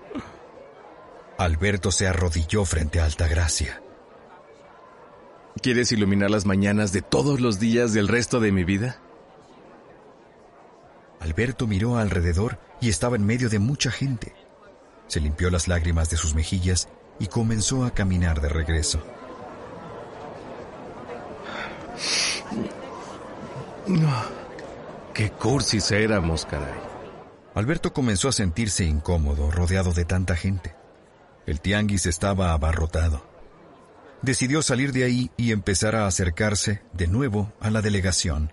Alberto 1.36 1.92
se 1.92 2.06
arrodilló 2.06 2.64
frente 2.64 3.00
a 3.00 3.04
Altagracia. 3.04 3.82
¿Quieres 5.62 5.92
iluminar 5.92 6.30
las 6.30 6.46
mañanas 6.46 6.92
de 6.92 7.02
todos 7.02 7.40
los 7.40 7.58
días 7.58 7.92
del 7.92 8.08
resto 8.08 8.40
de 8.40 8.52
mi 8.52 8.64
vida? 8.64 8.98
Alberto 11.18 11.66
miró 11.66 11.98
alrededor 11.98 12.58
y 12.80 12.88
estaba 12.88 13.16
en 13.16 13.26
medio 13.26 13.50
de 13.50 13.58
mucha 13.58 13.90
gente. 13.90 14.32
Se 15.06 15.20
limpió 15.20 15.50
las 15.50 15.68
lágrimas 15.68 16.08
de 16.08 16.16
sus 16.16 16.34
mejillas 16.34 16.88
y 17.18 17.26
comenzó 17.26 17.84
a 17.84 17.90
caminar 17.90 18.40
de 18.40 18.48
regreso. 18.48 19.02
No. 23.86 24.40
Qué 25.12 25.30
cursis 25.30 25.90
éramos, 25.90 26.46
caray. 26.46 26.78
Alberto 27.54 27.92
comenzó 27.92 28.28
a 28.28 28.32
sentirse 28.32 28.84
incómodo, 28.84 29.50
rodeado 29.50 29.92
de 29.92 30.04
tanta 30.04 30.36
gente. 30.36 30.74
El 31.44 31.60
tianguis 31.60 32.06
estaba 32.06 32.52
abarrotado. 32.52 33.29
Decidió 34.22 34.60
salir 34.60 34.92
de 34.92 35.04
ahí 35.04 35.30
y 35.36 35.52
empezar 35.52 35.96
a 35.96 36.06
acercarse 36.06 36.82
de 36.92 37.06
nuevo 37.06 37.52
a 37.60 37.70
la 37.70 37.80
delegación. 37.80 38.52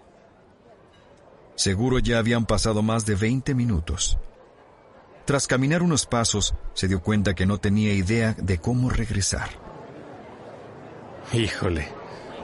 Seguro 1.55 1.99
ya 1.99 2.19
habían 2.19 2.45
pasado 2.45 2.81
más 2.81 3.05
de 3.05 3.15
20 3.15 3.53
minutos. 3.53 4.17
Tras 5.25 5.45
caminar 5.45 5.83
unos 5.83 6.05
pasos, 6.05 6.55
se 6.73 6.87
dio 6.87 7.01
cuenta 7.01 7.33
que 7.33 7.45
no 7.45 7.57
tenía 7.57 7.93
idea 7.93 8.33
de 8.33 8.59
cómo 8.59 8.89
regresar. 8.89 9.49
Híjole, 11.33 11.89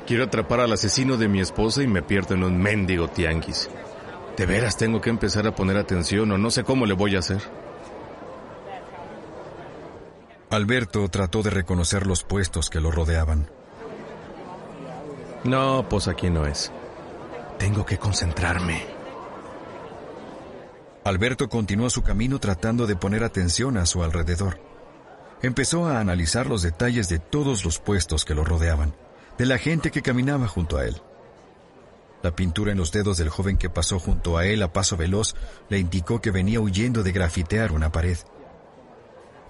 quiero 0.06 0.26
atrapar 0.26 0.60
al 0.60 0.74
asesino 0.74 1.16
de 1.16 1.30
mi 1.30 1.40
esposa 1.40 1.82
y 1.82 1.88
me 1.88 2.02
pierdo 2.02 2.36
en 2.36 2.44
un 2.44 2.58
mendigo 2.58 3.08
tianguis. 3.08 3.70
De 4.36 4.46
veras 4.46 4.76
tengo 4.76 5.00
que 5.00 5.12
empezar 5.12 5.48
a 5.48 5.56
poner 5.56 5.78
atención 5.78 6.30
o 6.32 6.38
no 6.38 6.52
sé 6.52 6.66
cómo 6.66 6.86
le 6.86 6.94
voy 6.94 7.16
a 7.16 7.20
hacer. 7.20 7.42
Alberto 10.54 11.10
trató 11.10 11.42
de 11.42 11.50
reconocer 11.50 12.06
los 12.06 12.24
puestos 12.24 12.70
que 12.70 12.80
lo 12.80 12.92
rodeaban. 12.92 13.50
No, 15.44 15.88
pues 15.90 16.08
aquí 16.08 16.30
no 16.30 16.46
es. 16.46 16.72
Tengo 17.58 17.84
que 17.84 17.98
concentrarme. 17.98 18.86
Alberto 21.04 21.50
continuó 21.50 21.90
su 21.90 22.04
camino 22.04 22.38
tratando 22.40 22.86
de 22.86 22.96
poner 22.96 23.24
atención 23.24 23.78
a 23.78 23.88
su 23.88 24.04
alrededor. 24.04 24.60
Empezó 25.42 25.88
a 25.88 26.00
analizar 26.00 26.46
los 26.46 26.62
detalles 26.62 27.10
de 27.10 27.18
todos 27.18 27.66
los 27.66 27.80
puestos 27.80 28.24
que 28.24 28.36
lo 28.36 28.46
rodeaban, 28.46 28.94
de 29.40 29.48
la 29.48 29.58
gente 29.58 29.90
que 29.90 30.04
caminaba 30.04 30.48
junto 30.48 30.78
a 30.78 30.86
él. 30.86 31.02
La 32.22 32.36
pintura 32.36 32.72
en 32.72 32.78
los 32.78 32.92
dedos 32.92 33.18
del 33.18 33.30
joven 33.30 33.58
que 33.58 33.72
pasó 33.72 33.98
junto 34.00 34.38
a 34.38 34.46
él 34.46 34.62
a 34.62 34.72
paso 34.72 34.98
veloz 34.98 35.36
le 35.70 35.80
indicó 35.80 36.22
que 36.22 36.30
venía 36.30 36.62
huyendo 36.62 37.02
de 37.02 37.12
grafitear 37.12 37.72
una 37.72 37.92
pared. 37.92 38.18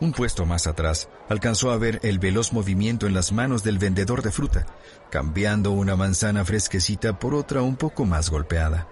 Un 0.03 0.11
puesto 0.11 0.45
más 0.45 0.67
atrás, 0.67 1.07
alcanzó 1.29 1.71
a 1.71 1.77
ver 1.77 2.01
el 2.03 2.19
veloz 2.19 2.51
movimiento 2.51 3.07
en 3.07 3.13
las 3.13 3.31
manos 3.31 3.63
del 3.63 3.77
vendedor 3.77 4.21
de 4.21 4.31
fruta, 4.31 4.65
cambiando 5.09 5.71
una 5.71 5.95
manzana 5.95 6.43
fresquecita 6.43 7.17
por 7.17 7.33
otra 7.33 7.61
un 7.61 7.77
poco 7.77 8.03
más 8.03 8.29
golpeada. 8.29 8.85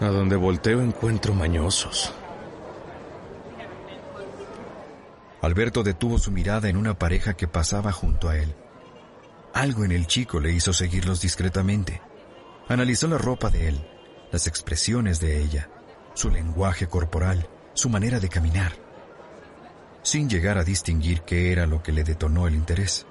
A 0.00 0.06
donde 0.06 0.36
volteo 0.36 0.80
encuentro 0.80 1.34
mañosos. 1.34 2.14
Alberto 5.42 5.82
detuvo 5.82 6.18
su 6.18 6.30
mirada 6.30 6.70
en 6.70 6.78
una 6.78 6.98
pareja 6.98 7.34
que 7.34 7.46
pasaba 7.46 7.92
junto 7.92 8.30
a 8.30 8.38
él. 8.38 8.54
Algo 9.52 9.84
en 9.84 9.92
el 9.92 10.06
chico 10.06 10.40
le 10.40 10.52
hizo 10.52 10.72
seguirlos 10.72 11.20
discretamente. 11.20 12.00
Analizó 12.68 13.06
la 13.06 13.18
ropa 13.18 13.50
de 13.50 13.68
él, 13.68 13.86
las 14.32 14.46
expresiones 14.46 15.20
de 15.20 15.42
ella, 15.42 15.68
su 16.14 16.30
lenguaje 16.30 16.86
corporal, 16.86 17.50
su 17.74 17.90
manera 17.90 18.18
de 18.18 18.30
caminar, 18.30 18.72
sin 20.02 20.28
llegar 20.28 20.58
a 20.58 20.64
distinguir 20.64 21.22
qué 21.22 21.52
era 21.52 21.66
lo 21.66 21.82
que 21.82 21.92
le 21.92 22.04
detonó 22.04 22.46
el 22.46 22.54
interés. 22.54 23.06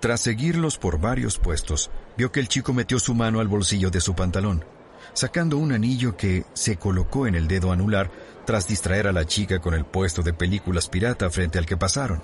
Tras 0.00 0.20
seguirlos 0.20 0.76
por 0.76 1.00
varios 1.00 1.38
puestos, 1.38 1.90
vio 2.16 2.30
que 2.30 2.40
el 2.40 2.48
chico 2.48 2.74
metió 2.74 2.98
su 2.98 3.14
mano 3.14 3.40
al 3.40 3.48
bolsillo 3.48 3.90
de 3.90 4.00
su 4.00 4.14
pantalón, 4.14 4.64
sacando 5.14 5.56
un 5.56 5.72
anillo 5.72 6.16
que 6.16 6.44
se 6.52 6.76
colocó 6.76 7.26
en 7.26 7.34
el 7.34 7.48
dedo 7.48 7.72
anular 7.72 8.10
tras 8.44 8.68
distraer 8.68 9.06
a 9.06 9.12
la 9.12 9.24
chica 9.24 9.60
con 9.60 9.72
el 9.72 9.86
puesto 9.86 10.22
de 10.22 10.34
películas 10.34 10.88
pirata 10.88 11.30
frente 11.30 11.58
al 11.58 11.64
que 11.64 11.78
pasaron. 11.78 12.22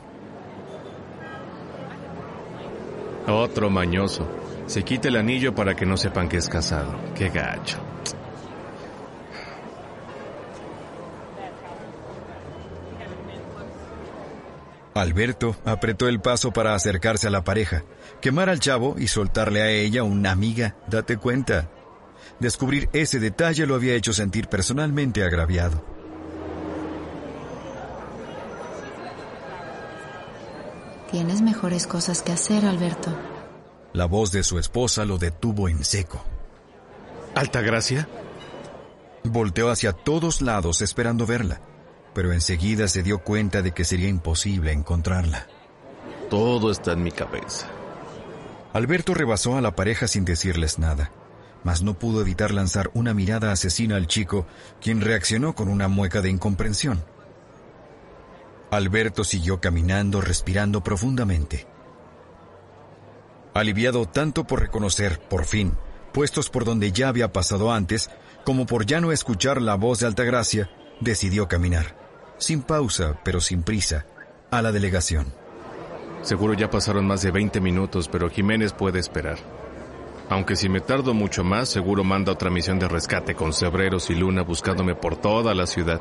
Otro 3.27 3.71
mañoso. 3.71 4.29
Se 4.67 4.83
quita 4.83 5.09
el 5.09 5.17
anillo 5.17 5.55
para 5.55 5.75
que 5.75 5.87
no 5.87 5.97
sepan 5.97 6.29
que 6.29 6.37
es 6.37 6.49
casado. 6.49 6.95
Qué 7.15 7.29
gacho. 7.31 7.79
Alberto 14.95 15.57
apretó 15.65 16.09
el 16.09 16.21
paso 16.21 16.53
para 16.53 16.75
acercarse 16.75 17.29
a 17.29 17.31
la 17.31 17.45
pareja, 17.45 17.85
quemar 18.21 18.49
al 18.49 18.61
chavo 18.61 18.97
y 18.99 19.07
soltarle 19.07 19.63
a 19.63 19.71
ella 19.71 20.03
una 20.03 20.33
amiga, 20.33 20.77
date 20.89 21.17
cuenta. 21.17 21.71
Descubrir 22.41 22.89
ese 22.93 23.21
detalle 23.21 23.67
lo 23.67 23.75
había 23.75 23.95
hecho 23.95 24.13
sentir 24.13 24.49
personalmente 24.49 25.23
agraviado. 25.23 25.85
Tienes 31.11 31.43
mejores 31.43 31.87
cosas 31.87 32.23
que 32.23 32.33
hacer, 32.33 32.65
Alberto. 32.65 33.11
La 33.93 34.07
voz 34.07 34.31
de 34.31 34.45
su 34.45 34.59
esposa 34.59 35.05
lo 35.05 35.19
detuvo 35.19 35.69
en 35.69 35.85
seco. 35.85 36.25
¿Altagracia? 37.35 38.09
Volteó 39.25 39.71
hacia 39.71 39.93
todos 39.93 40.41
lados 40.41 40.83
esperando 40.83 41.27
verla, 41.27 41.61
pero 42.15 42.33
enseguida 42.33 42.89
se 42.89 43.03
dio 43.03 43.19
cuenta 43.19 43.63
de 43.63 43.73
que 43.73 43.85
sería 43.85 44.09
imposible 44.09 44.73
encontrarla. 44.73 45.47
Todo 46.29 46.71
está 46.71 46.93
en 46.93 47.03
mi 47.03 47.11
cabeza. 47.11 47.69
Alberto 48.73 49.15
rebasó 49.15 49.57
a 49.57 49.61
la 49.61 49.75
pareja 49.75 50.07
sin 50.07 50.25
decirles 50.25 50.79
nada, 50.79 51.11
mas 51.65 51.83
no 51.83 51.99
pudo 51.99 52.21
evitar 52.21 52.53
lanzar 52.53 52.91
una 52.95 53.15
mirada 53.15 53.53
asesina 53.53 53.97
al 53.97 54.07
chico, 54.07 54.47
quien 54.81 55.01
reaccionó 55.01 55.55
con 55.55 55.69
una 55.69 55.89
mueca 55.89 56.21
de 56.23 56.31
incomprensión. 56.31 57.05
Alberto 58.71 59.25
siguió 59.25 59.61
caminando, 59.61 60.21
respirando 60.21 60.85
profundamente. 60.85 61.67
Aliviado 63.53 64.07
tanto 64.07 64.45
por 64.47 64.61
reconocer, 64.61 65.19
por 65.19 65.45
fin, 65.45 65.73
puestos 66.13 66.51
por 66.51 66.65
donde 66.65 66.93
ya 66.93 67.09
había 67.09 67.33
pasado 67.33 67.73
antes, 67.73 68.11
como 68.45 68.67
por 68.67 68.87
ya 68.87 69.01
no 69.01 69.11
escuchar 69.11 69.61
la 69.61 69.75
voz 69.75 69.99
de 69.99 70.07
Altagracia, 70.07 70.71
decidió 71.01 71.49
caminar, 71.49 71.97
sin 72.39 72.63
pausa, 72.63 73.19
pero 73.25 73.41
sin 73.41 73.63
prisa, 73.63 74.07
a 74.51 74.63
la 74.63 74.73
delegación. 74.73 75.33
Seguro 76.23 76.55
ya 76.55 76.71
pasaron 76.71 77.07
más 77.07 77.23
de 77.23 77.31
20 77.31 77.61
minutos, 77.61 78.09
pero 78.09 78.29
Jiménez 78.29 78.73
puede 78.73 78.99
esperar. 78.99 79.39
Aunque 80.29 80.55
si 80.55 80.69
me 80.69 80.81
tardo 80.81 81.15
mucho 81.15 81.43
más, 81.43 81.69
seguro 81.69 82.05
manda 82.05 82.33
otra 82.33 82.51
misión 82.51 82.79
de 82.79 82.89
rescate 82.89 83.35
con 83.35 83.53
Cebreros 83.53 84.11
y 84.11 84.15
Luna 84.15 84.43
buscándome 84.43 84.95
por 84.95 85.17
toda 85.17 85.55
la 85.55 85.67
ciudad. 85.67 86.01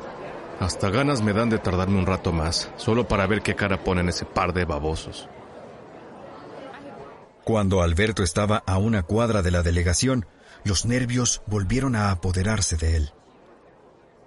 Hasta 0.60 0.90
ganas 0.90 1.22
me 1.22 1.32
dan 1.32 1.48
de 1.48 1.58
tardarme 1.58 1.98
un 1.98 2.06
rato 2.06 2.32
más, 2.32 2.70
solo 2.76 3.08
para 3.08 3.26
ver 3.26 3.42
qué 3.42 3.56
cara 3.56 3.82
ponen 3.82 4.08
ese 4.08 4.26
par 4.26 4.52
de 4.52 4.66
babosos. 4.66 5.28
Cuando 7.44 7.82
Alberto 7.82 8.22
estaba 8.22 8.62
a 8.66 8.78
una 8.78 9.02
cuadra 9.02 9.42
de 9.42 9.50
la 9.50 9.62
delegación, 9.62 10.26
los 10.62 10.84
nervios 10.84 11.42
volvieron 11.46 11.96
a 11.96 12.10
apoderarse 12.10 12.76
de 12.76 12.96
él. 12.96 13.12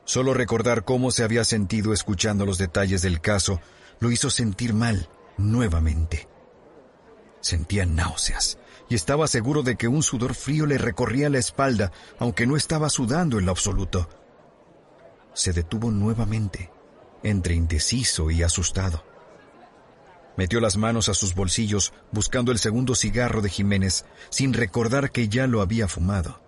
Solo 0.06 0.34
recordar 0.34 0.84
cómo 0.84 1.12
se 1.12 1.24
había 1.24 1.44
sentido 1.46 1.94
escuchando 1.94 2.46
los 2.46 2.58
detalles 2.58 3.02
del 3.02 3.22
caso 3.22 3.62
lo 4.00 4.12
hizo 4.12 4.30
sentir 4.30 4.74
mal 4.74 5.10
nuevamente. 5.38 6.28
Sentía 7.42 7.86
náuseas 7.86 8.58
y 8.90 8.96
estaba 8.96 9.28
seguro 9.28 9.64
de 9.64 9.76
que 9.76 9.88
un 9.88 10.04
sudor 10.04 10.36
frío 10.36 10.66
le 10.66 10.78
recorría 10.78 11.30
la 11.30 11.40
espalda, 11.40 11.92
aunque 12.20 12.46
no 12.46 12.58
estaba 12.58 12.90
sudando 12.90 13.40
en 13.40 13.46
lo 13.46 13.52
absoluto 13.52 14.10
se 15.34 15.52
detuvo 15.52 15.92
nuevamente, 15.92 16.72
entre 17.24 17.56
indeciso 17.56 18.32
y 18.32 18.44
asustado. 18.44 19.04
Metió 20.38 20.60
las 20.60 20.78
manos 20.78 21.10
a 21.10 21.14
sus 21.14 21.36
bolsillos 21.36 21.94
buscando 22.12 22.52
el 22.52 22.60
segundo 22.60 22.96
cigarro 22.96 23.42
de 23.42 23.50
Jiménez, 23.50 24.06
sin 24.30 24.54
recordar 24.54 25.12
que 25.12 25.28
ya 25.28 25.48
lo 25.48 25.62
había 25.62 25.88
fumado. 25.88 26.42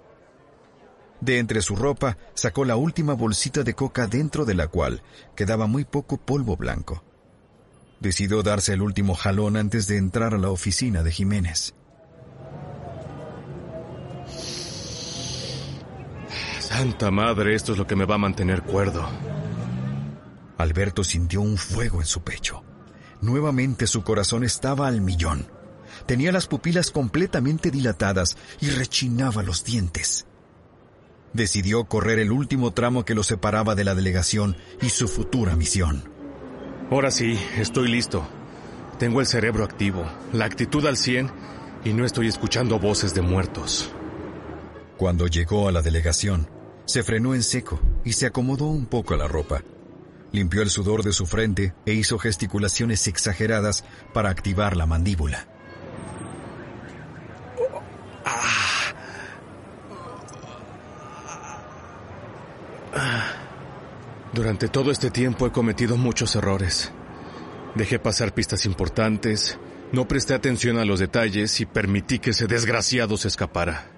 De 1.22 1.40
entre 1.40 1.62
su 1.62 1.76
ropa 1.76 2.18
sacó 2.34 2.66
la 2.66 2.76
última 2.76 3.14
bolsita 3.14 3.64
de 3.64 3.74
coca 3.74 4.08
dentro 4.08 4.46
de 4.46 4.54
la 4.54 4.68
cual 4.68 5.02
quedaba 5.36 5.68
muy 5.68 5.86
poco 5.86 6.18
polvo 6.18 6.58
blanco. 6.58 7.04
Decidió 8.00 8.44
darse 8.44 8.74
el 8.74 8.82
último 8.82 9.16
jalón 9.16 9.58
antes 9.58 9.88
de 9.88 9.98
entrar 9.98 10.34
a 10.34 10.38
la 10.38 10.50
oficina 10.50 11.02
de 11.04 11.12
Jiménez. 11.12 11.74
Santa 16.60 17.10
madre, 17.10 17.56
esto 17.56 17.72
es 17.72 17.78
lo 17.78 17.88
que 17.88 17.96
me 17.96 18.06
va 18.06 18.16
a 18.16 18.20
mantener 18.20 18.64
cuerdo. 18.64 19.08
Alberto 20.58 21.04
sintió 21.04 21.42
un 21.42 21.58
fuego 21.58 22.02
en 22.02 22.08
su 22.08 22.22
pecho. 22.22 22.64
Nuevamente 23.22 23.88
su 23.88 24.04
corazón 24.04 24.44
estaba 24.44 24.88
al 24.88 25.02
millón. 25.02 25.48
Tenía 26.06 26.32
las 26.32 26.48
pupilas 26.48 26.92
completamente 26.92 27.72
dilatadas 27.72 28.36
y 28.60 28.70
rechinaba 28.70 29.42
los 29.42 29.64
dientes. 29.64 30.26
Decidió 31.36 31.84
correr 31.84 32.20
el 32.20 32.32
último 32.32 32.72
tramo 32.72 33.04
que 33.04 33.14
lo 33.14 33.22
separaba 33.22 33.76
de 33.76 33.84
la 33.84 33.94
delegación 33.94 34.56
y 34.82 34.88
su 34.88 35.10
futura 35.10 35.58
misión. 35.58 36.10
Ahora 36.90 37.12
sí, 37.12 37.38
estoy 37.58 37.90
listo. 37.90 38.26
Tengo 39.00 39.20
el 39.20 39.28
cerebro 39.28 39.66
activo, 39.66 40.06
la 40.32 40.46
actitud 40.46 40.86
al 40.86 40.96
100 40.96 41.30
y 41.84 41.92
no 41.92 42.06
estoy 42.06 42.30
escuchando 42.30 42.80
voces 42.80 43.14
de 43.14 43.22
muertos. 43.22 43.92
Cuando 44.96 45.28
llegó 45.28 45.68
a 45.68 45.74
la 45.74 45.82
delegación, 45.82 46.48
se 46.86 47.04
frenó 47.04 47.36
en 47.36 47.44
seco 47.44 47.82
y 48.06 48.14
se 48.14 48.28
acomodó 48.28 48.68
un 48.68 48.86
poco 48.86 49.18
la 49.18 49.28
ropa. 49.28 49.62
Limpió 50.32 50.62
el 50.62 50.70
sudor 50.70 51.04
de 51.04 51.12
su 51.12 51.26
frente 51.26 51.74
e 51.86 51.96
hizo 51.96 52.18
gesticulaciones 52.18 53.08
exageradas 53.08 53.84
para 54.14 54.30
activar 54.30 54.78
la 54.78 54.86
mandíbula. 54.86 55.50
Durante 64.34 64.68
todo 64.68 64.92
este 64.92 65.12
tiempo 65.12 65.48
he 65.48 65.52
cometido 65.52 65.98
muchos 65.98 66.36
errores. 66.36 66.92
Dejé 67.76 68.00
pasar 68.00 68.34
pistas 68.34 68.66
importantes, 68.66 69.58
no 69.92 70.08
presté 70.08 70.34
atención 70.34 70.78
a 70.78 70.86
los 70.86 71.00
detalles 71.00 71.60
y 71.62 71.66
permití 71.66 72.20
que 72.20 72.32
ese 72.32 72.48
desgraciado 72.48 73.18
se 73.18 73.28
escapara. 73.28 73.92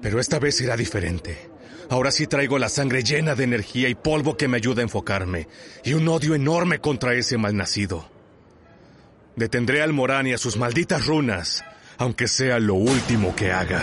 Pero 0.00 0.20
esta 0.20 0.38
vez 0.38 0.56
será 0.56 0.76
diferente. 0.76 1.50
Ahora 1.88 2.10
sí 2.10 2.26
traigo 2.26 2.58
la 2.58 2.68
sangre 2.68 3.02
llena 3.02 3.34
de 3.34 3.44
energía 3.44 3.88
y 3.88 3.94
polvo 3.94 4.36
que 4.36 4.48
me 4.48 4.56
ayuda 4.56 4.80
a 4.80 4.84
enfocarme, 4.84 5.48
y 5.84 5.94
un 5.94 6.08
odio 6.08 6.34
enorme 6.34 6.78
contra 6.78 7.14
ese 7.14 7.38
malnacido. 7.38 8.08
Detendré 9.36 9.82
al 9.82 9.92
Morán 9.92 10.26
y 10.26 10.32
a 10.32 10.38
sus 10.38 10.56
malditas 10.56 11.06
runas, 11.06 11.64
aunque 11.98 12.28
sea 12.28 12.58
lo 12.58 12.74
último 12.74 13.34
que 13.34 13.52
haga. 13.52 13.82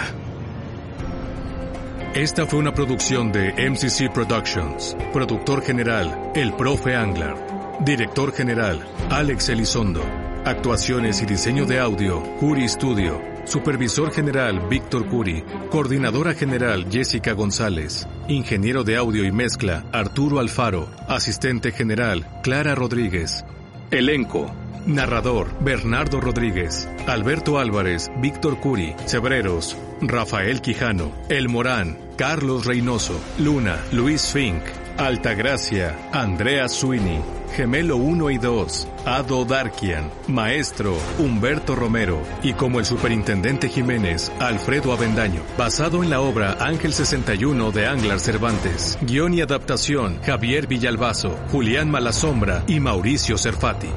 Esta 2.16 2.48
fue 2.48 2.58
una 2.58 2.74
producción 2.74 3.32
de 3.32 3.54
MCC 3.70 4.12
Productions. 4.12 4.98
Productor 5.14 5.62
general, 5.62 6.32
el 6.34 6.54
profe 6.54 6.96
Anglar. 6.96 7.78
Director 7.86 8.34
general, 8.34 8.84
Alex 9.12 9.50
Elizondo. 9.50 10.02
Actuaciones 10.44 11.22
y 11.22 11.28
diseño 11.28 11.66
de 11.66 11.80
audio, 11.80 12.24
Curi 12.40 12.68
Studio. 12.68 13.22
Supervisor 13.46 14.12
General 14.12 14.60
Víctor 14.68 15.08
Curi, 15.08 15.44
Coordinadora 15.70 16.34
General 16.34 16.88
Jessica 16.92 17.34
González, 17.34 18.08
Ingeniero 18.28 18.84
de 18.84 18.98
Audio 18.98 19.24
y 19.24 19.32
Mezcla 19.32 19.86
Arturo 19.92 20.40
Alfaro, 20.40 20.90
Asistente 21.08 21.72
General 21.72 22.26
Clara 22.42 22.74
Rodríguez. 22.74 23.46
Elenco. 23.92 24.52
Narrador 24.86 25.48
Bernardo 25.60 26.20
Rodríguez, 26.20 26.88
Alberto 27.08 27.60
Álvarez, 27.60 28.10
Víctor 28.18 28.60
Curi, 28.60 28.96
Cebreros, 29.06 29.78
Rafael 30.02 30.62
Quijano, 30.62 31.12
El 31.30 31.50
Morán, 31.50 31.98
Carlos 32.16 32.66
Reynoso, 32.66 33.20
Luna, 33.38 33.78
Luis 33.92 34.32
Fink, 34.32 34.62
Altagracia, 34.98 35.96
Andrea 36.12 36.68
Sweeney, 36.68 37.22
Gemelo 37.56 37.98
1 37.98 38.30
y 38.32 38.38
2, 38.38 38.88
Ado 39.06 39.46
Darkian, 39.46 40.12
Maestro, 40.28 40.98
Humberto 41.18 41.76
Romero, 41.76 42.22
y 42.44 42.54
como 42.54 42.80
el 42.80 42.86
Superintendente 42.86 43.70
Jiménez, 43.70 44.32
Alfredo 44.40 44.94
Avendaño, 44.94 45.42
basado 45.58 46.04
en 46.04 46.10
la 46.10 46.22
obra 46.22 46.58
Ángel 46.60 46.94
61 46.94 47.72
de 47.72 47.88
Anglar 47.88 48.20
Cervantes. 48.20 48.98
Guión 49.02 49.34
y 49.34 49.42
adaptación, 49.42 50.20
Javier 50.22 50.68
Villalbazo, 50.68 51.38
Julián 51.52 51.90
Malasombra 51.90 52.64
y 52.68 52.80
Mauricio 52.80 53.38
Cerfati. 53.38 53.90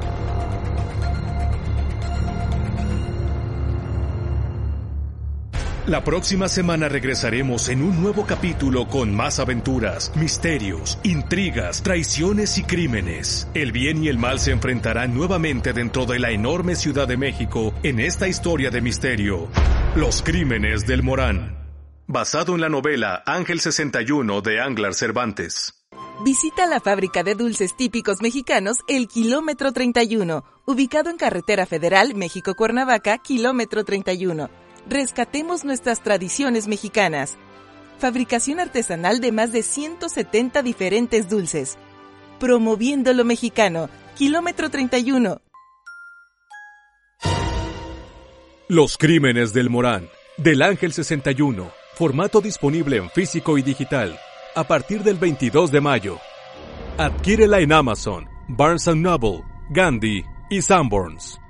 La 5.85 6.01
próxima 6.01 6.47
semana 6.47 6.87
regresaremos 6.87 7.67
en 7.67 7.83
un 7.83 8.01
nuevo 8.01 8.25
capítulo 8.25 8.87
con 8.87 9.13
más 9.13 9.39
aventuras, 9.39 10.15
misterios, 10.15 10.97
intrigas, 11.03 11.83
traiciones 11.83 12.57
y 12.57 12.63
crímenes. 12.63 13.49
El 13.53 13.73
bien 13.73 14.01
y 14.01 14.07
el 14.07 14.17
mal 14.17 14.39
se 14.39 14.51
enfrentarán 14.51 15.13
nuevamente 15.13 15.73
dentro 15.73 16.05
de 16.05 16.19
la 16.19 16.31
enorme 16.31 16.77
Ciudad 16.77 17.05
de 17.05 17.17
México 17.17 17.73
en 17.83 17.99
esta 17.99 18.29
historia 18.29 18.69
de 18.69 18.79
misterio. 18.79 19.49
Los 19.97 20.23
crímenes 20.23 20.87
del 20.87 21.03
Morán. 21.03 21.57
Basado 22.07 22.55
en 22.55 22.61
la 22.61 22.69
novela 22.69 23.21
Ángel 23.25 23.59
61 23.59 24.39
de 24.39 24.61
Anglar 24.61 24.93
Cervantes. 24.93 25.85
Visita 26.23 26.65
la 26.65 26.79
fábrica 26.79 27.23
de 27.23 27.35
dulces 27.35 27.75
típicos 27.75 28.21
mexicanos 28.21 28.77
El 28.87 29.09
Kilómetro 29.09 29.73
31, 29.73 30.45
ubicado 30.65 31.09
en 31.09 31.17
Carretera 31.17 31.65
Federal 31.65 32.15
México-Cuernavaca, 32.15 33.17
Kilómetro 33.17 33.83
31 33.83 34.62
rescatemos 34.89 35.63
nuestras 35.63 36.01
tradiciones 36.01 36.67
mexicanas. 36.67 37.37
Fabricación 37.99 38.59
artesanal 38.59 39.21
de 39.21 39.31
más 39.31 39.51
de 39.51 39.63
170 39.63 40.61
diferentes 40.61 41.29
dulces. 41.29 41.77
Promoviendo 42.39 43.13
lo 43.13 43.23
mexicano. 43.23 43.89
Kilómetro 44.17 44.69
31. 44.69 45.41
Los 48.67 48.97
crímenes 48.97 49.53
del 49.53 49.69
Morán. 49.69 50.09
Del 50.37 50.61
Ángel 50.61 50.93
61. 50.93 51.71
Formato 51.95 52.41
disponible 52.41 52.97
en 52.97 53.09
físico 53.09 53.57
y 53.57 53.61
digital. 53.61 54.17
A 54.55 54.63
partir 54.63 55.03
del 55.03 55.17
22 55.17 55.71
de 55.71 55.81
mayo. 55.81 56.19
Adquírela 56.97 57.59
en 57.59 57.73
Amazon, 57.73 58.27
Barnes 58.47 58.87
Noble, 58.87 59.43
Gandhi 59.69 60.23
y 60.49 60.61
Sanborns. 60.61 61.42